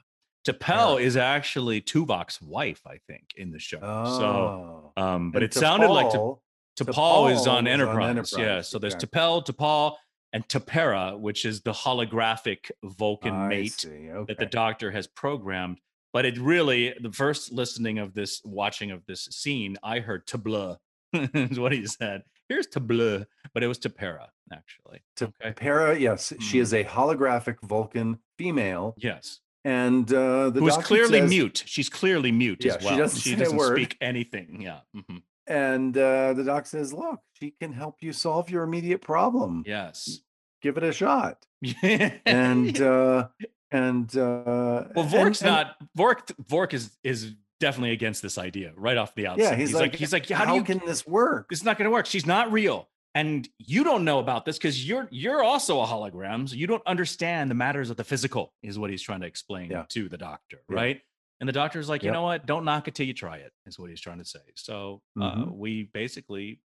T'Pel 0.47 0.57
Tepera. 0.97 1.01
is 1.01 1.17
actually 1.17 1.81
Tuvok's 1.81 2.41
wife, 2.41 2.81
I 2.87 2.97
think, 3.07 3.25
in 3.35 3.51
the 3.51 3.59
show. 3.59 3.79
So, 3.79 4.91
Oh. 4.97 5.01
um, 5.01 5.29
but 5.31 5.43
And 5.43 5.51
it 5.51 5.53
sounded 5.53 5.89
like 5.89 6.07
T'Pol 6.07 7.31
is 7.31 7.45
on 7.45 7.45
was 7.45 7.47
on 7.47 7.67
Enterprise. 7.67 8.33
Yeah. 8.37 8.61
So 8.61 8.79
there's 8.79 8.93
exactly. 8.95 9.19
T'Pel, 9.19 9.45
T'Pol, 9.45 9.95
and 10.33 10.47
Tapera, 10.47 11.19
which 11.19 11.45
is 11.45 11.61
the 11.61 11.73
holographic 11.73 12.71
Vulcan 12.83 13.33
I 13.35 13.47
mate 13.49 13.73
see, 13.73 14.07
that 14.27 14.37
the 14.39 14.45
doctor 14.47 14.89
has 14.91 15.05
programmed. 15.05 15.79
But 16.13 16.25
it 16.25 16.37
really, 16.37 16.93
the 17.01 17.11
first 17.11 17.51
listening 17.53 17.99
of 17.99 18.13
this, 18.13 18.41
watching 18.43 18.91
of 18.91 19.05
this 19.05 19.25
scene, 19.31 19.77
I 19.83 19.99
heard 19.99 20.25
Tabla, 20.27 20.77
is 21.13 21.59
what 21.59 21.71
he 21.71 21.85
said. 21.85 22.23
Here's 22.49 22.67
Tabla, 22.67 23.25
but 23.53 23.63
it 23.63 23.67
was 23.67 23.79
Tapera, 23.79 24.27
actually. 24.51 24.99
Okay. 25.21 25.51
T'Pera, 25.53 25.97
yes, 25.99 26.33
she 26.41 26.57
Hmm. 26.57 26.63
is 26.63 26.73
a 26.73 26.83
holographic 26.83 27.61
Vulcan 27.63 28.19
female, 28.37 28.93
Yes. 28.97 29.39
and 29.63 30.11
uh, 30.13 30.49
the 30.49 30.59
Who 30.59 30.67
is 30.67 30.75
doctor 30.75 30.87
clearly 30.87 31.19
says- 31.21 31.29
mute. 31.29 31.63
She's 31.65 31.87
clearly 31.89 32.31
mute 32.33 32.65
Yeah, 32.65 32.73
as 32.75 32.81
she 32.81 32.85
well. 32.87 32.97
doesn't 32.97 33.19
she 33.21 33.35
doesn't 33.35 33.59
speak 33.59 33.95
anything. 34.01 34.61
Yeah. 34.61 34.79
mhm. 34.95 35.21
And 35.47 35.97
uh, 35.97 36.33
the 36.33 36.43
doc 36.43 36.65
says, 36.65 36.93
"Look, 36.93 37.19
she 37.33 37.51
can 37.59 37.73
help 37.73 37.97
you 38.01 38.13
solve 38.13 38.49
your 38.49 38.63
immediate 38.63 39.01
problem. 39.01 39.63
Yes. 39.65 40.19
Give 40.61 40.75
it 40.77 40.83
a 40.83 40.91
shot." 40.93 41.45
And 42.25 42.79
uh, 42.81 43.27
and 43.71 44.15
uh, 44.17 44.85
well, 44.95 45.05
Vork's 45.05 45.41
and- 45.41 45.51
not 45.51 45.75
Vork. 45.95 46.31
Vork 46.47 46.73
is 46.73 46.91
is 47.03 47.33
definitely 47.59 47.91
against 47.91 48.21
this 48.21 48.37
idea 48.37 48.73
right 48.75 48.97
off 48.97 49.13
the 49.15 49.27
outset. 49.27 49.51
Yeah, 49.51 49.55
he's, 49.55 49.73
like, 49.73 49.95
he's 49.95 50.11
like, 50.11 50.27
how, 50.29 50.45
how, 50.45 50.51
do 50.53 50.55
you? 50.57 50.63
can 50.63 50.81
this 50.85 51.05
work? 51.05 51.47
It's 51.51 51.63
not 51.63 51.77
going 51.77 51.85
to 51.85 51.91
work. 51.91 52.05
She's 52.07 52.25
not 52.25 52.51
real, 52.51 52.89
and 53.13 53.47
you 53.59 53.83
don't 53.83 54.03
know 54.03 54.19
about 54.19 54.45
this 54.45 54.57
because 54.57 54.87
you're 54.87 55.07
you're 55.11 55.43
also 55.43 55.81
a 55.81 55.85
hologram. 55.85 56.49
So 56.49 56.55
you 56.55 56.67
don't 56.67 56.83
understand 56.85 57.49
the 57.49 57.55
matters 57.55 57.89
of 57.89 57.97
the 57.97 58.03
physical. 58.03 58.53
Is 58.63 58.77
what 58.79 58.89
he's 58.89 59.01
trying 59.01 59.21
to 59.21 59.27
explain 59.27 59.71
Yeah. 59.71 59.85
to 59.89 60.09
the 60.09 60.17
doctor, 60.17 60.61
Yeah. 60.69 60.75
right? 60.75 61.01
And 61.39 61.47
the 61.47 61.53
doctor's 61.53 61.89
like, 61.89 62.03
you 62.03 62.07
Yep. 62.09 62.13
know 62.13 62.21
what? 62.21 62.45
Don't 62.45 62.65
knock 62.65 62.87
it 62.87 62.93
till 62.93 63.07
you 63.07 63.13
try 63.15 63.37
it. 63.37 63.51
Is 63.65 63.79
what 63.79 63.89
he's 63.89 63.99
trying 64.01 64.19
to 64.19 64.25
say. 64.25 64.39
So 64.55 65.01
uh, 65.19 65.35
Mhm. 65.37 65.55
we 65.57 65.89
basically 65.91 66.61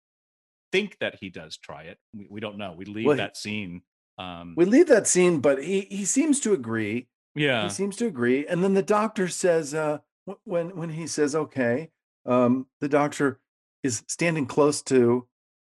think 0.70 0.98
that 1.00 1.14
he 1.18 1.30
does 1.30 1.56
try 1.56 1.84
it. 1.84 1.96
We, 2.12 2.26
we 2.28 2.40
don't 2.40 2.58
know. 2.58 2.74
We 2.76 2.84
leave 2.84 3.06
Well, 3.06 3.16
he- 3.16 3.22
that 3.22 3.36
scene. 3.38 3.80
Um, 4.18 4.54
We 4.56 4.64
leave 4.64 4.88
that 4.88 5.06
scene, 5.06 5.40
but 5.40 5.62
he 5.62 5.82
he 5.82 6.04
seems 6.04 6.40
to 6.40 6.52
agree. 6.52 7.08
yeah. 7.34 7.64
He 7.64 7.70
seems 7.70 7.96
to 7.96 8.06
agree. 8.06 8.46
And 8.46 8.62
then 8.64 8.74
the 8.74 8.82
doctor 8.82 9.28
says, 9.28 9.74
uh, 9.74 9.98
when 10.44 10.76
when 10.76 10.90
he 10.90 11.06
says, 11.06 11.34
"Okay," 11.34 11.90
um, 12.24 12.66
the 12.80 12.88
doctor 12.88 13.40
is 13.82 14.02
standing 14.08 14.46
close 14.46 14.82
to 14.82 15.28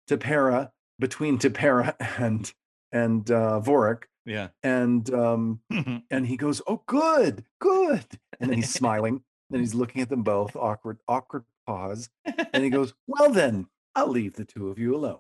T'Pera, 0.10 0.72
between 1.00 1.38
T'Pera 1.40 1.96
and 2.20 2.54
and 2.92 3.30
uh, 3.32 3.60
Vorik, 3.62 4.04
Yeah. 4.26 4.50
and 4.64 5.10
um, 5.14 5.62
and 6.12 6.26
he 6.28 6.38
goes, 6.38 6.62
"Oh, 6.68 6.84
good, 6.86 7.44
good," 7.60 8.06
and 8.40 8.50
then 8.52 8.58
he's 8.58 8.74
smiling, 8.74 9.24
and 9.52 9.60
he's 9.60 9.74
looking 9.76 10.02
at 10.02 10.10
them 10.10 10.24
both, 10.24 10.56
awkward, 10.56 11.00
awkward 11.08 11.44
pause, 11.68 12.10
and 12.54 12.64
he 12.64 12.70
goes, 12.70 12.94
"Well, 13.08 13.32
then, 13.32 13.68
I'll 13.96 14.08
leave 14.10 14.34
the 14.36 14.46
two 14.46 14.70
of 14.70 14.78
you 14.80 14.96
alone," 14.96 15.20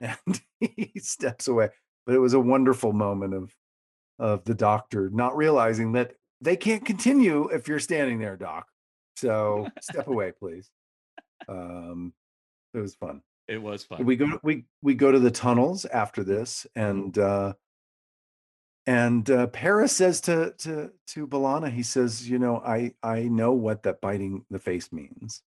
and 0.00 0.40
he 0.60 0.92
steps 1.00 1.48
away. 1.48 1.70
But 2.08 2.14
it 2.14 2.20
was 2.20 2.32
a 2.32 2.40
wonderful 2.40 2.94
moment 2.94 3.34
of 3.34 3.54
of 4.18 4.42
the 4.44 4.54
doctor 4.54 5.10
not 5.10 5.36
realizing 5.36 5.92
that 5.92 6.14
they 6.40 6.56
can't 6.56 6.82
continue 6.82 7.48
if 7.48 7.68
you're 7.68 7.78
standing 7.78 8.18
there, 8.18 8.34
doc. 8.34 8.66
So 9.18 9.68
step 9.82 10.06
away, 10.06 10.32
please. 10.32 10.70
Um, 11.50 12.14
it 12.72 12.78
was 12.78 12.94
fun. 12.94 13.20
it 13.46 13.60
was 13.60 13.84
fun. 13.84 14.06
We 14.06 14.16
go 14.16 14.40
we 14.42 14.64
we 14.80 14.94
go 14.94 15.12
to 15.12 15.18
the 15.18 15.30
tunnels 15.30 15.84
after 15.84 16.24
this, 16.24 16.66
and 16.74 17.16
uh, 17.18 17.52
and 18.86 19.28
uh, 19.30 19.48
Paris 19.48 19.94
says 19.94 20.22
to 20.22 20.54
to 20.60 20.90
to 21.08 21.26
B'Elanna, 21.26 21.70
he 21.70 21.82
says, 21.82 22.26
you 22.26 22.38
know, 22.38 22.62
I 22.64 22.94
I 23.02 23.24
know 23.24 23.52
what 23.52 23.82
that 23.82 24.00
biting 24.00 24.46
the 24.48 24.58
face 24.58 24.90
means. 24.92 25.42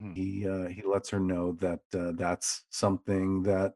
Hmm. 0.00 0.14
He 0.14 0.48
uh, 0.48 0.68
he 0.68 0.80
lets 0.86 1.10
her 1.10 1.20
know 1.20 1.52
that 1.60 1.80
uh, 1.94 2.12
that's 2.14 2.64
something 2.70 3.42
that 3.42 3.74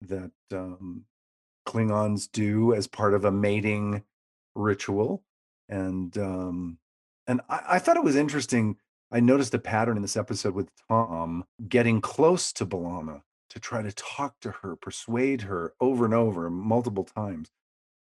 that 0.00 0.32
um, 0.52 1.04
Klingons 1.70 2.28
do 2.32 2.74
as 2.74 2.86
part 2.86 3.14
of 3.14 3.24
a 3.24 3.30
mating 3.30 4.02
ritual, 4.56 5.22
and 5.68 6.16
um, 6.18 6.78
and 7.26 7.40
I, 7.48 7.60
I 7.68 7.78
thought 7.78 7.96
it 7.96 8.04
was 8.04 8.16
interesting. 8.16 8.76
I 9.12 9.20
noticed 9.20 9.54
a 9.54 9.58
pattern 9.58 9.96
in 9.96 10.02
this 10.02 10.16
episode 10.16 10.54
with 10.54 10.70
Tom 10.88 11.44
getting 11.68 12.00
close 12.00 12.52
to 12.54 12.66
B'Elanna 12.66 13.22
to 13.50 13.58
try 13.58 13.82
to 13.82 13.92
talk 13.92 14.34
to 14.40 14.52
her, 14.62 14.76
persuade 14.76 15.42
her 15.42 15.74
over 15.80 16.04
and 16.04 16.14
over, 16.14 16.48
multiple 16.50 17.04
times. 17.04 17.50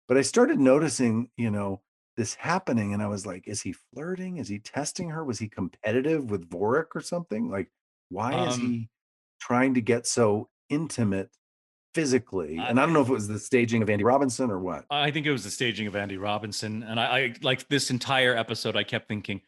But 0.07 0.17
I 0.17 0.21
started 0.21 0.59
noticing, 0.59 1.29
you 1.37 1.51
know, 1.51 1.81
this 2.17 2.35
happening, 2.35 2.93
and 2.93 3.01
I 3.03 3.07
was 3.07 3.25
like, 3.25 3.47
is 3.47 3.61
he 3.61 3.73
flirting? 3.73 4.37
Is 4.37 4.47
he 4.47 4.59
testing 4.59 5.09
her? 5.09 5.23
Was 5.23 5.39
he 5.39 5.47
competitive 5.47 6.31
with 6.31 6.49
Vorik 6.49 6.95
or 6.95 7.01
something? 7.01 7.49
Like, 7.49 7.69
why 8.09 8.47
is 8.47 8.55
Um, 8.55 8.61
he 8.61 8.89
trying 9.39 9.73
to 9.75 9.81
get 9.81 10.07
so 10.07 10.49
intimate 10.69 11.29
physically? 11.95 12.57
And 12.57 12.77
I 12.79 12.83
don't 12.85 12.93
know 12.93 13.01
if 13.01 13.07
it 13.09 13.13
was 13.13 13.27
the 13.27 13.39
staging 13.39 13.81
of 13.81 13.89
Andy 13.89 14.03
Robinson 14.03 14.51
or 14.51 14.59
what. 14.59 14.85
I 14.91 15.09
think 15.11 15.25
it 15.25 15.31
was 15.31 15.43
the 15.45 15.49
staging 15.49 15.87
of 15.87 15.95
Andy 15.95 16.17
Robinson. 16.17 16.83
And 16.83 16.99
I, 16.99 17.05
I 17.05 17.33
like 17.41 17.67
this 17.69 17.89
entire 17.89 18.35
episode, 18.37 18.75
I 18.75 18.83
kept 18.83 19.07
thinking, 19.07 19.41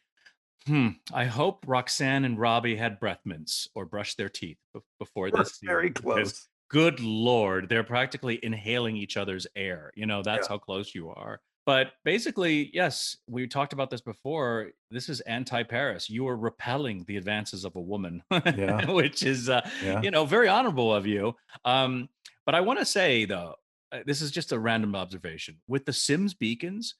hmm, 0.65 0.89
I 1.13 1.25
hope 1.25 1.65
Roxanne 1.67 2.23
and 2.25 2.39
Robbie 2.39 2.77
had 2.77 2.99
breath 2.99 3.19
mints 3.25 3.67
or 3.75 3.85
brushed 3.85 4.17
their 4.17 4.29
teeth 4.29 4.57
bef- 4.75 4.81
before 4.97 5.29
We're 5.31 5.43
this. 5.43 5.59
very 5.61 5.91
close. 5.91 6.47
Good 6.69 6.99
Lord, 7.01 7.69
they're 7.69 7.83
practically 7.83 8.39
inhaling 8.43 8.97
each 8.97 9.17
other's 9.17 9.45
air. 9.55 9.91
You 9.95 10.05
know, 10.05 10.21
that's 10.23 10.47
Yeah. 10.47 10.53
how 10.53 10.57
close 10.57 10.95
you 10.95 11.09
are. 11.09 11.39
But 11.65 11.91
basically, 12.05 12.69
yes, 12.73 13.17
we 13.27 13.45
talked 13.45 13.73
about 13.73 13.89
this 13.89 13.99
before. 13.99 14.71
This 14.89 15.09
is 15.09 15.19
anti 15.21 15.63
Paris. 15.63 16.09
You 16.09 16.25
are 16.29 16.37
repelling 16.37 17.03
the 17.07 17.17
advances 17.17 17.65
of 17.65 17.75
a 17.75 17.81
woman, 17.81 18.23
Yeah. 18.31 18.89
which 18.91 19.23
is, 19.23 19.49
uh, 19.49 19.69
Yeah. 19.83 20.01
you 20.01 20.09
know, 20.11 20.23
very 20.25 20.47
honorable 20.47 20.93
of 20.93 21.05
you. 21.05 21.35
Um, 21.65 22.07
but 22.47 22.55
I 22.55 22.61
want 22.61 22.79
to 22.79 22.85
say, 22.85 23.25
though, 23.25 23.55
uh, 23.91 23.99
this 24.05 24.21
is 24.21 24.31
just 24.31 24.53
a 24.53 24.57
random 24.57 24.95
observation. 24.95 25.57
With 25.67 25.85
the 25.85 25.91
Sims 25.91 26.33
beacons, 26.33 26.95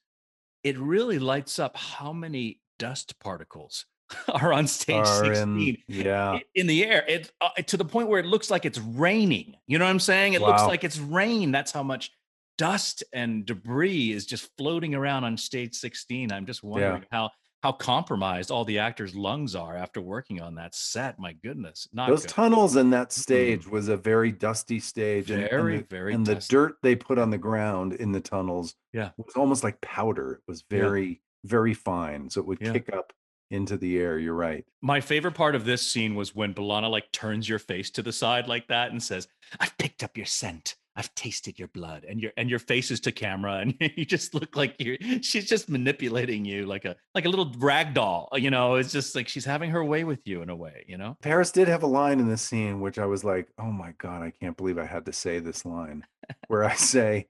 it 0.62 0.78
really 0.78 1.18
lights 1.18 1.58
up 1.58 1.74
how 1.74 2.12
many 2.12 2.60
dust 2.78 3.18
particles 3.18 3.86
are 4.28 4.52
on 4.52 4.66
stage 4.66 5.06
Are 5.06 5.24
16 5.24 5.42
in, 5.42 5.76
yeah. 5.88 6.38
in 6.54 6.66
the 6.66 6.84
air. 6.84 7.02
It 7.08 7.32
uh, 7.40 7.48
to 7.66 7.78
the 7.78 7.84
point 7.84 8.08
where 8.08 8.20
it 8.20 8.26
looks 8.26 8.50
like 8.50 8.66
it's 8.66 8.78
raining. 8.78 9.54
You 9.66 9.78
know 9.78 9.86
what 9.86 9.90
I'm 9.90 10.00
saying? 10.00 10.34
It 10.34 10.42
looks 10.42 10.62
like 10.62 10.84
it's 10.84 10.98
rain. 10.98 11.50
That's 11.50 11.72
how 11.72 11.82
much 11.82 12.10
dust 12.58 13.02
and 13.14 13.46
debris 13.46 14.12
is 14.12 14.26
just 14.26 14.50
floating 14.58 14.94
around 14.94 15.24
on 15.24 15.38
stage 15.38 15.74
16. 15.76 16.30
I'm 16.30 16.44
just 16.44 16.62
wondering 16.62 17.06
how 17.10 17.30
how 17.62 17.72
compromised 17.72 18.50
all 18.50 18.64
the 18.64 18.78
actors' 18.78 19.14
lungs 19.14 19.54
are 19.54 19.76
after 19.76 20.00
working 20.00 20.40
on 20.40 20.54
that 20.54 20.74
set. 20.74 21.18
My 21.18 21.32
goodness, 21.32 21.88
not 21.92 22.08
Those 22.08 22.22
good. 22.22 22.28
tunnels 22.30 22.76
and 22.76 22.92
that 22.92 23.12
stage 23.12 23.66
was 23.66 23.88
a 23.88 23.96
very 23.96 24.30
dusty 24.32 24.78
stage, 24.80 25.30
and, 25.30 25.42
and 25.42 25.50
the, 25.80 25.86
very 25.88 26.14
and 26.14 26.24
the 26.24 26.36
dirt 26.48 26.76
they 26.82 26.94
put 26.94 27.18
on 27.18 27.30
the 27.30 27.38
ground 27.38 27.94
in 27.94 28.12
the 28.12 28.20
tunnels, 28.20 28.74
Yeah. 28.92 29.10
was 29.16 29.34
almost 29.34 29.64
like 29.64 29.80
powder. 29.80 30.34
It 30.34 30.40
was 30.46 30.64
Yeah. 30.70 30.78
very, 30.78 31.20
very 31.44 31.74
fine, 31.74 32.30
so 32.30 32.40
it 32.40 32.46
would 32.46 32.58
Yeah. 32.60 32.72
kick 32.72 32.92
up 32.92 33.12
into 33.50 33.76
the 33.76 33.98
air. 33.98 34.18
You're 34.18 34.34
right. 34.34 34.64
My 34.82 35.00
favorite 35.00 35.34
part 35.34 35.54
of 35.54 35.64
this 35.64 35.82
scene 35.82 36.14
was 36.14 36.34
when 36.34 36.54
B'Elanna 36.54 36.90
like 36.90 37.10
turns 37.12 37.48
your 37.48 37.58
face 37.58 37.90
to 37.92 38.02
the 38.02 38.12
side 38.12 38.46
like 38.46 38.68
that 38.68 38.90
and 38.92 39.02
says, 39.02 39.26
"I've 39.58 39.76
picked 39.78 40.04
up 40.04 40.16
your 40.16 40.26
scent. 40.26 40.76
I've 40.98 41.14
tasted 41.14 41.58
your 41.58 41.68
blood." 41.68 42.04
And 42.04 42.20
your 42.20 42.32
and 42.36 42.50
your 42.50 42.58
face 42.58 42.90
is 42.90 43.00
to 43.00 43.12
camera, 43.12 43.58
and 43.58 43.74
you 43.96 44.04
just 44.04 44.34
look 44.34 44.56
like 44.56 44.74
you're. 44.78 44.96
She's 45.22 45.46
just 45.46 45.68
manipulating 45.68 46.44
you 46.44 46.66
like 46.66 46.84
a 46.84 46.96
like 47.14 47.24
a 47.24 47.28
little 47.28 47.54
rag 47.58 47.94
doll. 47.94 48.28
Uh, 48.32 48.36
you 48.36 48.50
know, 48.50 48.74
it's 48.74 48.92
just 48.92 49.14
like 49.14 49.28
she's 49.28 49.44
having 49.44 49.70
her 49.70 49.84
way 49.84 50.04
with 50.04 50.26
you 50.26 50.42
in 50.42 50.50
a 50.50 50.56
way. 50.56 50.84
You 50.88 50.98
know. 50.98 51.16
Paris 51.22 51.52
did 51.52 51.68
have 51.68 51.84
a 51.84 51.86
line 51.86 52.20
in 52.20 52.28
this 52.28 52.42
scene 52.42 52.80
which 52.80 52.98
I 52.98 53.06
was 53.06 53.24
like, 53.24 53.48
"Oh 53.58 53.70
my 53.70 53.92
god, 53.98 54.22
I 54.22 54.30
can't 54.30 54.56
believe 54.56 54.78
I 54.78 54.86
had 54.86 55.06
to 55.06 55.12
say 55.12 55.38
this 55.38 55.64
line," 55.64 56.04
where 56.48 56.64
I 56.64 56.74
say, 56.74 57.28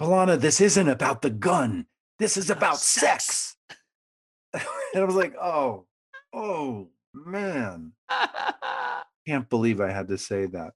"B'Elanna, 0.00 0.40
this 0.40 0.60
isn't 0.60 0.88
about 0.88 1.22
the 1.22 1.30
gun. 1.30 1.86
This 2.18 2.36
is 2.36 2.50
about 2.50 2.78
sex." 2.78 3.56
and 4.52 4.62
I 4.96 5.04
was 5.04 5.14
like, 5.14 5.34
"Oh, 5.36 5.86
oh 6.32 6.88
man, 7.14 7.92
can't 9.26 9.48
believe 9.48 9.80
I 9.80 9.90
had 9.90 10.08
to 10.08 10.18
say 10.18 10.46
that 10.46 10.72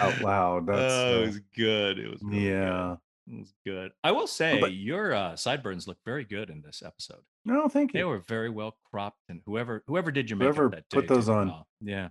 out 0.00 0.20
loud." 0.22 0.66
That's 0.66 0.92
oh, 0.92 1.18
uh, 1.18 1.22
it 1.22 1.26
was 1.26 1.40
good. 1.56 1.98
It 1.98 2.10
was 2.10 2.22
really 2.22 2.40
good. 2.40 2.46
yeah. 2.48 2.96
It 3.28 3.38
was 3.38 3.54
good. 3.64 3.92
I 4.02 4.10
will 4.12 4.26
say 4.26 4.58
but- 4.60 4.72
your 4.74 5.14
uh, 5.14 5.36
sideburns 5.36 5.86
look 5.86 5.98
very 6.04 6.24
good 6.24 6.50
in 6.50 6.62
this 6.62 6.82
episode. 6.84 7.20
No, 7.44 7.68
thank 7.68 7.94
you. 7.94 8.00
They 8.00 8.04
were 8.04 8.18
very 8.26 8.50
well 8.50 8.76
cropped, 8.90 9.20
and 9.28 9.40
whoever 9.46 9.82
whoever 9.86 10.10
did 10.10 10.28
your 10.30 10.36
makeup 10.38 10.56
Whoever 10.56 10.70
that 10.70 10.88
day 10.88 10.96
put 10.96 11.08
those 11.08 11.28
on. 11.28 11.48
well. 11.48 11.66
Yeah. 11.80 12.08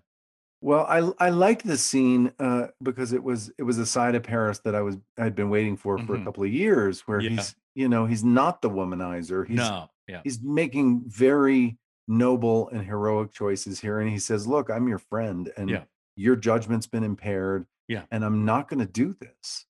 Well, 0.62 0.86
I 0.90 1.12
I 1.26 1.30
liked 1.30 1.66
the 1.66 1.78
scene 1.78 2.32
uh, 2.40 2.68
because 2.84 3.14
it 3.14 3.24
was 3.24 3.52
it 3.58 3.64
was 3.64 3.78
a 3.78 3.86
side 3.86 4.16
of 4.16 4.24
Paris 4.24 4.60
that 4.66 4.76
I 4.76 4.82
was 4.82 4.98
I'd 5.18 5.36
been 5.36 5.50
waiting 5.50 5.78
for 5.78 5.98
for 6.00 6.16
a 6.16 6.18
Mhm. 6.20 6.26
couple 6.26 6.44
of 6.44 6.52
years, 6.54 7.02
where 7.02 7.20
Yeah. 7.22 7.30
he's 7.32 7.56
you 7.76 7.88
know 7.90 8.06
he's 8.06 8.24
not 8.24 8.62
the 8.62 8.70
womanizer. 8.70 9.48
He's 9.48 9.58
no. 9.58 9.90
Yeah. 10.08 10.22
he's 10.24 10.42
making 10.42 11.04
very 11.06 11.78
noble 12.10 12.68
and 12.70 12.86
heroic 12.86 13.32
choices 13.32 13.80
here, 13.80 14.00
and 14.02 14.10
he 14.10 14.20
says, 14.20 14.48
"Look, 14.48 14.70
I'm 14.70 14.88
your 14.90 14.98
friend, 14.98 15.52
and 15.56 15.70
Yeah. 15.70 15.84
your 16.18 16.36
judgment's 16.36 16.88
been 16.88 17.04
impaired, 17.04 17.66
Yeah. 17.88 18.04
and 18.12 18.26
I'm 18.26 18.44
not 18.44 18.68
going 18.68 18.80
to 18.86 18.92
do 18.92 19.14
this." 19.14 19.66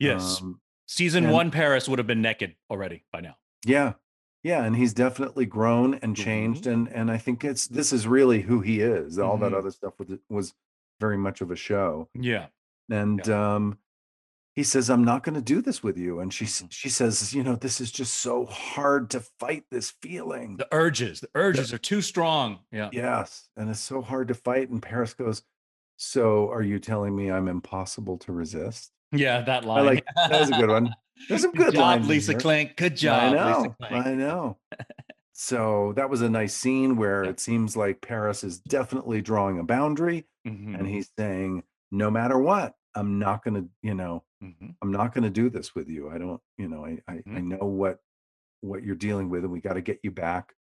Yes. 0.00 0.40
Um, 0.42 0.60
Season 0.86 1.24
And- 1.24 1.32
one, 1.34 1.50
Paris 1.50 1.86
would 1.88 1.98
have 1.98 2.06
been 2.06 2.22
naked 2.22 2.56
already 2.70 3.04
by 3.12 3.20
now. 3.20 3.36
Yeah. 3.66 3.94
Yeah, 4.42 4.64
and 4.64 4.74
he's 4.74 4.94
definitely 4.94 5.44
grown 5.44 5.94
and 5.96 6.16
changed 6.16 6.66
and 6.66 6.88
and 6.88 7.10
I 7.10 7.18
think 7.18 7.44
it's 7.44 7.66
this 7.66 7.92
is 7.92 8.06
really 8.06 8.40
who 8.42 8.60
he 8.60 8.80
is. 8.80 9.18
All 9.18 9.36
that 9.38 9.52
Mhm. 9.52 9.56
other 9.58 9.70
stuff 9.70 9.98
was 9.98 10.18
was 10.30 10.54
very 11.00 11.18
much 11.18 11.42
of 11.42 11.50
a 11.50 11.56
show. 11.56 12.08
Yeah. 12.14 12.46
And 12.88 13.28
um 13.28 13.78
he 14.58 14.64
says 14.64 14.90
I'm 14.90 15.04
not 15.04 15.22
going 15.22 15.36
to 15.36 15.40
do 15.54 15.62
this 15.62 15.84
with 15.84 15.96
you 15.96 16.18
and 16.18 16.34
she 16.34 16.44
Mhm. 16.46 16.66
she 16.72 16.88
says, 16.88 17.32
you 17.32 17.44
know, 17.44 17.54
this 17.54 17.80
is 17.80 17.92
just 17.92 18.14
so 18.14 18.44
hard 18.46 19.08
to 19.10 19.20
fight 19.20 19.62
this 19.70 19.92
feeling. 20.02 20.56
The 20.56 20.66
urges, 20.72 21.20
the 21.20 21.28
urges 21.36 21.72
are 21.72 21.78
too 21.78 22.02
strong. 22.02 22.58
Yeah. 22.72 22.90
Yes, 22.92 23.48
and 23.56 23.70
it's 23.70 23.78
so 23.78 24.02
hard 24.02 24.26
to 24.28 24.34
fight 24.34 24.68
and 24.70 24.82
Paris 24.82 25.14
goes, 25.14 25.42
"So 25.96 26.50
are 26.50 26.62
you 26.62 26.80
telling 26.80 27.14
me 27.14 27.30
I'm 27.30 27.46
impossible 27.46 28.18
to 28.18 28.32
resist?" 28.32 28.90
Yeah, 29.12 29.42
that 29.42 29.64
line. 29.64 29.78
I 29.78 29.82
like- 29.82 30.04
that 30.16 30.40
was 30.40 30.50
a 30.50 30.54
good 30.54 30.70
one. 30.70 30.92
There's 31.28 31.42
some 31.42 31.52
good 31.62 31.74
job, 31.74 31.80
lines 31.82 32.04
in 32.06 32.08
Lisa 32.10 32.32
here. 32.32 32.40
Klink. 32.40 32.76
Good 32.76 32.92
I 32.92 32.96
job, 32.96 33.34
know. 33.34 33.74
Lisa. 33.80 33.94
I 34.08 34.14
know. 34.14 34.58
So 35.40 35.92
that 35.94 36.10
was 36.10 36.20
a 36.20 36.28
nice 36.28 36.52
scene 36.52 36.96
where 36.96 37.22
Yeah. 37.22 37.30
it 37.30 37.38
seems 37.38 37.76
like 37.76 38.00
Paris 38.00 38.42
is 38.42 38.58
definitely 38.58 39.22
drawing 39.22 39.60
a 39.60 39.62
boundary 39.62 40.26
Mhm, 40.44 40.76
and 40.76 40.84
he's 40.84 41.10
saying, 41.16 41.62
no 41.92 42.10
matter 42.10 42.36
what, 42.36 42.74
I'm 42.94 43.18
not 43.18 43.44
going 43.44 43.54
to, 43.54 43.68
you 43.82 43.94
know, 43.94 44.24
mhm. 44.42 44.74
I'm 44.82 44.90
not 44.92 45.14
going 45.14 45.24
to 45.24 45.30
do 45.30 45.50
this 45.50 45.74
with 45.74 45.88
you. 45.88 46.10
I 46.10 46.18
don't, 46.18 46.40
you 46.56 46.68
know, 46.68 46.84
I, 46.84 46.98
I, 47.08 47.14
I 47.14 47.22
Mhm. 47.40 47.58
know 47.58 47.66
what, 47.66 48.00
what 48.60 48.82
you're 48.82 48.96
dealing 48.96 49.28
with 49.28 49.44
and 49.44 49.52
we 49.52 49.60
got 49.60 49.74
to 49.74 49.80
get 49.80 50.00
you 50.02 50.10
back 50.10 50.54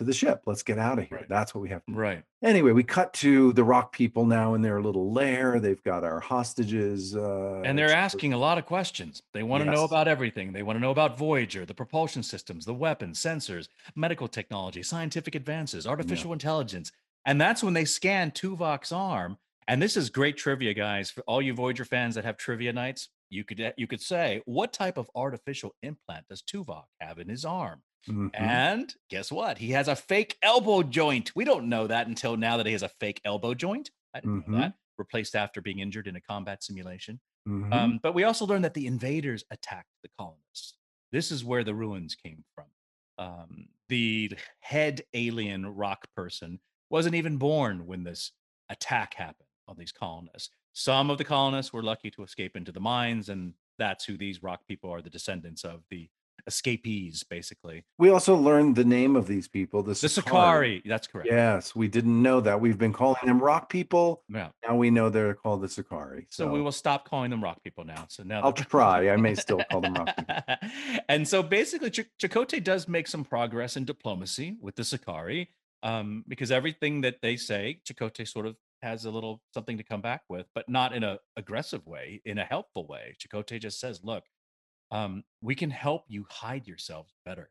to 0.00 0.04
the 0.04 0.12
ship. 0.12 0.42
Let's 0.44 0.64
get 0.64 0.76
out 0.78 0.98
of 0.98 1.06
here. 1.08 1.18
Right. 1.18 1.28
That's 1.28 1.54
what 1.54 1.60
we 1.60 1.68
have 1.68 1.84
to 1.86 1.92
do. 1.92 1.96
Right. 1.98 2.24
Anyway, 2.42 2.72
we 2.72 2.82
cut 2.82 3.12
to 3.14 3.52
the 3.52 3.62
rock 3.62 3.92
people 3.92 4.26
now 4.26 4.54
in 4.54 4.62
their 4.62 4.80
little 4.82 5.12
lair. 5.12 5.60
They've 5.60 5.82
got 5.84 6.02
our 6.02 6.18
hostages. 6.18 7.14
Uh, 7.14 7.62
And 7.64 7.78
they're 7.78 7.90
asking 7.94 8.32
a 8.32 8.38
lot 8.38 8.58
of 8.58 8.66
questions. 8.66 9.22
They 9.32 9.44
want 9.44 9.62
to 9.64 9.70
know 9.70 9.84
about 9.84 10.08
everything. 10.08 10.52
They 10.52 10.64
want 10.64 10.76
to 10.76 10.80
know 10.80 10.90
about 10.90 11.16
Voyager, 11.16 11.64
the 11.64 11.74
propulsion 11.74 12.24
systems, 12.24 12.64
the 12.64 12.74
weapons, 12.74 13.20
sensors, 13.20 13.68
medical 13.94 14.26
technology, 14.26 14.82
scientific 14.82 15.34
advances, 15.36 15.86
artificial 15.86 16.32
intelligence. 16.32 16.90
And 17.24 17.40
that's 17.40 17.62
when 17.62 17.74
they 17.74 17.84
scan 17.84 18.32
Tuvok's 18.32 18.90
arm. 18.92 19.38
And 19.68 19.80
this 19.80 19.96
is 19.96 20.10
great 20.10 20.36
trivia, 20.36 20.74
guys. 20.74 21.10
For 21.10 21.22
all 21.22 21.40
you 21.40 21.54
Voyager 21.54 21.84
fans 21.84 22.14
that 22.14 22.24
have 22.24 22.36
trivia 22.36 22.72
nights, 22.72 23.08
you 23.30 23.44
could 23.44 23.72
you 23.76 23.86
could 23.86 24.00
say, 24.02 24.42
what 24.44 24.72
type 24.72 24.98
of 24.98 25.10
artificial 25.14 25.74
implant 25.82 26.28
does 26.28 26.42
Tuvok 26.42 26.84
have 27.00 27.18
in 27.18 27.28
his 27.28 27.44
arm? 27.44 27.82
Mhm. 28.06 28.30
And 28.34 28.94
guess 29.08 29.32
what? 29.32 29.56
He 29.58 29.70
has 29.70 29.88
a 29.88 29.96
fake 29.96 30.36
elbow 30.42 30.82
joint. 30.82 31.34
We 31.34 31.44
don't 31.44 31.68
know 31.70 31.86
that 31.86 32.06
until 32.06 32.36
now 32.36 32.58
that 32.58 32.66
he 32.66 32.72
has 32.72 32.82
a 32.82 32.88
fake 32.88 33.20
elbow 33.24 33.54
joint. 33.54 33.90
I 34.12 34.20
didn't 34.20 34.46
know 34.46 34.58
that. 34.58 34.74
Replaced 34.98 35.34
after 35.34 35.60
being 35.62 35.78
injured 35.80 36.06
in 36.06 36.14
a 36.16 36.20
combat 36.20 36.62
simulation. 36.62 37.20
Mhm. 37.48 37.72
Um, 37.72 37.98
but 38.02 38.12
we 38.14 38.24
also 38.24 38.44
learned 38.46 38.64
that 38.64 38.74
the 38.74 38.86
invaders 38.86 39.44
attacked 39.50 39.90
the 40.02 40.10
colonists. 40.18 40.76
This 41.12 41.30
is 41.32 41.44
where 41.44 41.64
the 41.64 41.74
ruins 41.74 42.14
came 42.14 42.44
from. 42.54 42.66
Um, 43.18 43.68
the 43.88 44.32
head 44.60 45.02
alien 45.14 45.66
rock 45.66 46.06
person 46.14 46.60
wasn't 46.90 47.14
even 47.14 47.38
born 47.38 47.86
when 47.86 48.04
this 48.04 48.32
attack 48.68 49.14
happened 49.14 49.43
on 49.68 49.76
these 49.78 49.92
colonists. 49.92 50.50
Some 50.72 51.10
of 51.10 51.18
the 51.18 51.24
colonists 51.24 51.72
were 51.72 51.82
lucky 51.82 52.10
to 52.12 52.22
escape 52.22 52.56
into 52.56 52.72
the 52.72 52.80
mines, 52.80 53.28
and 53.28 53.54
that's 53.78 54.04
who 54.04 54.16
these 54.16 54.42
rock 54.42 54.60
people 54.68 54.90
are 54.90 55.02
the 55.02 55.10
descendants 55.10 55.64
of 55.64 55.82
the 55.90 56.08
escapees, 56.46 57.22
basically. 57.22 57.84
we 57.98 58.10
also 58.10 58.36
learned 58.36 58.76
the 58.76 58.84
name 58.84 59.16
of 59.16 59.26
these 59.26 59.48
people. 59.48 59.82
The, 59.82 59.94
The 59.94 60.08
Sakari. 60.08 60.82
That's 60.84 61.06
correct. 61.06 61.28
Yes, 61.30 61.74
we 61.74 61.88
didn't 61.88 62.20
know 62.22 62.40
that. 62.40 62.60
We've 62.60 62.76
been 62.76 62.92
calling 62.92 63.24
them 63.24 63.40
rock 63.40 63.70
people. 63.70 64.22
Yeah. 64.28 64.48
Now 64.66 64.76
we 64.76 64.90
know 64.90 65.08
they're 65.08 65.34
called 65.34 65.62
the 65.62 65.68
Sakari. 65.68 66.26
So, 66.28 66.46
we 66.46 66.60
will 66.60 66.72
stop 66.72 67.08
calling 67.08 67.30
them 67.30 67.42
rock 67.42 67.62
people 67.62 67.84
now. 67.84 68.04
So 68.08 68.24
now 68.24 68.42
I'll 68.42 68.52
try. 68.52 69.08
I 69.10 69.16
may 69.16 69.34
still 69.34 69.62
call 69.70 69.80
them 69.80 69.94
rock 69.94 70.14
people. 70.16 70.36
and 71.08 71.26
so 71.26 71.42
basically, 71.42 71.90
Ch- 71.90 72.10
Chakotay 72.20 72.62
does 72.62 72.88
make 72.88 73.08
some 73.08 73.24
progress 73.24 73.76
in 73.76 73.84
diplomacy 73.84 74.56
with 74.60 74.76
the 74.76 74.84
Sakari, 74.84 75.48
um, 75.82 76.24
because 76.28 76.50
everything 76.50 77.00
that 77.02 77.22
they 77.22 77.36
say, 77.36 77.80
Chakotay 77.88 78.28
sort 78.28 78.46
of 78.46 78.56
has 78.84 79.06
a 79.06 79.12
little 79.12 79.42
something 79.54 79.78
to 79.78 79.84
come 79.84 80.02
back 80.02 80.24
with, 80.30 80.48
but 80.54 80.68
not 80.68 80.94
in 80.94 81.04
a 81.04 81.20
aggressive 81.36 81.86
way, 81.86 82.22
in 82.26 82.38
a 82.38 82.46
helpful 82.46 82.86
way. 82.88 83.16
Chakotay 83.20 83.60
just 83.60 83.80
says, 83.80 84.04
"Look, 84.04 84.26
um, 84.90 85.24
we 85.40 85.54
can 85.54 85.70
help 85.70 86.04
you 86.08 86.26
hide 86.30 86.66
yourselves 86.66 87.14
better. 87.24 87.50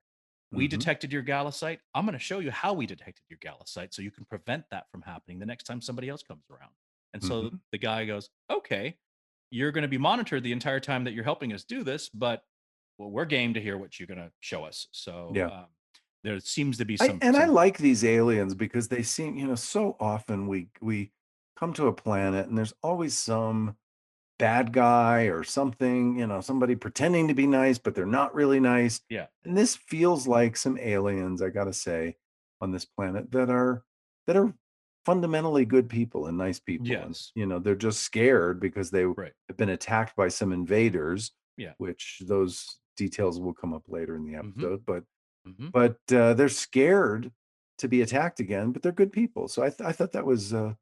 We 0.52 0.68
Mhm. 0.70 0.70
detected 0.70 1.12
your 1.14 1.24
gallicite. 1.24 1.80
I'm 1.96 2.06
going 2.06 2.14
to 2.14 2.20
show 2.20 2.40
you 2.40 2.52
how 2.52 2.74
we 2.74 2.86
detected 2.86 3.24
your 3.30 3.40
gallicite, 3.40 3.94
so 3.94 4.02
you 4.02 4.12
can 4.12 4.26
prevent 4.26 4.66
that 4.72 4.90
from 4.92 5.02
happening 5.04 5.40
the 5.40 5.46
next 5.48 5.64
time 5.66 5.82
somebody 5.82 6.10
else 6.10 6.24
comes 6.24 6.46
around." 6.50 6.74
And 7.14 7.24
so 7.24 7.52
Mhm. 7.52 7.62
the 7.72 7.78
guy 7.80 8.06
goes, 8.06 8.30
"Okay." 8.50 9.00
you're 9.52 9.72
going 9.72 9.84
to 9.84 9.88
be 9.88 9.98
monitored 10.00 10.44
the 10.44 10.52
entire 10.52 10.80
time 10.80 11.04
that 11.04 11.14
you're 11.14 11.24
helping 11.24 11.54
us 11.54 11.64
do 11.64 11.84
this, 11.84 12.10
but 12.10 12.44
well, 12.98 13.12
we're 13.12 13.26
game 13.26 13.54
to 13.54 13.62
hear 13.62 13.78
what 13.78 14.00
you're 14.00 14.08
going 14.08 14.18
to 14.20 14.32
show 14.40 14.64
us. 14.64 14.88
So 14.92 15.40
Yeah. 15.40 15.50
um, 15.50 15.68
there 16.24 16.40
seems 16.40 16.78
to 16.80 16.86
be 16.86 16.98
I, 17.00 17.06
some. 17.06 17.22
and 17.22 17.36
I 17.36 17.46
like 17.46 17.78
these 17.78 18.04
aliens 18.04 18.54
because 18.56 18.88
they 18.88 19.04
seem, 19.04 19.36
you 19.38 19.48
know, 19.48 19.56
so 19.56 19.96
often 20.00 20.48
we 20.48 20.70
we 20.82 21.12
come 21.64 21.74
to 21.74 21.88
a 21.88 21.94
planet 21.94 22.48
and 22.50 22.58
there's 22.58 22.74
always 22.84 23.18
some 23.18 23.78
bad 24.38 24.74
guy 24.74 25.24
or 25.24 25.46
something, 25.46 26.20
you 26.20 26.28
know, 26.28 26.42
somebody 26.42 26.76
pretending 26.76 27.26
to 27.30 27.34
be 27.34 27.48
nice, 27.48 27.78
but 27.78 27.96
they're 27.96 28.06
not 28.06 28.36
really 28.36 28.60
nice. 28.60 29.00
Yeah. 29.10 29.28
And 29.46 29.56
this 29.56 29.78
feels 29.78 30.28
like 30.28 30.58
some 30.58 30.78
aliens, 30.78 31.42
I 31.42 31.50
gotta 31.50 31.72
say, 31.72 32.18
on 32.60 32.72
this 32.72 32.84
planet 32.84 33.32
that 33.32 33.50
are 33.50 33.86
that 34.28 34.36
are 34.36 34.54
fundamentally 35.06 35.64
good 35.64 35.88
people 35.88 36.28
and 36.28 36.38
nice 36.38 36.60
people. 36.60 36.86
and, 36.88 37.12
Yes. 37.12 37.32
you 37.34 37.46
know, 37.46 37.60
they're 37.60 37.76
just 37.76 38.02
scared 38.02 38.60
because 38.60 38.92
they 38.92 39.06
Right. 39.06 39.32
have 39.48 39.56
been 39.58 39.70
attacked 39.70 40.18
by 40.18 40.28
some 40.28 40.52
invaders. 40.52 41.32
Yeah. 41.56 41.74
Which 41.78 42.22
those 42.26 42.78
details 42.98 43.40
will 43.40 43.54
come 43.54 43.74
up 43.74 43.84
later 43.88 44.16
in 44.18 44.26
the 44.26 44.34
Mhm. 44.34 44.50
episode. 44.50 44.86
But 44.86 45.04
Mhm. 45.48 45.72
but 45.72 45.98
uh, 46.14 46.34
they're 46.34 46.50
scared 46.50 47.32
to 47.78 47.88
be 47.88 48.02
attacked 48.02 48.40
again 48.42 48.72
but 48.72 48.82
they're 48.82 48.92
good 49.02 49.12
people 49.12 49.48
so 49.48 49.62
i, 49.64 49.70
th- 49.70 49.82
I 49.82 49.92
thought 49.92 50.12
that 50.14 50.26
was 50.26 50.54
uh, 50.54 50.74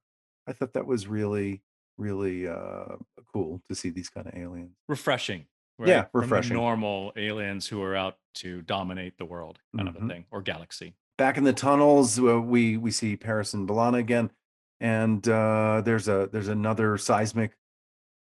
i 0.48 0.54
thought 0.54 0.74
that 0.74 0.86
was 0.86 1.08
really 1.08 1.62
really 1.98 2.48
uh, 2.48 2.96
cool 3.34 3.62
to 3.70 3.76
see 3.76 3.90
these 3.90 4.10
kind 4.10 4.26
of 4.28 4.34
aliens 4.36 4.76
refreshing. 4.88 5.46
Yeah, 5.84 6.04
From 6.04 6.22
the 6.22 6.28
refreshing. 6.28 6.56
normal 6.58 7.12
aliens 7.16 7.66
who 7.68 7.82
are 7.82 7.96
out 7.96 8.18
to 8.36 8.62
dominate 8.64 9.18
the 9.18 9.26
world, 9.26 9.60
kind 9.76 9.90
of 9.90 9.96
a 9.96 10.00
Mhm. 10.00 10.08
thing, 10.10 10.26
or 10.32 10.42
galaxy. 10.42 10.94
back 11.18 11.38
in 11.38 11.44
the 11.44 11.54
tunnels 11.54 12.20
uh, 12.20 12.40
we 12.42 12.78
we 12.78 12.90
see 12.92 13.16
paris 13.18 13.54
and 13.54 13.68
B'Elanna 13.68 13.98
again 14.00 14.32
and 14.80 15.28
uh, 15.28 15.82
there's 15.86 16.08
a 16.08 16.30
there's 16.32 16.48
another 16.48 16.98
seismic 16.98 17.58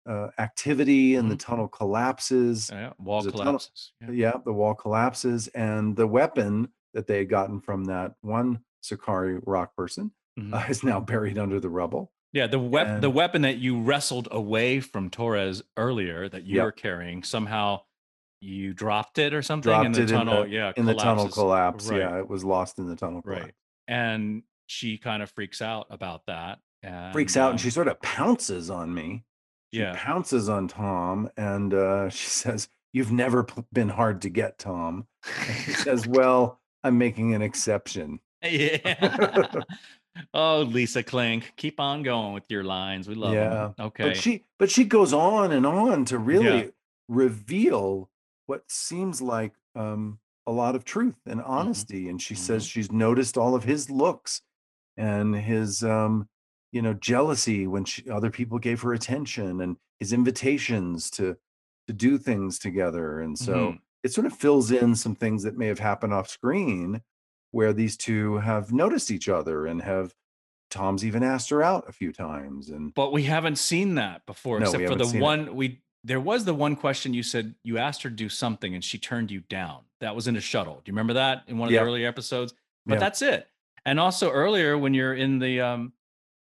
uh, 0.06 0.28
activity 0.38 1.14
and 1.16 1.30
the 1.30 1.34
Mhm. 1.36 1.40
tunnel 1.40 1.68
collapses 1.68 2.70
Yeah, 2.72 2.92
wall 2.98 3.22
There's 3.22 3.34
tunnel- 3.34 3.52
collapses. 3.58 3.92
Yeah. 4.00 4.10
yeah 4.10 4.32
the 4.44 4.52
wall 4.52 4.74
collapses 4.74 5.48
and 5.48 5.94
the 5.96 6.06
weapon 6.06 6.72
that 6.94 7.06
they 7.06 7.18
had 7.18 7.28
gotten 7.28 7.60
from 7.60 7.84
that 7.84 8.14
one 8.22 8.64
sakari 8.80 9.38
rock 9.46 9.74
person 9.76 10.12
Mhm. 10.38 10.54
uh, 10.54 10.66
is 10.70 10.82
now 10.84 11.00
buried 11.00 11.38
under 11.38 11.58
the 11.60 11.68
rubble 11.68 12.12
Yeah, 12.32 12.46
the 12.46 12.58
wep- 12.58 13.00
the 13.00 13.10
weapon 13.10 13.42
that 13.42 13.58
you 13.58 13.80
wrestled 13.80 14.28
away 14.30 14.80
from 14.80 15.10
Torres 15.10 15.62
earlier 15.76 16.28
that 16.28 16.44
you 16.44 16.56
Yep. 16.56 16.64
were 16.64 16.72
carrying 16.72 17.22
somehow 17.22 17.82
you 18.40 18.72
dropped 18.72 19.18
it 19.18 19.34
or 19.34 19.42
something 19.42 19.68
dropped 19.70 19.86
in 19.86 19.92
the 19.92 20.06
tunnel. 20.06 20.42
in 20.44 20.50
the, 20.50 20.54
yeah, 20.56 20.72
in 20.76 20.86
the 20.86 20.94
tunnel 20.94 21.28
collapses. 21.28 21.34
collapse. 21.34 21.88
Right. 21.90 21.98
Yeah, 22.00 22.18
it 22.18 22.28
was 22.28 22.44
lost 22.44 22.78
in 22.78 22.86
the 22.86 22.94
tunnel 22.96 23.20
Right. 23.24 23.52
And 23.88 24.42
she 24.66 24.96
kind 24.98 25.22
of 25.22 25.30
freaks 25.30 25.60
out 25.62 25.86
about 25.90 26.26
that. 26.26 26.60
And, 26.82 27.12
Freaks 27.12 27.36
out 27.36 27.50
and 27.50 27.54
um, 27.54 27.58
she 27.58 27.70
sort 27.70 27.88
of 27.88 28.00
pounces 28.00 28.70
on 28.70 28.94
me. 28.94 29.24
She 29.74 29.80
yeah, 29.80 29.94
pounces 29.96 30.48
on 30.48 30.68
Tom 30.68 31.30
and 31.36 31.74
uh, 31.74 32.08
she 32.10 32.26
says, 32.28 32.68
"You've 32.92 33.10
never 33.10 33.42
p- 33.44 33.64
been 33.72 33.88
hard 33.88 34.22
to 34.22 34.28
get, 34.30 34.58
Tom." 34.58 35.08
And 35.26 35.56
he 35.56 35.72
says, 35.72 36.06
"Well, 36.06 36.60
I'm 36.84 36.96
making 36.98 37.34
an 37.34 37.42
exception." 37.42 38.20
yeah. 38.44 39.50
oh, 40.34 40.62
Lisa 40.62 41.02
Klink, 41.02 41.52
keep 41.56 41.80
on 41.80 42.02
going 42.02 42.32
with 42.34 42.44
your 42.48 42.64
lines. 42.64 43.08
We 43.08 43.14
love 43.14 43.34
Yeah, 43.34 43.48
them. 43.48 43.74
Okay. 43.80 44.02
But 44.04 44.16
she 44.16 44.44
but 44.58 44.70
she 44.70 44.84
goes 44.84 45.12
on 45.12 45.52
and 45.52 45.66
on 45.66 46.04
to 46.06 46.18
really 46.18 46.64
Yeah. 46.64 46.70
reveal 47.08 48.10
what 48.46 48.62
seems 48.70 49.20
like 49.20 49.52
um, 49.74 50.18
a 50.46 50.52
lot 50.52 50.74
of 50.74 50.84
truth 50.84 51.16
and 51.26 51.40
Mm-hmm. 51.40 51.50
honesty. 51.50 52.08
And 52.08 52.20
she 52.20 52.34
says 52.34 52.66
she's 52.66 52.90
noticed 52.90 53.36
all 53.36 53.54
of 53.54 53.64
his 53.64 53.90
looks 53.90 54.42
and 54.96 55.34
his 55.36 55.82
um, 55.84 56.28
you 56.72 56.82
know 56.82 56.94
jealousy 56.94 57.66
when 57.66 57.84
she, 57.84 58.08
other 58.10 58.30
people 58.30 58.58
gave 58.58 58.82
her 58.82 58.92
attention 58.92 59.60
and 59.60 59.76
his 60.00 60.12
invitations 60.12 61.10
to 61.12 61.36
to 61.86 61.92
do 61.92 62.18
things 62.18 62.58
together. 62.58 63.20
And 63.20 63.38
so 63.38 63.54
Mhm. 63.72 63.78
it 64.02 64.12
sort 64.12 64.26
of 64.26 64.32
fills 64.34 64.70
in 64.70 64.94
some 64.94 65.14
things 65.14 65.42
that 65.44 65.56
may 65.56 65.66
have 65.66 65.78
happened 65.78 66.12
off 66.12 66.28
screen 66.28 67.02
where 67.50 67.72
these 67.72 67.96
two 67.96 68.38
have 68.38 68.72
noticed 68.72 69.10
each 69.10 69.28
other 69.28 69.66
and 69.66 69.82
have 69.82 70.14
Tom's 70.70 71.04
even 71.04 71.22
asked 71.22 71.48
her 71.50 71.62
out 71.62 71.88
a 71.88 71.92
few 71.92 72.12
times 72.12 72.68
and 72.68 72.92
but 72.94 73.10
we 73.12 73.22
haven't 73.22 73.56
seen 73.56 73.94
that 73.94 74.26
before, 74.26 74.60
No, 74.60 74.66
except 74.66 74.86
for 74.86 74.94
the 74.96 75.06
seen 75.06 75.16
it. 75.20 75.22
one 75.24 75.54
we. 75.56 75.80
There 76.04 76.20
was 76.20 76.44
the 76.44 76.54
one 76.54 76.76
question 76.76 77.12
you 77.12 77.22
said 77.24 77.54
you 77.64 77.76
asked 77.78 78.02
her 78.02 78.10
to 78.10 78.14
do 78.14 78.28
something 78.28 78.74
and 78.74 78.84
she 78.84 78.98
turned 78.98 79.30
you 79.30 79.40
down. 79.40 79.80
That 80.00 80.14
was 80.14 80.28
in 80.28 80.36
a 80.36 80.40
shuttle. 80.40 80.74
Do 80.76 80.82
you 80.86 80.92
remember 80.92 81.14
that 81.14 81.42
in 81.48 81.58
one 81.58 81.68
of 81.68 81.72
Yeah. 81.72 81.80
the 81.80 81.86
earlier 81.86 82.06
episodes? 82.08 82.54
But 82.86 82.94
Yeah. 82.94 82.98
that's 83.00 83.20
it. 83.22 83.48
And 83.84 83.98
also 83.98 84.30
earlier 84.30 84.78
when 84.78 84.94
you're 84.94 85.14
in 85.14 85.38
the 85.38 85.60
um 85.60 85.92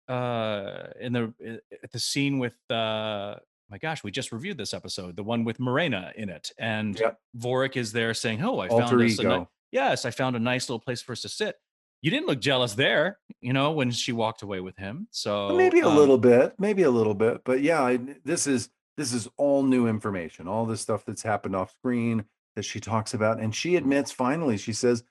uh 0.08 0.88
in 1.00 1.12
the 1.12 1.32
at 1.82 1.90
the 1.92 1.98
scene 1.98 2.38
with 2.38 2.56
uh 2.70 3.36
my 3.68 3.78
gosh, 3.78 4.04
we 4.04 4.12
just 4.12 4.30
reviewed 4.30 4.58
this 4.58 4.72
episode, 4.72 5.16
the 5.16 5.24
one 5.24 5.42
with 5.42 5.58
Marayna 5.58 6.12
in 6.16 6.28
it, 6.28 6.52
and 6.58 6.96
Yep. 6.98 7.18
Vorik 7.36 7.76
is 7.76 7.92
there 7.92 8.14
saying, 8.14 8.44
"Oh, 8.44 8.58
I 8.60 8.68
Alter 8.68 8.86
found 8.86 8.98
ni- 8.98 9.06
ego. 9.12 9.50
Yes, 9.72 10.04
I 10.04 10.10
found 10.10 10.36
a 10.36 10.40
nice 10.40 10.68
little 10.68 10.80
place 10.80 11.02
for 11.02 11.12
us 11.12 11.22
to 11.22 11.28
sit." 11.28 11.56
You 12.02 12.10
didn't 12.10 12.26
look 12.26 12.40
jealous 12.40 12.74
there, 12.74 13.18
you 13.40 13.52
know, 13.52 13.72
when 13.72 13.90
she 13.90 14.12
walked 14.12 14.42
away 14.42 14.60
with 14.60 14.76
him. 14.76 15.08
So 15.10 15.56
maybe 15.56 15.80
a 15.80 15.88
um, 15.88 15.96
little 15.96 16.18
bit, 16.18 16.54
maybe 16.58 16.82
a 16.82 16.90
little 16.90 17.14
bit, 17.14 17.42
but 17.44 17.62
yeah, 17.62 17.82
I, 17.82 17.98
this 18.24 18.46
is 18.46 18.70
this 18.96 19.12
is 19.12 19.28
all 19.36 19.62
new 19.62 19.86
information, 19.88 20.46
all 20.48 20.66
this 20.66 20.80
stuff 20.82 21.04
that's 21.04 21.22
happened 21.22 21.56
off 21.56 21.72
screen 21.72 22.24
that 22.54 22.64
she 22.64 22.80
talks 22.80 23.14
about, 23.14 23.40
and 23.40 23.54
she 23.54 23.76
admits 23.76 24.12
finally, 24.12 24.56
she 24.58 24.72
says, 24.72 25.04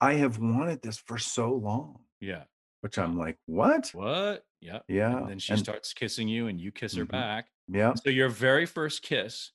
"I 0.00 0.14
have 0.14 0.38
wanted 0.38 0.82
this 0.82 0.98
for 0.98 1.18
so 1.18 1.52
long," 1.54 2.04
Yeah. 2.20 2.44
which 2.82 2.98
I'm 2.98 3.16
like, 3.18 3.38
what? 3.46 3.90
What? 3.94 4.44
Yeah. 4.60 4.80
Yeah, 4.88 5.16
And 5.18 5.28
then 5.30 5.38
she 5.38 5.52
and 5.54 5.60
starts 5.60 5.92
kissing 5.94 6.28
you, 6.28 6.48
and 6.48 6.60
you 6.60 6.70
kiss 6.72 6.94
her 6.96 7.06
Mhm. 7.06 7.10
back. 7.12 7.48
yeah, 7.68 7.94
So 7.94 8.10
your 8.10 8.28
very 8.28 8.66
first 8.66 9.02
kiss, 9.02 9.52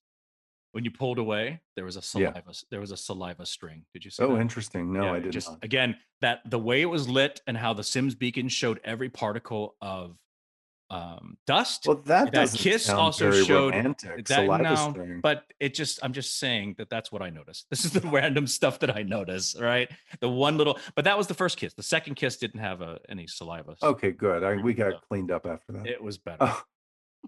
when 0.76 0.84
you 0.84 0.91
pulled 0.91 1.19
away, 1.19 1.61
there 1.78 1.86
was 1.86 1.95
a 1.95 2.01
saliva. 2.01 2.43
s- 2.49 2.65
There 2.69 2.82
was 2.82 2.91
a 2.91 2.97
saliva 2.97 3.45
string. 3.45 3.86
Did 3.93 4.03
you 4.03 4.11
see 4.11 4.23
oh, 4.23 4.34
that? 4.36 4.41
interesting. 4.41 4.91
No, 4.91 5.05
Yeah, 5.05 5.13
I 5.13 5.19
did 5.21 5.32
just 5.32 5.49
not. 5.49 5.63
again 5.63 5.95
that 6.19 6.41
the 6.49 6.59
way 6.59 6.82
it 6.82 6.86
was 6.88 7.07
lit 7.07 7.39
and 7.47 7.55
how 7.55 7.73
the 7.73 7.82
Sims 7.84 8.13
beacon 8.13 8.49
showed 8.49 8.82
every 8.84 9.07
particle 9.07 9.78
of 9.82 10.17
um, 10.89 11.38
dust. 11.47 11.86
Well, 11.88 12.01
that 12.07 12.34
that 12.34 12.51
kiss 12.53 12.89
also 12.89 13.32
showed 13.32 13.73
romantic. 13.73 14.26
that 14.28 14.36
Saliva 14.45 14.63
no, 14.63 14.76
string. 14.91 15.21
but 15.21 15.45
it 15.61 15.73
just 15.73 15.97
I'm 16.03 16.11
just 16.11 16.38
saying 16.39 16.76
that 16.78 16.89
that's 16.89 17.09
what 17.09 17.21
I 17.21 17.30
noticed. 17.30 17.67
This 17.71 17.86
is 17.86 17.91
the 17.91 18.01
random 18.09 18.45
stuff 18.45 18.80
that 18.80 18.93
I 18.93 19.03
notice, 19.03 19.55
right? 19.57 19.89
The 20.19 20.30
one 20.30 20.57
little, 20.57 20.78
but 20.93 21.05
that 21.05 21.17
was 21.17 21.28
the 21.28 21.34
first 21.36 21.55
kiss. 21.57 21.73
The 21.73 21.84
second 21.84 22.15
kiss 22.15 22.36
didn't 22.36 22.59
have 22.59 22.82
a, 22.82 22.99
any 23.07 23.28
saliva. 23.28 23.78
Okay, 23.82 24.11
good. 24.11 24.43
I, 24.43 24.55
we 24.57 24.73
got 24.73 24.91
So 24.91 24.99
cleaned 25.07 25.32
up 25.32 25.45
after 25.45 25.71
that. 25.71 25.88
it 25.88 26.03
was 26.03 26.17
better. 26.17 26.38
Oh, 26.41 26.61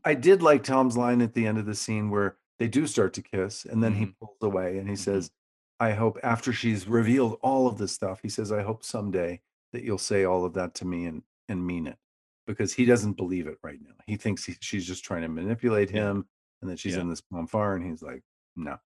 I 0.04 0.16
did 0.16 0.42
like 0.44 0.64
Tom's 0.64 0.98
line 0.98 1.22
at 1.22 1.34
the 1.34 1.48
end 1.48 1.58
of 1.58 1.66
the 1.66 1.76
scene 1.76 2.10
where 2.12 2.36
they 2.60 2.68
do 2.68 2.88
start 2.88 3.14
to 3.14 3.22
kiss, 3.22 3.66
and 3.66 3.84
then 3.84 3.94
he 3.96 4.06
Mhm. 4.08 4.16
pulls 4.20 4.38
away 4.42 4.78
and 4.78 4.88
he 4.88 4.96
Mhm. 4.96 5.00
says, 5.00 5.32
I 5.80 5.92
hope 5.94 6.18
after 6.24 6.52
she's 6.52 6.88
revealed 6.88 7.38
all 7.42 7.68
of 7.68 7.78
this 7.78 7.92
stuff, 7.92 8.22
he 8.22 8.30
says, 8.30 8.52
I 8.52 8.64
hope 8.64 8.84
someday 8.84 9.42
that 9.74 9.84
you'll 9.84 9.98
say 10.00 10.24
all 10.24 10.44
of 10.46 10.54
that 10.54 10.74
to 10.76 10.86
me 10.86 11.06
and 11.06 11.24
and 11.50 11.66
mean 11.66 11.88
it. 11.88 11.98
Because 12.46 12.74
he 12.74 12.84
doesn't 12.86 13.14
believe 13.14 13.48
it 13.48 13.58
right 13.64 13.80
now. 13.82 13.94
He 14.06 14.18
thinks 14.18 14.44
he, 14.46 14.56
she's 14.60 14.86
just 14.86 15.06
trying 15.06 15.22
to 15.22 15.28
manipulate 15.30 15.92
Yeah. 15.92 16.10
him 16.12 16.28
and 16.62 16.70
that 16.72 16.78
she's 16.80 16.96
Yeah. 16.96 17.02
in 17.02 17.10
this 17.10 17.22
Pon 17.22 17.48
farr, 17.48 17.76
and 17.76 17.86
he's 17.86 18.02
like, 18.02 18.24
No. 18.56 18.80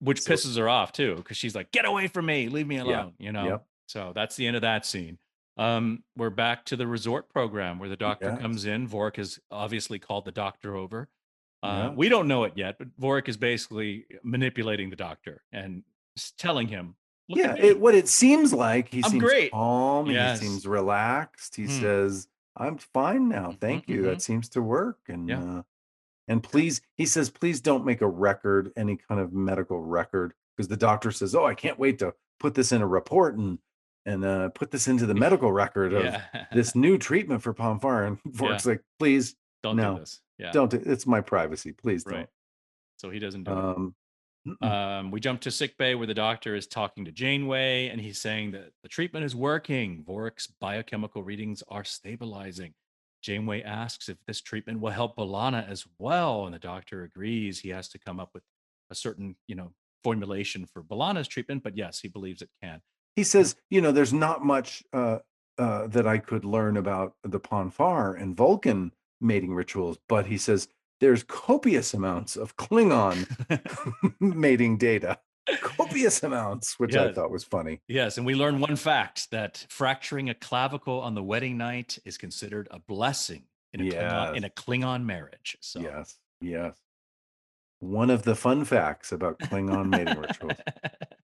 which 0.00 0.20
So- 0.20 0.32
pisses 0.32 0.56
her 0.58 0.68
off 0.68 0.92
too 0.92 1.14
because 1.16 1.36
she's 1.36 1.54
like 1.54 1.72
get 1.72 1.84
away 1.86 2.06
from 2.08 2.26
me 2.26 2.48
leave 2.48 2.66
me 2.66 2.76
alone 2.76 3.14
you 3.18 3.32
know 3.32 3.46
Yep. 3.46 3.68
so 3.86 4.12
that's 4.14 4.36
the 4.36 4.46
end 4.46 4.54
of 4.56 4.62
that 4.62 4.84
scene 4.84 5.18
um 5.56 6.04
we're 6.16 6.30
back 6.30 6.64
to 6.66 6.76
the 6.76 6.86
resort 6.86 7.28
program 7.30 7.78
where 7.78 7.88
the 7.88 7.96
doctor 7.96 8.26
Yes. 8.30 8.40
comes 8.40 8.64
in 8.66 8.86
Vorik 8.86 9.16
has 9.16 9.40
obviously 9.50 9.98
called 9.98 10.24
the 10.26 10.32
doctor 10.32 10.74
over 10.76 11.08
uh, 11.64 11.66
Yeah. 11.66 11.90
we 11.90 12.08
don't 12.08 12.28
know 12.28 12.44
it 12.44 12.52
yet 12.56 12.76
but 12.78 12.88
Vorik 13.00 13.28
is 13.28 13.36
basically 13.36 14.06
manipulating 14.22 14.90
the 14.90 14.96
doctor 14.96 15.42
and 15.52 15.82
telling 16.38 16.68
him 16.68 16.94
Look 17.28 17.38
yeah, 17.38 17.56
it, 17.56 17.80
what 17.80 17.94
it 17.94 18.06
seems 18.06 18.52
like, 18.52 18.88
he 18.88 19.02
I'm 19.02 19.10
seems 19.12 19.24
great. 19.24 19.50
calm, 19.50 20.10
Yes. 20.10 20.40
he 20.40 20.46
seems 20.46 20.66
relaxed. 20.66 21.56
He 21.56 21.62
Hmm. 21.62 21.68
says, 21.80 22.28
I'm 22.54 22.76
fine 22.76 23.30
now. 23.30 23.52
Mhm, 23.52 23.60
Thank 23.60 23.88
you. 23.88 24.02
mhm. 24.02 24.04
That 24.04 24.20
seems 24.20 24.50
to 24.50 24.60
work. 24.60 24.98
And 25.08 25.26
Yeah. 25.30 25.42
uh 25.42 25.62
and 26.28 26.42
please, 26.42 26.82
he 26.98 27.06
says, 27.06 27.30
please 27.30 27.62
don't 27.62 27.84
make 27.86 28.02
a 28.02 28.06
record, 28.08 28.72
any 28.76 28.96
kind 28.98 29.20
of 29.22 29.32
medical 29.32 29.80
record, 29.82 30.34
because 30.54 30.68
the 30.68 30.76
doctor 30.76 31.10
says, 31.10 31.34
Oh, 31.34 31.46
I 31.46 31.54
can't 31.54 31.78
wait 31.78 31.98
to 32.00 32.12
put 32.40 32.54
this 32.54 32.72
in 32.72 32.82
a 32.82 32.86
report 32.86 33.36
and 33.38 33.58
and 34.04 34.22
uh 34.22 34.50
put 34.50 34.70
this 34.70 34.86
into 34.86 35.06
the 35.06 35.14
medical 35.26 35.50
record 35.50 35.94
of 35.94 36.04
yeah 36.04 36.44
this 36.52 36.74
new 36.74 36.98
treatment 36.98 37.42
for 37.42 37.54
Pon 37.54 37.80
farr. 37.80 38.04
And 38.04 38.22
Vorik's 38.24 38.66
like, 38.66 38.82
please 38.98 39.34
don't 39.64 39.76
no, 39.76 39.94
do 39.94 40.00
this 40.00 40.20
yeah 40.38 40.52
don't 40.52 40.70
do, 40.70 40.80
it's 40.86 41.06
my 41.06 41.20
privacy. 41.20 41.72
Please 41.72 42.04
don't. 42.04 42.14
right 42.14 42.28
so 42.96 43.10
he 43.10 43.18
doesn't 43.18 43.44
do 43.44 43.50
don't. 43.50 43.58
it 43.58 43.76
Um. 43.76 43.94
Um, 44.60 45.10
we 45.10 45.20
jump 45.20 45.40
to 45.40 45.50
sick 45.50 45.78
bay 45.78 45.94
where 45.94 46.06
the 46.06 46.12
doctor 46.12 46.54
is 46.54 46.66
talking 46.66 47.06
to 47.06 47.10
Janeway 47.10 47.88
and 47.88 47.98
he's 47.98 48.20
saying 48.20 48.50
that 48.50 48.72
the 48.82 48.90
treatment 48.90 49.24
is 49.24 49.34
working. 49.34 50.04
Vorik's 50.06 50.48
biochemical 50.60 51.22
readings 51.22 51.62
are 51.68 51.82
stabilizing. 51.82 52.74
Janeway 53.24 53.62
asks 53.62 54.10
if 54.10 54.18
this 54.26 54.42
treatment 54.42 54.80
will 54.80 54.90
help 54.90 55.16
B'Elanna 55.16 55.66
as 55.66 55.86
well, 55.98 56.44
and 56.44 56.54
the 56.54 56.58
doctor 56.58 57.04
agrees. 57.04 57.60
He 57.60 57.70
has 57.70 57.88
to 57.88 57.98
come 57.98 58.20
up 58.20 58.28
with 58.34 58.42
a 58.90 58.94
certain, 58.94 59.36
you 59.46 59.54
know, 59.54 59.72
formulation 60.04 60.66
for 60.66 60.82
B'Elanna's 60.82 61.26
treatment, 61.26 61.62
but 61.62 61.74
yes, 61.74 62.00
he 62.00 62.08
believes 62.08 62.42
it 62.42 62.50
can. 62.62 62.82
he 63.16 63.24
says, 63.24 63.56
you 63.70 63.80
know, 63.80 63.92
there's 63.92 64.12
not 64.12 64.44
much 64.44 64.84
uh, 64.92 65.20
uh, 65.56 65.86
that 65.86 66.06
I 66.06 66.18
could 66.18 66.44
learn 66.44 66.76
about 66.76 67.14
the 67.22 67.40
Pon 67.40 67.70
farr 67.70 68.14
and 68.14 68.36
Vulcan 68.36 68.92
mating 69.24 69.54
rituals, 69.54 69.98
but 70.08 70.26
he 70.26 70.38
says 70.38 70.68
there's 71.00 71.22
copious 71.24 71.94
amounts 71.94 72.36
of 72.36 72.56
Klingon 72.56 73.26
mating 74.20 74.78
data, 74.78 75.18
copious 75.60 76.22
amounts, 76.22 76.78
which 76.78 76.94
I 76.94 77.12
thought 77.12 77.30
was 77.30 77.44
funny. 77.44 77.80
yes, 77.88 78.16
and 78.16 78.26
we 78.26 78.34
learn 78.34 78.60
one 78.60 78.76
fact 78.76 79.30
that 79.30 79.66
fracturing 79.68 80.30
a 80.30 80.34
clavicle 80.34 81.00
on 81.00 81.14
the 81.14 81.22
wedding 81.22 81.56
night 81.56 81.98
is 82.04 82.16
considered 82.16 82.68
a 82.70 82.78
blessing 82.78 83.44
in 83.72 83.80
a, 83.80 83.84
Klingon, 83.90 84.36
in 84.36 84.44
a 84.44 84.50
Klingon 84.50 85.04
marriage. 85.04 85.56
So 85.60 85.80
Yes, 85.80 86.18
yes. 86.40 86.76
One 87.80 88.08
of 88.08 88.22
the 88.22 88.34
fun 88.34 88.64
facts 88.64 89.12
about 89.12 89.38
Klingon 89.40 89.88
mating 89.88 90.18
rituals. 90.18 90.56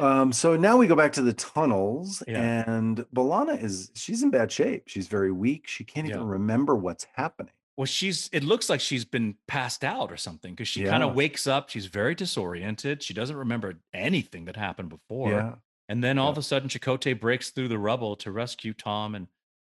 Um, 0.00 0.32
so 0.32 0.56
now 0.56 0.76
we 0.76 0.86
go 0.86 0.96
back 0.96 1.12
to 1.14 1.22
the 1.22 1.32
tunnels, 1.32 2.22
Yeah. 2.26 2.64
and 2.70 2.98
B'Elanna 3.14 3.62
is 3.62 3.90
she's 3.94 4.22
in 4.22 4.30
bad 4.30 4.50
shape. 4.50 4.84
She's 4.88 5.08
very 5.08 5.30
weak. 5.32 5.66
She 5.68 5.84
can't 5.84 6.08
even 6.08 6.24
remember 6.26 6.74
what's 6.74 7.06
happening. 7.14 7.52
Well, 7.76 7.86
she's 7.86 8.28
it 8.32 8.44
looks 8.44 8.68
like 8.68 8.80
she's 8.80 9.04
been 9.04 9.36
passed 9.46 9.84
out 9.84 10.10
or 10.12 10.16
something 10.16 10.52
because 10.54 10.68
she 10.68 10.84
kind 10.84 11.02
of 11.02 11.14
wakes 11.14 11.46
up. 11.46 11.70
She's 11.70 11.86
very 11.86 12.14
disoriented. 12.14 13.02
She 13.02 13.14
doesn't 13.14 13.36
remember 13.36 13.80
anything 13.94 14.44
that 14.46 14.56
happened 14.56 14.88
before. 14.90 15.30
Yeah. 15.30 15.54
And 15.88 16.04
then 16.04 16.18
all 16.18 16.26
Yeah. 16.26 16.32
of 16.32 16.38
a 16.38 16.42
sudden, 16.42 16.68
Chakotay 16.68 17.18
breaks 17.18 17.50
through 17.50 17.68
the 17.68 17.78
rubble 17.78 18.16
to 18.16 18.30
rescue 18.32 18.72
Tom 18.74 19.14
and 19.14 19.28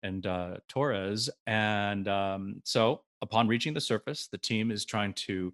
and 0.03 0.25
uh, 0.25 0.57
Torres. 0.67 1.29
And 1.45 2.07
um, 2.07 2.61
so, 2.63 3.03
upon 3.21 3.47
reaching 3.47 3.73
the 3.75 3.81
surface, 3.81 4.27
the 4.27 4.37
team 4.39 4.71
is 4.71 4.83
trying 4.83 5.13
to 5.13 5.53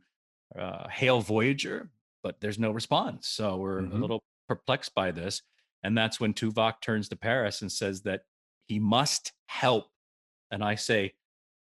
uh, 0.57 0.87
hail 0.87 1.19
Voyager, 1.19 1.89
but 2.23 2.39
there's 2.39 2.57
no 2.57 2.71
response. 2.71 3.27
So 3.27 3.57
we're 3.57 3.79
a 3.79 3.83
Mhm. 3.83 3.99
little 3.99 4.23
perplexed 4.47 4.93
by 4.95 5.11
this. 5.11 5.41
And 5.83 5.97
that's 5.97 6.19
when 6.19 6.33
Tuvok 6.33 6.81
turns 6.81 7.09
to 7.09 7.15
Paris 7.15 7.61
and 7.61 7.71
says 7.71 8.01
that 8.01 8.21
he 8.67 8.79
must 8.79 9.33
help. 9.47 9.87
And 10.51 10.63
I 10.63 10.75
say, 10.75 11.13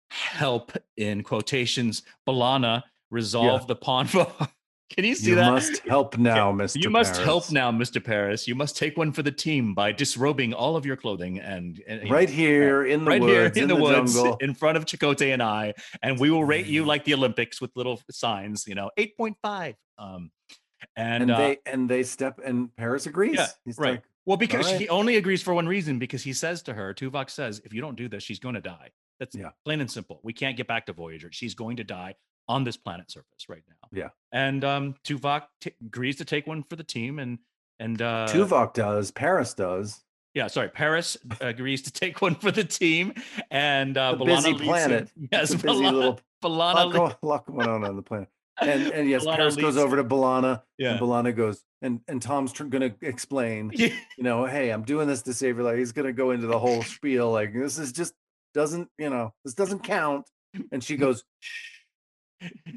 help 0.09 0.73
in 0.97 1.23
quotations, 1.23 2.03
B'Elanna 2.27 2.83
resolve 3.09 3.67
the 3.67 3.75
pawn. 3.75 4.07
Can 4.95 5.05
you 5.05 5.15
see 5.15 5.29
You 5.29 5.35
that? 5.35 5.45
You 5.45 5.51
must 5.51 5.79
help 5.87 6.17
now, 6.17 6.51
Mr. 6.51 6.83
You 6.83 6.89
must 6.89 7.15
help 7.15 7.49
now, 7.49 7.71
Mr. 7.71 8.03
Paris. 8.03 8.45
You 8.45 8.55
must 8.55 8.75
take 8.75 8.97
one 8.97 9.13
for 9.13 9.23
the 9.23 9.31
team 9.31 9.73
by 9.73 9.93
disrobing 9.93 10.53
all 10.53 10.75
of 10.75 10.85
your 10.85 10.97
clothing 10.97 11.39
and, 11.39 11.81
and 11.87 12.11
Right 12.11 12.29
here 12.29 12.85
in 12.85 13.05
the 13.05 13.09
right 13.11 13.21
woods, 13.21 13.31
here 13.31 13.45
in, 13.45 13.57
in, 13.57 13.67
the, 13.69 13.81
woods, 13.81 14.15
jungle. 14.15 14.37
in 14.41 14.53
front 14.53 14.75
of 14.75 14.85
Chakotay 14.85 15.31
and 15.31 15.41
I, 15.41 15.73
and 16.03 16.19
we 16.19 16.29
will 16.29 16.43
rate 16.43 16.65
you 16.65 16.83
like 16.83 17.05
the 17.05 17.13
Olympics 17.13 17.61
with 17.61 17.71
little 17.75 18.01
signs, 18.11 18.67
you 18.67 18.75
know, 18.75 18.91
eight 18.97 19.15
point 19.15 19.37
five. 19.41 19.75
Um, 19.97 20.29
and, 20.95 21.23
and 21.23 21.31
uh, 21.31 21.37
they 21.37 21.57
and 21.65 21.89
they 21.89 22.03
step 22.03 22.39
and 22.43 22.75
Paris 22.75 23.05
agrees. 23.05 23.35
yeah, 23.35 23.47
He's 23.65 23.77
right. 23.77 23.91
like, 23.91 24.03
well, 24.25 24.37
because 24.37 24.71
right. 24.71 24.79
he 24.81 24.89
only 24.89 25.15
agrees 25.17 25.41
for 25.41 25.53
one 25.53 25.67
reason, 25.67 25.97
because 25.99 26.23
he 26.23 26.33
says 26.33 26.61
to 26.63 26.73
her, 26.73 26.93
Tuvok 26.93 27.29
says, 27.29 27.61
if 27.65 27.73
you 27.73 27.81
don't 27.81 27.95
do 27.95 28.07
this, 28.07 28.23
she's 28.23 28.39
going 28.39 28.55
to 28.55 28.61
die. 28.61 28.89
That's 29.19 29.35
Yeah. 29.35 29.49
plain 29.65 29.81
and 29.81 29.89
simple. 29.89 30.19
We 30.23 30.33
can't 30.33 30.55
get 30.57 30.67
back 30.67 30.85
to 30.87 30.93
Voyager. 30.93 31.29
She's 31.31 31.55
going 31.55 31.77
to 31.77 31.83
die 31.83 32.15
on 32.47 32.63
this 32.63 32.77
planet 32.77 33.09
surface 33.11 33.47
right 33.49 33.63
now. 33.67 33.87
Yeah. 33.91 34.09
And 34.31 34.63
um, 34.63 34.95
Tuvok 35.03 35.43
t- 35.59 35.71
agrees 35.85 36.17
to 36.17 36.25
take 36.25 36.45
one 36.47 36.63
for 36.63 36.75
the 36.75 36.83
team, 36.83 37.17
and 37.19 37.39
and 37.79 38.01
uh, 38.01 38.27
Tuvok 38.29 38.73
does, 38.73 39.09
Paris 39.11 39.53
does. 39.55 40.03
yeah, 40.35 40.47
sorry, 40.47 40.69
Paris 40.69 41.17
agrees 41.41 41.81
to 41.83 41.91
take 41.91 42.21
one 42.21 42.35
for 42.35 42.51
the 42.51 42.63
team, 42.63 43.13
and 43.49 43.97
uh, 43.97 44.13
A 44.15 44.19
B'Elanna 44.19 44.25
busy 44.25 44.49
him- 44.51 44.57
planet. 44.59 45.11
Yes, 45.31 45.51
a 45.51 45.55
busy 45.55 45.67
B'Elanna- 45.67 45.93
little 45.93 46.19
B'Elanna 46.43 46.93
lot, 46.93 46.93
le- 47.23 47.27
lot 47.27 47.45
going 47.47 47.67
on 47.67 47.83
on 47.85 47.95
the 47.95 48.01
planet. 48.03 48.27
And 48.61 48.87
and 48.91 49.09
yes, 49.09 49.25
Paris 49.25 49.55
goes 49.55 49.77
over 49.77 49.95
to 49.95 50.03
B'Elanna, 50.03 50.61
Yeah. 50.77 50.91
and 50.91 50.99
B'Elanna 50.99 51.35
goes, 51.35 51.63
and 51.81 51.99
and 52.07 52.21
Tom's 52.21 52.53
tr- 52.53 52.65
gonna 52.65 52.93
explain, 53.01 53.71
you 53.75 53.91
know, 54.19 54.45
hey, 54.45 54.69
I'm 54.69 54.83
doing 54.83 55.07
this 55.07 55.23
to 55.23 55.33
save 55.33 55.57
your 55.57 55.65
life. 55.65 55.77
He's 55.77 55.91
gonna 55.91 56.13
go 56.13 56.31
into 56.31 56.47
the 56.47 56.59
whole 56.59 56.83
spiel, 56.83 57.31
like 57.31 57.53
this 57.53 57.77
is 57.77 57.91
just 57.91 58.13
doesn't, 58.53 58.89
you 58.97 59.09
know, 59.09 59.33
this 59.43 59.53
doesn't 59.53 59.83
count. 59.83 60.29
And 60.71 60.83
she 60.83 60.97
goes, 60.97 61.23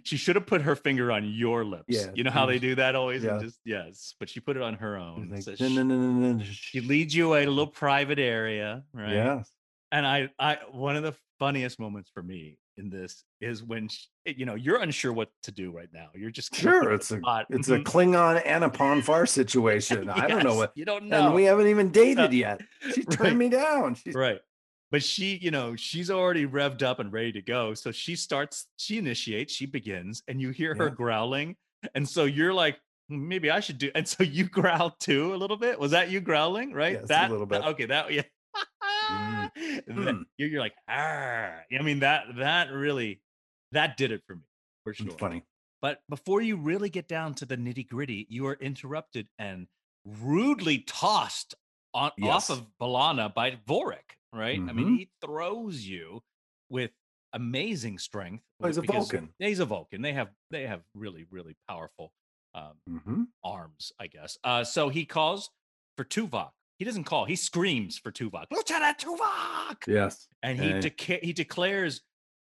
she 0.04 0.16
should 0.16 0.36
have 0.36 0.46
put 0.46 0.62
her 0.62 0.76
finger 0.76 1.10
on 1.10 1.24
your 1.28 1.64
lips. 1.64 1.84
Yeah, 1.88 2.06
you 2.14 2.24
know 2.24 2.30
how 2.30 2.44
mm. 2.46 2.50
they 2.50 2.58
do 2.58 2.74
that 2.76 2.94
always. 2.94 3.24
and 3.24 3.40
Yeah. 3.40 3.46
just 3.46 3.60
yes, 3.64 4.14
but 4.18 4.28
she 4.28 4.40
put 4.40 4.56
it 4.56 4.62
on 4.62 4.74
her 4.74 4.96
own. 4.96 5.30
He's 5.34 5.44
So 5.44 5.54
she, 5.56 6.44
she 6.52 6.80
leads 6.80 7.14
you 7.14 7.26
away 7.28 7.44
to 7.44 7.50
a 7.50 7.52
little 7.52 7.66
private 7.66 8.18
area, 8.18 8.84
right? 8.92 9.12
Yes. 9.12 9.50
And 9.90 10.06
I, 10.06 10.30
I, 10.38 10.58
one 10.70 10.96
of 10.96 11.02
the 11.02 11.14
funniest 11.38 11.78
moments 11.78 12.10
for 12.12 12.22
me 12.22 12.58
in 12.76 12.90
this 12.90 13.24
is 13.40 13.62
when 13.62 13.88
sh 13.88 14.06
you 14.26 14.46
know 14.46 14.54
you're 14.54 14.80
unsure 14.80 15.12
what 15.12 15.30
to 15.42 15.52
do 15.52 15.70
right 15.70 15.88
now. 15.92 16.08
You're 16.14 16.30
just 16.30 16.54
Sure, 16.54 16.92
it's 16.92 17.10
a 17.10 17.18
spot. 17.18 17.46
it's 17.50 17.68
a 17.68 17.78
Mhm. 17.78 17.84
Klingon 17.84 18.42
and 18.44 18.64
a 18.64 18.70
Pon 18.70 19.02
farr 19.02 19.26
situation. 19.40 20.08
I 20.08 20.26
don't 20.26 20.44
know 20.44 20.54
what 20.54 20.72
you 20.74 20.84
don't 20.84 21.04
know. 21.06 21.26
and 21.26 21.34
we 21.34 21.44
haven't 21.44 21.68
even 21.68 21.90
dated 21.90 22.32
yet. 22.44 22.60
She 22.92 23.02
Right. 23.02 23.10
turned 23.10 23.38
me 23.38 23.48
down. 23.48 23.94
She's 23.94 24.14
right 24.14 24.40
but 24.90 25.02
she, 25.02 25.36
you 25.42 25.50
know, 25.50 25.74
she's 25.74 26.08
already 26.08 26.46
revved 26.46 26.80
up 26.80 27.00
and 27.00 27.12
ready 27.12 27.32
to 27.32 27.42
go. 27.42 27.74
So 27.74 27.90
she 27.90 28.14
starts, 28.14 28.68
she 28.76 28.96
initiates, 28.98 29.52
she 29.52 29.66
begins, 29.66 30.22
and 30.28 30.40
you 30.40 30.50
hear 30.50 30.72
her 30.76 30.84
Yeah. 30.84 30.90
growling. 30.94 31.56
And 31.96 32.08
so 32.08 32.26
you're 32.26 32.54
like, 32.54 32.78
"Hmm, 33.08 33.26
maybe 33.26 33.50
I 33.50 33.58
should 33.58 33.78
do. 33.78 33.90
And 33.96 34.06
so 34.06 34.22
you 34.22 34.44
growl 34.48 34.90
too 35.00 35.34
a 35.34 35.36
little 35.36 35.56
bit. 35.56 35.80
Was 35.80 35.90
that 35.90 36.10
you 36.10 36.20
growling? 36.20 36.72
Right? 36.72 37.00
Yes, 37.08 37.10
a 37.10 37.28
little 37.32 37.44
bit. 37.46 37.64
Okay, 37.64 37.86
that 37.86 38.12
yeah. 38.12 38.22
Mm. 39.10 39.50
Mm. 39.88 40.24
you're, 40.36 40.48
you're 40.48 40.60
like, 40.60 40.74
ah. 40.88 41.60
I 41.70 41.82
mean, 41.82 42.00
that 42.00 42.24
that 42.36 42.70
really 42.72 43.22
that 43.72 43.96
did 43.96 44.12
it 44.12 44.22
for 44.26 44.36
me 44.36 44.42
for 44.84 44.94
sure. 44.94 45.12
It's 45.12 45.20
funny. 45.20 45.44
But 45.82 46.00
before 46.08 46.40
you 46.40 46.56
really 46.56 46.88
get 46.88 47.08
down 47.08 47.34
to 47.36 47.46
the 47.46 47.56
nitty 47.56 47.86
gritty, 47.88 48.26
you 48.30 48.46
are 48.46 48.54
interrupted 48.54 49.28
and 49.38 49.68
rudely 50.04 50.78
tossed 50.78 51.54
on 51.92 52.12
Yes. 52.16 52.48
off 52.48 52.58
of 52.58 52.66
B'Elanna 52.80 53.32
by 53.34 53.52
Vorik, 53.52 54.16
right? 54.32 54.62
I 54.66 54.72
mean, 54.72 54.86
Mhm. 54.86 54.98
he 54.98 55.10
throws 55.20 55.86
you 55.86 56.22
with 56.70 56.92
amazing 57.32 57.98
strength. 57.98 58.44
Well, 58.58 58.68
he's 58.68 58.78
a 58.78 58.82
Vulcan. 58.82 59.34
He's 59.38 59.60
a 59.60 59.66
Vulcan. 59.66 60.02
They 60.02 60.12
have 60.14 60.30
they 60.50 60.66
have 60.66 60.82
really 60.94 61.24
really 61.30 61.56
powerful 61.68 62.12
um, 62.54 62.80
hmm 62.88 63.24
arms, 63.42 63.92
I 63.98 64.06
guess. 64.06 64.38
Uh, 64.44 64.64
so 64.64 64.88
he 64.88 65.04
calls 65.04 65.50
for 65.96 66.04
Tuvok. 66.04 66.52
He 66.78 66.84
doesn't 66.84 67.04
call. 67.04 67.24
He 67.24 67.36
screams 67.36 67.98
for 67.98 68.10
Tuvok, 68.10 68.46
Lieutenant 68.50 68.98
Tuvok, 68.98 69.86
Yes. 69.86 70.26
and 70.42 70.58
he 70.58 70.70
deca- 70.72 71.22
he 71.22 71.32
declares 71.32 72.00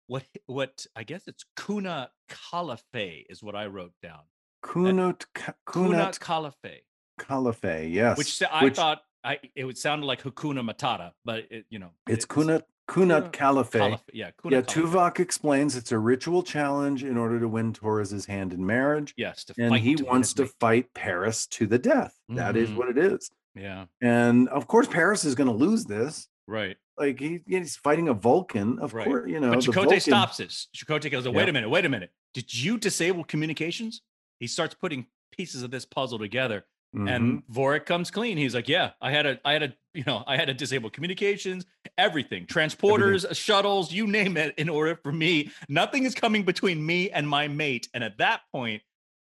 what 0.08 0.24
what 0.46 0.86
I 0.96 1.04
guess 1.04 1.24
it's 1.28 1.44
Kuna 1.58 2.10
Caliphate 2.30 3.28
is 3.30 3.44
what 3.44 3.56
I 3.56 3.66
wrote 3.68 3.94
down. 4.02 4.22
Kunut 4.64 5.26
Kunut 5.68 6.20
Caliphate, 6.20 6.84
Caliphate. 7.20 7.92
Yes. 7.92 8.18
which 8.18 8.42
I 8.44 8.64
which- 8.64 8.76
thought 8.76 9.02
I 9.24 9.40
it 9.56 9.66
would 9.66 9.78
sound 9.78 10.04
like 10.06 10.24
Hakuna 10.24 10.62
Matata, 10.68 11.12
but 11.26 11.46
it, 11.52 11.66
you 11.70 11.80
know 11.80 11.92
it's 12.08 12.26
it- 12.26 12.30
Kunut 12.30 12.64
Kuna 12.92 13.22
Kunut 13.22 13.32
Caliphate. 13.34 13.82
Caliph- 13.82 14.10
yeah, 14.14 14.32
Kuna 14.42 14.58
Yeah. 14.58 14.62
Tuvok 14.64 15.20
explains 15.20 15.76
it's 15.76 15.92
a 15.92 16.00
ritual 16.00 16.42
challenge 16.44 17.04
in 17.04 17.18
order 17.18 17.40
to 17.40 17.48
win 17.48 17.74
Torres's 17.74 18.26
hand 18.26 18.54
in 18.54 18.66
marriage, 18.66 19.14
Yes, 19.18 19.44
to 19.46 19.54
and 19.60 19.70
fight 19.72 19.82
he 19.82 19.96
wants 19.98 20.34
to 20.34 20.46
fight 20.46 20.94
Paris 20.94 21.48
to 21.48 21.68
the 21.68 21.78
death. 21.80 22.18
That 22.30 22.56
is 22.58 22.70
Mhm. 22.70 22.76
what 22.78 22.90
it 22.90 22.98
is. 22.98 23.30
Yeah, 23.56 23.86
And 24.02 24.48
of 24.50 24.68
course, 24.68 24.88
Paris 24.88 25.26
is 25.26 25.36
going 25.36 25.50
to 25.50 25.56
lose 25.56 25.86
this. 25.86 26.28
right. 26.48 26.78
Like 26.98 27.20
he, 27.20 27.40
he's 27.48 27.76
fighting 27.78 28.10
a 28.10 28.14
Vulcan, 28.14 28.78
of 28.80 28.94
Right. 28.94 29.06
course. 29.08 29.28
You 29.30 29.40
know, 29.40 29.52
But 29.52 29.60
Chakotay 29.60 29.74
Vulcan- 29.74 30.00
stops 30.02 30.40
it. 30.40 30.50
Chakotay 30.78 31.10
goes, 31.10 31.28
"Wait 31.28 31.36
Yeah. 31.44 31.50
a 31.50 31.54
minute, 31.54 31.70
wait 31.70 31.84
a 31.86 31.90
minute. 31.90 32.12
Did 32.36 32.54
you 32.54 32.78
disable 32.78 33.24
communications?" 33.24 34.02
He 34.40 34.46
starts 34.48 34.76
putting 34.76 35.08
pieces 35.32 35.64
of 35.64 35.72
this 35.72 35.84
puzzle 35.86 36.20
together, 36.20 36.66
Mhm. 36.96 37.10
and 37.10 37.44
Vorik 37.48 37.86
comes 37.86 38.12
clean. 38.12 38.38
He's 38.38 38.54
like, 38.54 38.68
"Yeah, 38.68 38.92
I 39.02 39.10
had 39.12 39.26
a, 39.26 39.40
I 39.44 39.54
had 39.54 39.64
a, 39.64 39.74
you 39.96 40.04
know, 40.06 40.24
I 40.28 40.36
had 40.38 40.46
to 40.50 40.54
disable 40.54 40.90
communications, 40.92 41.66
everything, 41.98 42.46
transporters, 42.46 43.26
shuttles, 43.36 43.92
you 43.92 44.06
name 44.06 44.38
it, 44.38 44.54
in 44.58 44.70
order 44.70 44.96
for 45.02 45.12
me. 45.12 45.50
Nothing 45.70 46.04
is 46.04 46.14
coming 46.14 46.44
between 46.44 46.86
me 46.86 47.10
and 47.10 47.28
my 47.28 47.48
mate." 47.48 47.88
And 47.96 48.04
at 48.04 48.18
that 48.20 48.42
point, 48.52 48.84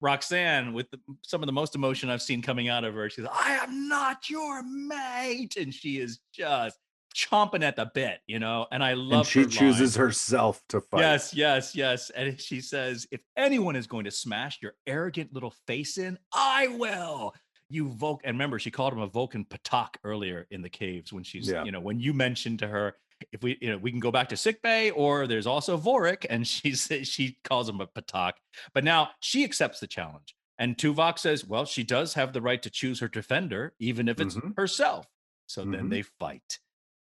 Roxanne, 0.02 0.74
with 0.74 0.90
the, 0.92 1.00
some 1.24 1.42
of 1.42 1.48
the 1.48 1.54
most 1.54 1.76
emotion 1.76 2.10
I've 2.10 2.22
seen 2.22 2.42
coming 2.42 2.70
out 2.70 2.84
of 2.84 2.94
her, 2.94 3.10
she's, 3.10 3.26
like, 3.26 3.34
"I 3.36 3.56
am 3.56 3.88
not 3.88 4.30
your 4.30 4.64
mate," 4.64 5.56
and 5.58 5.74
she 5.74 6.00
is 6.00 6.20
just 6.34 6.78
chomping 7.16 7.64
at 7.64 7.76
the 7.76 7.90
bit, 7.96 8.20
you 8.28 8.38
know. 8.38 8.68
And 8.72 8.84
I 8.84 8.94
love. 8.94 9.22
and 9.22 9.28
she 9.28 9.40
her 9.40 9.46
line. 9.46 9.52
chooses 9.52 9.96
herself 9.96 10.62
to 10.70 10.82
fight. 10.82 11.00
Yes, 11.00 11.34
yes, 11.34 11.76
yes. 11.76 12.10
And 12.12 12.40
she 12.40 12.62
says, 12.62 13.08
if 13.12 13.22
anyone 13.36 13.76
is 13.76 13.88
going 13.88 14.06
to 14.06 14.12
smash 14.12 14.60
your 14.62 14.74
arrogant 14.86 15.34
little 15.34 15.54
face 15.66 15.98
in, 15.98 16.20
I 16.32 16.68
will. 16.68 17.34
You 17.70 17.90
Vulcan. 17.90 18.30
And 18.30 18.36
remember, 18.36 18.60
she 18.60 18.70
called 18.70 18.94
him 18.94 19.00
a 19.00 19.08
Vulcan 19.08 19.46
Patak 19.46 19.96
earlier 20.04 20.46
in 20.52 20.62
the 20.62 20.70
caves 20.70 21.12
when 21.12 21.24
she's, 21.24 21.50
Yeah. 21.50 21.64
you 21.64 21.72
know, 21.72 21.80
when 21.80 22.00
you 22.00 22.14
mentioned 22.14 22.60
to 22.60 22.68
her, 22.68 22.94
if 23.32 23.42
we, 23.44 23.58
you 23.62 23.70
know, 23.70 23.78
we 23.78 23.92
can 23.92 24.00
go 24.00 24.12
back 24.12 24.30
to 24.30 24.38
sick 24.38 24.62
bay 24.62 24.92
or 24.92 25.28
there's 25.28 25.48
also 25.48 25.78
Vorik, 25.78 26.26
and 26.30 26.48
she 26.48 26.72
says 26.76 27.08
she 27.08 27.38
calls 27.44 27.68
him 27.70 27.82
a 27.82 27.88
Patak. 27.88 28.34
But 28.74 28.84
now 28.84 29.10
she 29.20 29.44
accepts 29.44 29.80
the 29.80 29.88
challenge. 29.88 30.36
And 30.60 30.76
Tuvok 30.76 31.20
says, 31.20 31.46
well, 31.46 31.66
she 31.66 31.84
does 31.84 32.16
have 32.16 32.34
the 32.34 32.42
right 32.42 32.62
to 32.64 32.70
choose 32.70 33.00
her 33.00 33.08
defender, 33.08 33.74
even 33.80 34.08
if 34.08 34.20
it's 34.20 34.36
Mhm. 34.36 34.56
herself. 34.58 35.06
So 35.48 35.64
then 35.64 35.86
Mhm. 35.88 35.90
they 35.92 36.02
fight. 36.02 36.60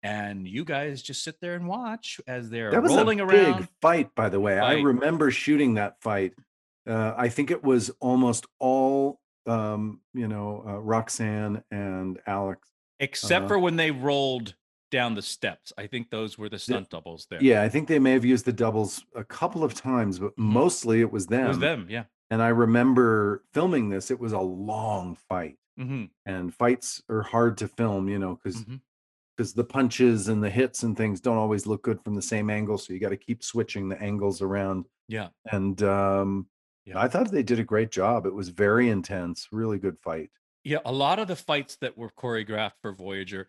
And 0.02 0.48
you 0.48 0.66
guys 0.66 1.02
just 1.02 1.24
sit 1.24 1.40
there 1.42 1.56
and 1.56 1.68
watch 1.68 2.20
as 2.28 2.50
they're 2.50 2.72
That 2.72 2.82
was 2.84 2.94
rolling 2.96 3.20
a 3.20 3.26
around. 3.26 3.58
big 3.58 3.68
fight, 3.82 4.14
by 4.16 4.30
the 4.30 4.40
way. 4.40 4.60
I 4.60 4.80
remember 4.82 5.30
shooting 5.32 5.74
that 5.76 6.02
fight. 6.02 6.34
Uh, 6.88 7.14
I 7.18 7.30
think 7.30 7.52
it 7.52 7.64
was 7.64 7.90
almost 8.02 8.46
all, 8.60 9.22
um, 9.46 10.02
you 10.14 10.28
know, 10.28 10.64
uh, 10.68 10.80
Roxanne 10.80 11.64
and 11.72 12.20
Alex. 12.28 12.70
except 13.00 13.40
Uh-huh. 13.46 13.48
for 13.50 13.60
when 13.60 13.76
they 13.76 13.92
rolled 13.92 14.56
down 14.94 15.16
the 15.16 15.22
steps. 15.24 15.74
I 15.78 15.88
think 15.88 16.12
those 16.12 16.38
were 16.38 16.50
the 16.50 16.60
stunt 16.60 16.92
doubles 16.92 17.26
there. 17.30 17.42
Yeah, 17.42 17.64
I 17.64 17.70
think 17.70 17.88
they 17.88 17.98
may 18.00 18.12
have 18.12 18.24
used 18.24 18.46
the 18.46 18.54
doubles 18.54 19.04
a 19.16 19.24
couple 19.24 19.64
of 19.64 19.74
times, 19.74 20.20
but 20.20 20.32
mostly 20.38 21.02
it 21.02 21.12
was 21.12 21.26
them. 21.26 21.40
Mm-hmm. 21.40 21.46
it 21.46 21.50
was 21.50 21.60
them. 21.60 21.88
Yeah. 21.90 22.04
And 22.30 22.42
I 22.42 22.50
remember 22.50 23.44
filming 23.54 23.90
this. 23.90 24.12
It 24.12 24.20
was 24.20 24.34
a 24.34 24.40
long 24.40 25.16
fight, 25.28 25.58
hmm 25.78 26.06
and 26.28 26.54
fights 26.54 27.02
are 27.10 27.24
hard 27.24 27.58
to 27.58 27.68
film, 27.68 28.08
you 28.08 28.20
know, 28.20 28.36
because 28.42 28.64
because 29.36 29.54
the 29.54 29.64
punches 29.64 30.28
and 30.28 30.44
the 30.44 30.50
hits 30.50 30.84
and 30.84 30.96
things 30.96 31.20
don't 31.20 31.38
always 31.38 31.66
look 31.66 31.82
good 31.82 32.00
from 32.04 32.14
the 32.14 32.22
same 32.22 32.52
angle. 32.52 32.78
So 32.78 32.94
you 32.94 33.00
got 33.00 33.10
to 33.10 33.18
keep 33.18 33.44
switching 33.44 33.90
the 33.90 34.00
angles 34.00 34.44
around. 34.44 34.86
Yeah. 35.08 35.30
And 35.52 35.82
um, 35.82 36.48
Yeah. 36.86 37.00
I 37.00 37.08
thought 37.08 37.32
they 37.32 37.42
did 37.42 37.58
a 37.60 37.64
great 37.64 37.90
job. 37.90 38.28
It 38.28 38.34
was 38.36 38.50
very 38.50 38.90
intense, 38.90 39.48
really 39.52 39.80
good 39.80 39.98
fight. 40.00 40.30
Yeah. 40.64 40.80
A 40.86 40.92
lot 40.92 41.18
of 41.18 41.28
the 41.28 41.36
fights 41.36 41.78
that 41.78 41.98
were 41.98 42.12
choreographed 42.12 42.78
for 42.84 42.94
Voyager, 42.94 43.48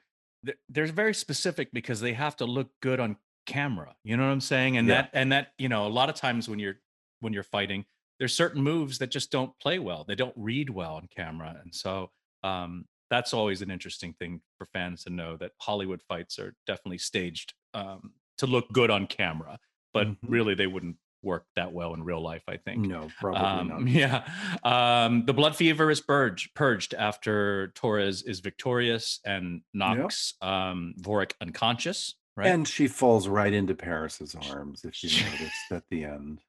they're 0.69 0.87
very 0.87 1.15
specific 1.15 1.71
because 1.73 2.01
they 2.01 2.13
have 2.15 2.37
to 2.37 2.45
look 2.47 2.71
good 2.81 3.01
on 3.01 3.17
camera. 3.47 3.97
You 4.05 4.17
know 4.17 4.25
what 4.25 4.33
I'm 4.33 4.41
saying? 4.41 4.77
And 4.77 4.89
Yeah. 4.89 4.91
that, 4.91 5.11
and 5.13 5.33
that, 5.33 5.53
you 5.59 5.69
know, 5.69 5.87
a 5.87 5.89
lot 5.89 6.09
of 6.09 6.15
times 6.15 6.49
when 6.49 6.59
you're, 6.59 6.81
when 7.21 7.33
you're 7.33 7.43
fighting, 7.43 7.87
there's 8.19 8.35
certain 8.35 8.63
moves 8.63 8.99
that 8.99 9.09
just 9.09 9.31
don't 9.31 9.59
play 9.59 9.79
well. 9.79 10.05
They 10.05 10.15
don't 10.15 10.35
read 10.37 10.71
well 10.71 10.95
on 10.97 11.09
camera. 11.09 11.59
And 11.63 11.75
so, 11.75 12.11
um, 12.43 12.87
that's 13.11 13.35
always 13.35 13.63
an 13.63 13.71
interesting 13.71 14.15
thing 14.15 14.41
for 14.59 14.67
fans 14.67 15.05
to 15.05 15.11
know 15.11 15.37
that 15.37 15.53
Hollywood 15.61 16.03
fights 16.03 16.39
are 16.39 16.55
definitely 16.67 16.99
staged 16.99 17.55
um, 17.75 18.15
to 18.39 18.47
look 18.47 18.73
good 18.73 18.91
on 18.91 19.07
camera, 19.07 19.59
but 19.93 20.15
Mhm. 20.23 20.27
really 20.27 20.55
they 20.55 20.67
wouldn't 20.67 20.97
work 21.25 21.47
that 21.57 21.73
well 21.73 21.95
in 21.95 22.03
real 22.05 22.23
life. 22.23 22.43
I 22.49 22.57
think. 22.59 22.87
No, 22.87 23.09
probably 23.21 23.41
Um, 23.41 23.69
not. 23.69 23.89
yeah. 23.89 24.27
Um, 24.63 25.25
the 25.27 25.33
blood 25.35 25.57
fever 25.57 25.91
is 25.91 26.01
purged, 26.01 26.55
purged 26.55 26.95
after 26.95 27.69
Torres 27.75 28.23
is 28.23 28.41
victorious 28.41 29.21
and 29.25 29.63
knocks 29.73 30.35
um, 30.43 30.95
Vorik 31.01 31.33
unconscious. 31.41 32.15
Right. 32.37 32.49
And 32.49 32.67
she 32.67 32.89
falls 32.89 33.29
right 33.29 33.53
into 33.53 33.75
Paris's 33.75 34.35
arms, 34.51 34.85
if 34.85 35.03
you 35.05 35.11
noticed 35.25 35.71
at 35.71 35.85
the 35.89 36.05
end. 36.05 36.41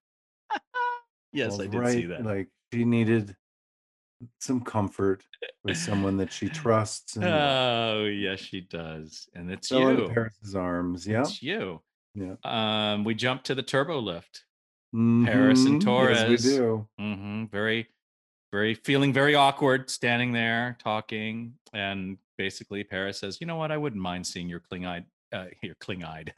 yes, 1.31 1.49
Falls 1.49 1.61
I 1.61 1.67
did 1.67 1.79
right, 1.79 1.93
see 1.93 2.05
that. 2.07 2.25
Like 2.25 2.47
she 2.73 2.85
needed 2.85 3.35
some 4.39 4.61
comfort 4.61 5.23
with 5.63 5.77
someone 5.77 6.17
that 6.17 6.31
she 6.31 6.49
trusts. 6.49 7.15
And 7.17 7.25
oh, 7.25 8.05
yes, 8.05 8.39
she 8.39 8.61
does. 8.61 9.27
And 9.35 9.51
it's 9.51 9.69
you. 9.69 10.09
Paris's 10.11 10.55
arms. 10.55 11.05
Yeah. 11.05 11.21
It's 11.21 11.43
you. 11.43 11.81
Yeah. 12.15 12.35
Um, 12.43 13.03
we 13.03 13.13
jump 13.13 13.43
to 13.43 13.53
the 13.55 13.61
turbo 13.61 13.99
lift. 13.99 14.43
Paris 15.25 15.65
and 15.65 15.81
Mhm, 15.81 15.81
Yes, 15.81 15.83
Torres. 15.83 16.45
we 16.45 16.51
do. 16.51 16.87
hmm 16.97 17.45
Very, 17.51 17.87
very 18.51 18.73
feeling 18.75 19.11
very 19.13 19.35
awkward 19.35 19.89
standing 19.89 20.31
there 20.31 20.77
talking. 20.81 21.55
And 21.73 22.17
basically, 22.37 22.83
Paris 22.83 23.19
says, 23.19 23.39
You 23.41 23.47
know 23.47 23.57
what? 23.57 23.71
I 23.71 23.77
wouldn't 23.77 24.01
mind 24.01 24.25
seeing 24.25 24.47
your 24.47 24.61
Kling-eyed. 24.61 25.05
Uh, 25.33 25.45
your 25.61 25.75
Kling-eyed. 25.75 26.33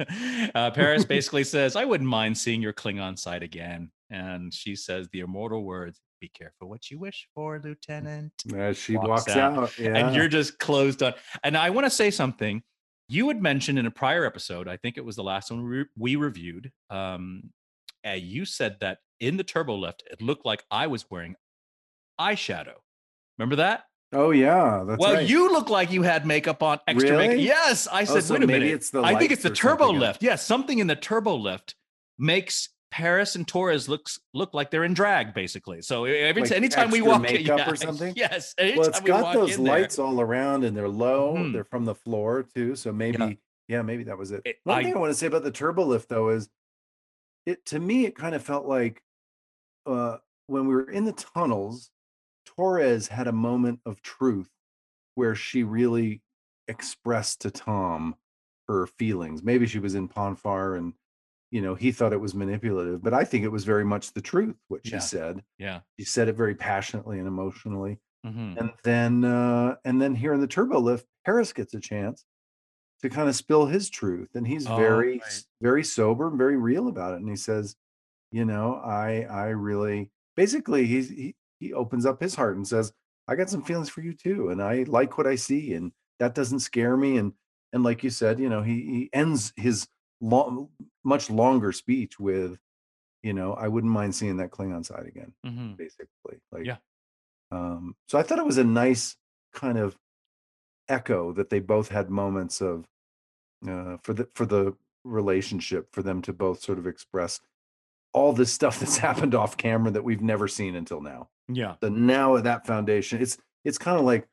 uh, 0.55 0.71
Paris 0.71 1.05
basically 1.15 1.43
says, 1.43 1.75
I 1.75 1.85
wouldn't 1.85 2.09
mind 2.09 2.37
seeing 2.37 2.61
your 2.61 2.73
Klingon 2.73 3.17
side 3.19 3.43
again. 3.43 3.91
And 4.09 4.53
she 4.53 4.75
says 4.75 5.07
the 5.11 5.19
immortal 5.19 5.63
words, 5.63 5.99
Be 6.21 6.29
careful 6.29 6.69
what 6.69 6.89
you 6.89 6.97
wish 6.97 7.27
for, 7.35 7.59
Lieutenant. 7.63 8.31
As 8.55 8.77
she 8.77 8.95
Walks 8.95 9.07
walks, 9.27 9.35
out, 9.35 9.57
out. 9.57 9.77
Yeah. 9.79 9.95
And 9.97 10.15
you're 10.15 10.29
just 10.29 10.57
closed 10.59 11.03
on. 11.03 11.13
And 11.43 11.55
I 11.57 11.69
want 11.69 11.85
to 11.85 11.91
say 11.91 12.09
something. 12.09 12.63
You 13.09 13.27
had 13.27 13.41
mentioned 13.41 13.77
in 13.77 13.85
a 13.85 13.91
prior 13.91 14.25
episode, 14.25 14.67
I 14.67 14.77
think 14.77 14.97
it 14.97 15.05
was 15.05 15.15
the 15.15 15.23
last 15.23 15.51
one 15.51 15.63
we, 15.67 15.85
we 15.97 16.15
reviewed. 16.15 16.71
Um, 16.89 17.51
uh, 18.05 18.11
you 18.11 18.45
said 18.45 18.77
that 18.81 18.99
in 19.19 19.37
the 19.37 19.43
turbo 19.43 19.75
lift, 19.75 20.03
it 20.11 20.21
looked 20.21 20.45
like 20.45 20.63
I 20.69 20.87
was 20.87 21.05
wearing 21.09 21.35
eyeshadow. 22.19 22.75
Remember 23.37 23.57
that? 23.57 23.83
oh 24.13 24.31
yeah. 24.31 24.83
That's 24.87 24.99
well, 25.01 25.15
right. 25.15 25.27
you 25.29 25.51
look 25.51 25.69
like 25.69 25.91
you 25.91 26.01
had 26.01 26.25
makeup 26.25 26.63
on, 26.63 26.79
extra 26.87 27.17
makeup. 27.17 27.31
Really? 27.33 27.43
Yes, 27.43 27.87
I 27.91 28.03
Oh, 28.03 28.05
said, 28.05 28.23
so 28.23 28.33
wait 28.35 28.43
a 28.43 28.47
maybe 28.47 28.59
minute. 28.59 28.75
it's 28.75 28.89
the 28.89 29.01
I 29.01 29.15
think 29.15 29.31
it's 29.31 29.43
the 29.43 29.49
turbo 29.49 29.91
lift. 29.91 30.23
Yes, 30.23 30.45
something 30.45 30.79
in 30.79 30.87
the 30.87 30.95
turbo 30.95 31.35
lift 31.35 31.75
makes 32.17 32.69
Paris 32.89 33.35
and 33.35 33.45
Torres 33.45 33.89
looks 33.89 34.17
look 34.33 34.53
like 34.53 34.71
they're 34.71 34.85
in 34.85 34.93
drag, 34.93 35.33
basically. 35.33 35.81
So 35.81 36.05
every 36.05 36.41
Like 36.43 36.51
anytime 36.53 36.89
we 36.89 37.01
walk 37.01 37.17
in, 37.29 37.33
makeup 37.33 37.67
or 37.67 37.75
something? 37.75 38.13
yes, 38.15 38.55
well, 38.57 38.87
it's 38.87 39.01
we 39.01 39.07
got 39.07 39.33
those 39.33 39.57
in 39.57 39.65
there- 39.65 39.81
lights 39.81 39.99
all 39.99 40.21
around 40.21 40.63
and 40.63 40.75
they're 40.75 40.87
low. 40.87 41.35
Mhm. 41.35 41.51
They're 41.51 41.65
from 41.65 41.83
the 41.83 41.95
floor 41.95 42.43
too. 42.55 42.77
So 42.77 42.93
maybe, 42.93 43.39
yeah, 43.67 43.81
maybe 43.81 44.05
that 44.05 44.17
was 44.17 44.31
it. 44.31 44.41
It- 44.45 44.59
One 44.63 44.77
I- 44.79 44.83
thing 44.83 44.95
I 44.95 44.99
want 44.99 45.11
to 45.11 45.17
say 45.17 45.27
about 45.27 45.43
the 45.43 45.51
turbo 45.51 45.83
lift 45.85 46.07
though 46.07 46.29
is 46.29 46.47
it 47.47 47.65
to 47.67 47.79
me 47.79 48.05
it 48.05 48.15
kind 48.15 48.35
of 48.35 48.43
felt 48.43 48.67
like 48.67 49.01
uh 49.85 50.17
when 50.47 50.67
we 50.67 50.75
were 50.75 50.89
in 50.91 51.05
the 51.05 51.13
tunnels, 51.13 51.91
Torres 52.45 53.07
had 53.09 53.27
a 53.27 53.33
moment 53.33 53.81
of 53.85 54.01
truth 54.01 54.49
where 55.15 55.35
she 55.35 55.63
really 55.63 56.23
expressed 56.69 57.41
to 57.41 57.51
Tom 57.51 58.15
her 58.67 58.87
feelings. 58.87 59.43
Maybe 59.43 59.67
she 59.67 59.79
was 59.79 59.95
in 59.95 60.07
Pon 60.07 60.35
farr 60.35 60.75
and 60.75 60.93
you 61.51 61.61
know 61.61 61.75
he 61.75 61.91
thought 61.93 62.13
it 62.13 62.21
was 62.21 62.35
manipulative, 62.35 63.01
but 63.03 63.13
I 63.13 63.23
think 63.25 63.45
it 63.45 63.49
was 63.51 63.65
very 63.65 63.85
much 63.85 64.13
the 64.13 64.21
truth 64.21 64.57
what 64.69 64.85
she 64.85 64.93
Yeah. 64.93 64.99
said. 64.99 65.43
Yeah. 65.57 65.81
She 65.99 66.05
said 66.05 66.27
it 66.29 66.35
very 66.35 66.55
passionately 66.55 67.19
and 67.19 67.27
emotionally. 67.27 67.99
Mhm. 68.25 68.57
And 68.59 68.73
then 68.83 69.25
uh 69.25 69.77
and 69.85 70.01
then 70.01 70.15
here 70.15 70.33
in 70.33 70.41
the 70.41 70.47
turbo 70.47 70.79
lift, 70.79 71.07
Paris 71.25 71.53
gets 71.53 71.73
a 71.73 71.79
chance 71.79 72.25
to 73.01 73.09
kind 73.09 73.29
of 73.29 73.35
spill 73.35 73.67
his 73.67 73.89
truth. 73.89 74.29
And 74.35 74.47
he's 74.47 74.67
Oh, 74.67 74.75
very, 74.75 75.19
right. 75.19 75.43
very 75.61 75.83
sober 75.83 76.27
and 76.27 76.37
very 76.37 76.57
real 76.57 76.87
about 76.87 77.13
it. 77.13 77.17
And 77.17 77.29
he 77.29 77.35
says, 77.35 77.75
you 78.31 78.45
know, 78.45 78.75
I 78.75 79.21
I 79.23 79.47
really 79.49 80.11
basically 80.35 80.85
he's 80.87 81.09
he 81.09 81.35
he 81.59 81.73
opens 81.73 82.05
up 82.05 82.21
his 82.21 82.35
heart 82.35 82.55
and 82.57 82.67
says, 82.67 82.93
I 83.27 83.35
got 83.35 83.49
some 83.49 83.63
feelings 83.63 83.89
for 83.89 84.01
you 84.01 84.13
too. 84.13 84.49
And 84.49 84.61
I 84.61 84.83
like 84.83 85.17
what 85.17 85.27
I 85.27 85.35
see. 85.35 85.73
And 85.73 85.91
that 86.19 86.35
doesn't 86.35 86.59
scare 86.59 86.97
me. 86.97 87.17
And 87.17 87.33
and 87.73 87.83
like 87.83 88.03
you 88.03 88.09
said, 88.09 88.39
you 88.39 88.49
know, 88.49 88.61
he 88.63 88.81
he 88.85 89.09
ends 89.13 89.53
his 89.55 89.87
long 90.21 90.69
much 91.03 91.29
longer 91.29 91.71
speech 91.71 92.19
with, 92.19 92.59
you 93.23 93.33
know, 93.33 93.53
I 93.53 93.67
wouldn't 93.69 93.93
mind 93.93 94.15
seeing 94.15 94.37
that 94.37 94.51
Klingon 94.51 94.85
side 94.85 95.05
again, 95.07 95.33
Mhm. 95.45 95.77
basically. 95.77 96.41
Like 96.51 96.65
Yeah. 96.65 96.77
um, 97.51 97.95
so 98.07 98.17
I 98.19 98.23
thought 98.23 98.39
it 98.39 98.45
was 98.45 98.57
a 98.57 98.63
nice 98.63 99.15
kind 99.53 99.77
of 99.77 99.97
echo 100.89 101.31
that 101.33 101.49
they 101.49 101.59
both 101.59 101.89
had 101.89 102.09
moments 102.09 102.61
of 102.61 102.87
uh, 103.67 103.97
for 104.03 104.13
the 104.13 104.27
for 104.35 104.45
the 104.45 104.75
relationship 105.03 105.87
for 105.93 106.03
them 106.03 106.21
to 106.21 106.33
both 106.33 106.61
sort 106.61 106.77
of 106.77 106.85
express 106.87 107.39
all 108.13 108.33
this 108.33 108.51
stuff 108.53 108.79
that's 108.79 108.97
happened 108.97 109.33
off 109.35 109.57
camera 109.57 109.91
that 109.91 110.03
we've 110.03 110.21
never 110.21 110.47
seen 110.47 110.75
until 110.75 111.01
now. 111.01 111.29
Yeah. 111.47 111.75
So 111.81 111.89
now 111.89 112.35
at 112.35 112.43
that 112.43 112.65
foundation, 112.67 113.21
it's 113.21 113.37
it's 113.65 113.77
kind 113.77 113.97
of 113.97 114.05
like 114.05 114.27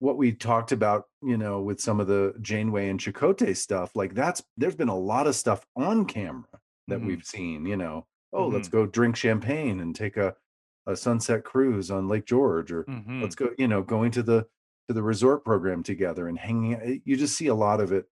what 0.00 0.16
we 0.16 0.30
talked 0.32 0.70
about, 0.70 1.08
you 1.22 1.36
know, 1.36 1.60
with 1.60 1.80
some 1.80 1.98
of 1.98 2.06
the 2.06 2.32
Janeway 2.40 2.88
and 2.88 3.00
Chakotay 3.00 3.56
stuff. 3.56 3.96
Like 3.96 4.14
that's 4.14 4.42
there's 4.56 4.76
been 4.76 4.88
a 4.88 4.96
lot 4.98 5.26
of 5.26 5.34
stuff 5.34 5.66
on 5.76 6.04
camera 6.06 6.44
that 6.88 7.00
Mhm. 7.00 7.06
we've 7.06 7.24
seen, 7.24 7.66
you 7.66 7.76
know. 7.76 8.06
Oh, 8.32 8.44
Mm-hmm. 8.44 8.54
let's 8.54 8.68
go 8.68 8.86
drink 8.86 9.16
champagne 9.16 9.80
and 9.80 9.96
take 9.96 10.16
a, 10.16 10.36
a 10.86 10.94
sunset 10.96 11.44
cruise 11.44 11.90
on 11.90 12.06
Lake 12.08 12.26
George 12.26 12.70
or 12.70 12.84
Mhm. 12.84 13.22
let's 13.22 13.34
go, 13.34 13.50
you 13.58 13.66
know, 13.66 13.82
going 13.82 14.10
to 14.12 14.22
the 14.22 14.46
to 14.88 14.94
the 14.94 15.02
resort 15.02 15.44
program 15.44 15.82
together 15.82 16.28
and 16.28 16.38
hanging. 16.38 17.02
You 17.04 17.16
just 17.16 17.36
see 17.36 17.46
a 17.46 17.54
lot 17.54 17.80
of 17.80 17.92
it, 17.92 18.06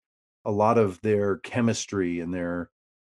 a 0.44 0.52
lot 0.52 0.78
of 0.78 1.02
their 1.02 1.38
chemistry 1.38 2.20
and 2.20 2.34
their 2.34 2.70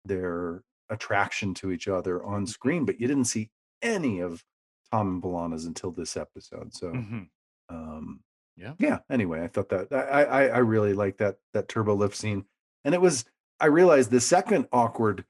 their 0.04 0.62
attraction 0.88 1.54
to 1.54 1.70
each 1.70 1.86
other 1.88 2.24
on 2.24 2.46
screen, 2.46 2.84
but 2.84 3.00
you 3.00 3.06
didn't 3.06 3.26
see 3.26 3.50
any 3.82 4.20
of 4.20 4.44
Tom 4.90 5.08
and 5.08 5.22
B'Elanna's 5.22 5.66
until 5.66 5.92
this 5.92 6.16
episode. 6.16 6.74
So 6.74 6.92
Mhm. 6.92 7.28
um 7.68 8.20
Yeah. 8.56 8.74
yeah 8.78 8.98
anyway 9.08 9.42
i 9.42 9.46
thought 9.48 9.68
that 9.70 9.92
i 9.92 10.24
i 10.24 10.46
i 10.48 10.58
really 10.58 10.92
like 10.92 11.18
that 11.18 11.38
that 11.54 11.68
turbo 11.68 11.94
lift 11.94 12.16
scene 12.16 12.44
and 12.84 12.94
it 12.94 13.00
was 13.00 13.24
i 13.60 13.66
realized 13.66 14.10
the 14.10 14.20
second 14.20 14.66
awkward 14.72 15.24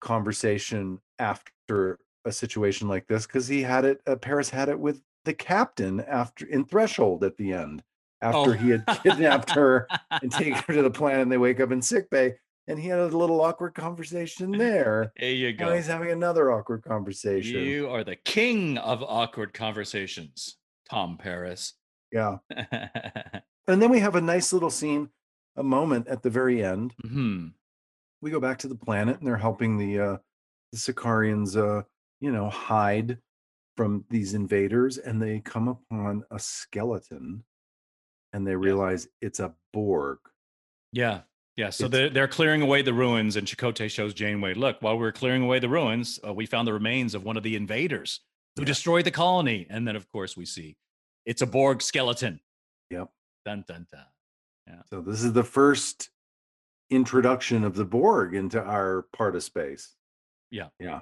conversation 0.00 1.00
after 1.18 1.98
a 2.24 2.32
situation 2.32 2.88
like 2.88 3.06
this 3.08 3.26
because 3.26 3.48
he 3.48 3.62
had 3.62 3.84
it 3.84 4.00
uh, 4.06 4.16
paris 4.16 4.50
had 4.50 4.68
it 4.68 4.78
with 4.78 5.02
the 5.24 5.34
captain 5.34 6.00
after 6.00 6.46
in 6.46 6.64
threshold 6.64 7.24
at 7.24 7.36
the 7.36 7.52
end 7.52 7.82
after 8.20 8.50
Oh. 8.50 8.52
he 8.52 8.70
had 8.70 8.84
kidnapped 9.02 9.50
her 9.50 9.86
and 10.10 10.30
taken 10.32 10.54
her 10.54 10.74
to 10.74 10.82
the 10.82 10.90
planet 10.90 11.22
and 11.22 11.32
they 11.32 11.38
wake 11.38 11.60
up 11.60 11.70
in 11.72 11.82
sick 11.82 12.08
bay 12.10 12.34
and 12.68 12.78
he 12.78 12.88
had 12.88 12.98
a 13.00 13.06
little 13.06 13.40
awkward 13.40 13.74
conversation 13.74 14.52
there 14.52 15.12
There 15.18 15.30
you 15.30 15.56
now 15.56 15.68
go. 15.70 15.74
he's 15.76 15.86
having 15.88 16.10
another 16.10 16.50
awkward 16.52 16.82
conversation 16.84 17.60
You 17.60 17.88
are 17.90 18.04
the 18.04 18.16
king 18.16 18.78
of 18.78 19.02
awkward 19.02 19.52
conversations, 19.54 20.56
Tom 20.88 21.18
Paris. 21.18 21.74
yeah 22.12 22.36
and 23.68 23.80
then 23.82 23.90
we 23.90 24.00
have 24.00 24.14
a 24.16 24.20
nice 24.20 24.52
little 24.52 24.70
scene 24.70 25.08
a 25.56 25.62
moment 25.62 26.08
at 26.08 26.22
the 26.22 26.30
very 26.30 26.64
end 26.64 26.94
hmm 27.04 27.48
we 28.20 28.30
go 28.30 28.40
back 28.40 28.58
to 28.58 28.68
the 28.68 28.74
planet 28.76 29.18
and 29.18 29.26
they're 29.26 29.36
helping 29.36 29.76
the 29.78 29.98
uh 29.98 30.16
the 30.72 30.78
Sicarians 30.78 31.56
uh 31.56 31.82
you 32.20 32.30
know 32.32 32.48
hide 32.48 33.18
from 33.76 34.04
these 34.10 34.34
invaders 34.34 34.98
and 34.98 35.20
they 35.20 35.40
come 35.40 35.68
upon 35.68 36.24
a 36.30 36.38
skeleton 36.38 37.42
and 38.32 38.46
they 38.46 38.56
realize 38.56 39.08
it's 39.20 39.40
a 39.40 39.54
Borg. 39.72 40.18
Yeah. 40.92 41.22
Yeah. 41.56 41.70
So 41.70 41.84
It's- 41.86 41.90
they're, 41.98 42.10
they're 42.10 42.28
clearing 42.28 42.62
away 42.62 42.82
the 42.82 42.94
ruins, 42.94 43.36
and 43.36 43.46
Chakotay 43.46 43.90
shows 43.90 44.14
Janeway, 44.14 44.54
look, 44.54 44.80
while 44.80 44.98
we're 44.98 45.12
clearing 45.12 45.42
away 45.42 45.58
the 45.58 45.68
ruins, 45.68 46.18
uh, 46.26 46.32
we 46.32 46.46
found 46.46 46.66
the 46.66 46.72
remains 46.72 47.14
of 47.14 47.24
one 47.24 47.36
of 47.36 47.42
the 47.42 47.56
invaders 47.56 48.20
who 48.56 48.62
Yeah. 48.62 48.66
destroyed 48.66 49.04
the 49.04 49.10
colony. 49.10 49.66
And 49.68 49.86
then, 49.86 49.96
of 49.96 50.08
course, 50.10 50.36
we 50.36 50.46
see 50.46 50.76
it's 51.26 51.42
a 51.42 51.46
Borg 51.46 51.82
skeleton. 51.82 52.40
Yep. 52.90 53.10
Dun, 53.44 53.64
dun, 53.68 53.86
dun. 53.92 54.06
So 54.90 55.00
this 55.02 55.22
is 55.22 55.32
the 55.34 55.44
first 55.44 56.08
introduction 56.90 57.64
of 57.64 57.74
the 57.74 57.84
Borg 57.84 58.34
into 58.34 58.62
our 58.62 59.02
part 59.12 59.36
of 59.36 59.42
space. 59.42 59.94
Yeah. 60.50 60.68
Yeah. 60.78 61.00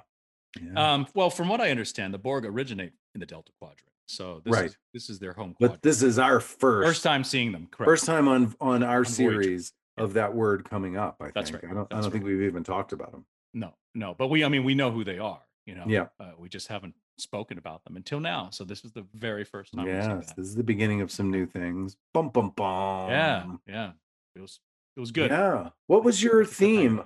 Yeah. 0.59 0.93
Um, 0.93 1.07
well, 1.13 1.29
from 1.29 1.47
what 1.49 1.61
I 1.61 1.71
understand, 1.71 2.13
the 2.13 2.17
Borg 2.17 2.45
originate 2.45 2.91
in 3.13 3.19
the 3.19 3.25
Delta 3.25 3.51
Quadrant. 3.59 3.79
So 4.07 4.41
this, 4.43 4.51
Right. 4.53 4.65
is, 4.65 4.77
this 4.93 5.09
is 5.09 5.19
their 5.19 5.31
home 5.33 5.55
but 5.59 5.81
this 5.81 6.01
is 6.03 6.19
our 6.19 6.41
first 6.41 6.85
First 6.87 7.03
time 7.03 7.23
seeing 7.23 7.53
them. 7.53 7.67
Correct. 7.71 7.87
first 7.89 8.05
time 8.05 8.27
on 8.27 8.53
on 8.59 8.83
our 8.83 8.97
On 8.99 9.03
Voyager. 9.05 9.43
series 9.43 9.73
of 9.97 10.13
that 10.13 10.33
word 10.35 10.65
coming 10.65 10.97
up. 10.97 11.15
I 11.21 11.25
think. 11.25 11.35
That's 11.35 11.51
right. 11.53 11.63
I 11.63 11.73
don't 11.73 11.93
I 11.93 12.01
don't 12.01 12.11
think 12.11 12.25
we've 12.25 12.41
even 12.41 12.63
talked 12.63 12.91
about 12.91 13.11
them. 13.13 13.25
No, 13.53 13.73
no, 13.95 14.13
but 14.13 14.27
we, 14.27 14.43
I 14.43 14.49
mean, 14.49 14.63
we 14.65 14.75
know 14.75 14.91
who 14.91 15.03
they 15.05 15.17
are. 15.19 15.41
You 15.65 15.75
know, 15.75 15.83
Yeah. 15.87 16.07
uh, 16.19 16.31
we 16.37 16.49
just 16.49 16.67
haven't 16.67 16.95
spoken 17.17 17.57
about 17.57 17.83
them 17.85 17.95
until 17.95 18.19
now. 18.19 18.49
So 18.49 18.63
this 18.65 18.83
is 18.83 18.91
the 18.91 19.05
very 19.13 19.43
first 19.45 19.73
time. 19.73 19.85
Yes, 19.87 20.05
that. 20.27 20.35
this 20.35 20.47
is 20.47 20.55
the 20.55 20.63
beginning 20.63 20.99
of 21.01 21.11
some 21.11 21.29
new 21.31 21.45
things. 21.45 21.95
Bum 22.13 22.29
bum 22.29 22.49
bum. 22.49 23.09
Yeah, 23.09 23.45
yeah, 23.67 23.91
it 24.35 24.41
was, 24.41 24.59
it 24.97 24.99
was 24.99 25.11
good. 25.11 25.31
Yeah. 25.31 25.69
What 25.87 26.03
was 26.03 26.21
your 26.21 26.43
Good 26.43 26.49
for 26.49 26.59
timing. 26.65 26.77
theme? 26.97 27.03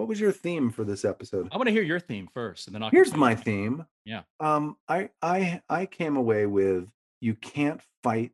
What 0.00 0.08
was 0.08 0.18
your 0.18 0.32
theme 0.32 0.70
for 0.70 0.82
this 0.82 1.04
episode? 1.04 1.50
I 1.52 1.58
want 1.58 1.66
to 1.66 1.74
hear 1.74 1.82
your 1.82 2.00
theme 2.00 2.26
first, 2.32 2.66
and 2.66 2.74
then 2.74 2.82
I'll. 2.82 2.88
Here's 2.88 3.14
my 3.14 3.34
theme. 3.34 3.84
Yeah. 4.06 4.22
Um, 4.40 4.78
I 4.88 5.10
I 5.20 5.60
I 5.68 5.84
came 5.84 6.16
away 6.16 6.46
with 6.46 6.88
you 7.20 7.34
can't 7.34 7.82
fight 8.02 8.32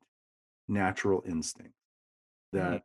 natural 0.68 1.24
instinct. 1.26 1.74
Mm. 2.54 2.60
That 2.60 2.82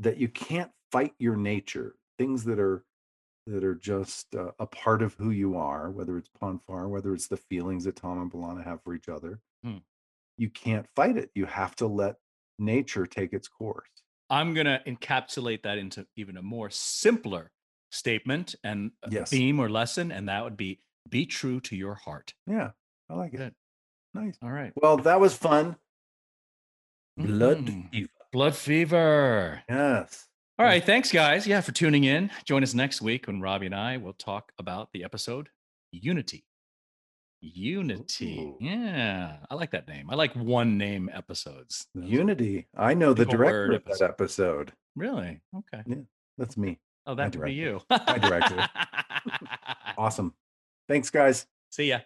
that 0.00 0.16
you 0.16 0.26
can't 0.26 0.72
fight 0.90 1.14
your 1.20 1.36
nature. 1.36 1.94
Things 2.18 2.42
that 2.46 2.58
are 2.58 2.82
that 3.46 3.62
are 3.62 3.76
just 3.76 4.34
uh, 4.34 4.50
a 4.58 4.66
part 4.66 5.00
of 5.00 5.14
who 5.14 5.30
you 5.30 5.56
are, 5.56 5.92
whether 5.92 6.18
it's 6.18 6.28
Pon 6.40 6.58
farr, 6.58 6.88
whether 6.88 7.14
it's 7.14 7.28
the 7.28 7.36
feelings 7.36 7.84
that 7.84 7.94
Tom 7.94 8.20
and 8.20 8.32
B'Elanna 8.32 8.64
have 8.64 8.82
for 8.82 8.96
each 8.96 9.08
other. 9.08 9.38
Hmm. 9.62 9.76
You 10.38 10.50
can't 10.50 10.88
fight 10.96 11.16
it. 11.16 11.30
You 11.36 11.46
have 11.46 11.76
to 11.76 11.86
let 11.86 12.16
nature 12.58 13.06
take 13.06 13.32
its 13.32 13.46
course. 13.46 13.86
I'm 14.28 14.54
gonna 14.54 14.80
encapsulate 14.88 15.62
that 15.62 15.78
into 15.78 16.04
even 16.16 16.36
a 16.36 16.42
more 16.42 16.68
simpler 16.68 17.52
statement 17.92 18.54
and 18.64 18.90
Yes. 19.10 19.30
theme 19.30 19.60
or 19.60 19.68
lesson, 19.70 20.10
and 20.10 20.28
that 20.28 20.42
would 20.42 20.56
be: 20.56 20.80
be 21.08 21.26
true 21.26 21.60
to 21.60 21.76
your 21.76 21.94
heart. 21.94 22.34
Yeah, 22.46 22.70
I 23.08 23.14
like 23.14 23.34
it. 23.34 23.38
Good. 23.38 23.54
Nice. 24.14 24.36
All 24.42 24.50
right. 24.50 24.72
Well, 24.76 24.96
that 24.98 25.20
was 25.20 25.36
fun. 25.36 25.76
Blood 27.16 27.58
Mhm. 27.66 27.90
fever. 27.90 28.08
Blood 28.32 28.56
fever. 28.56 29.62
Yes. 29.68 30.28
All 30.58 30.66
right. 30.66 30.82
Thanks, 30.84 31.10
guys. 31.12 31.46
Yeah, 31.46 31.60
for 31.60 31.72
tuning 31.72 32.04
in. 32.04 32.30
Join 32.44 32.62
us 32.62 32.74
next 32.74 33.02
week 33.02 33.26
when 33.26 33.40
Robbie 33.40 33.66
and 33.66 33.74
I 33.74 33.96
will 33.98 34.14
talk 34.14 34.52
about 34.58 34.90
the 34.92 35.04
episode 35.04 35.50
Unity. 35.92 36.44
Unity. 37.40 38.38
Ooh. 38.38 38.56
Yeah. 38.60 39.38
I 39.50 39.54
like 39.54 39.72
that 39.72 39.88
name. 39.88 40.08
I 40.10 40.14
like 40.14 40.34
one 40.34 40.78
name 40.78 41.10
episodes. 41.12 41.86
Those- 41.94 42.08
Unity. 42.08 42.68
I 42.76 42.94
know 42.94 43.12
the 43.14 43.24
director 43.26 43.72
of 43.72 43.84
that 43.84 44.00
episode. 44.02 44.72
Really? 44.94 45.40
Okay. 45.54 45.82
Yeah. 45.86 46.02
That's 46.38 46.56
me. 46.56 46.78
Oh, 47.06 47.14
that 47.14 47.34
would 47.34 47.44
be 47.44 47.54
you. 47.54 47.80
I 47.90 48.18
directed. 48.18 48.60
Awesome. 49.98 50.34
Thanks, 50.88 51.10
guys. 51.10 51.46
See 51.70 51.90
ya. 51.90 52.00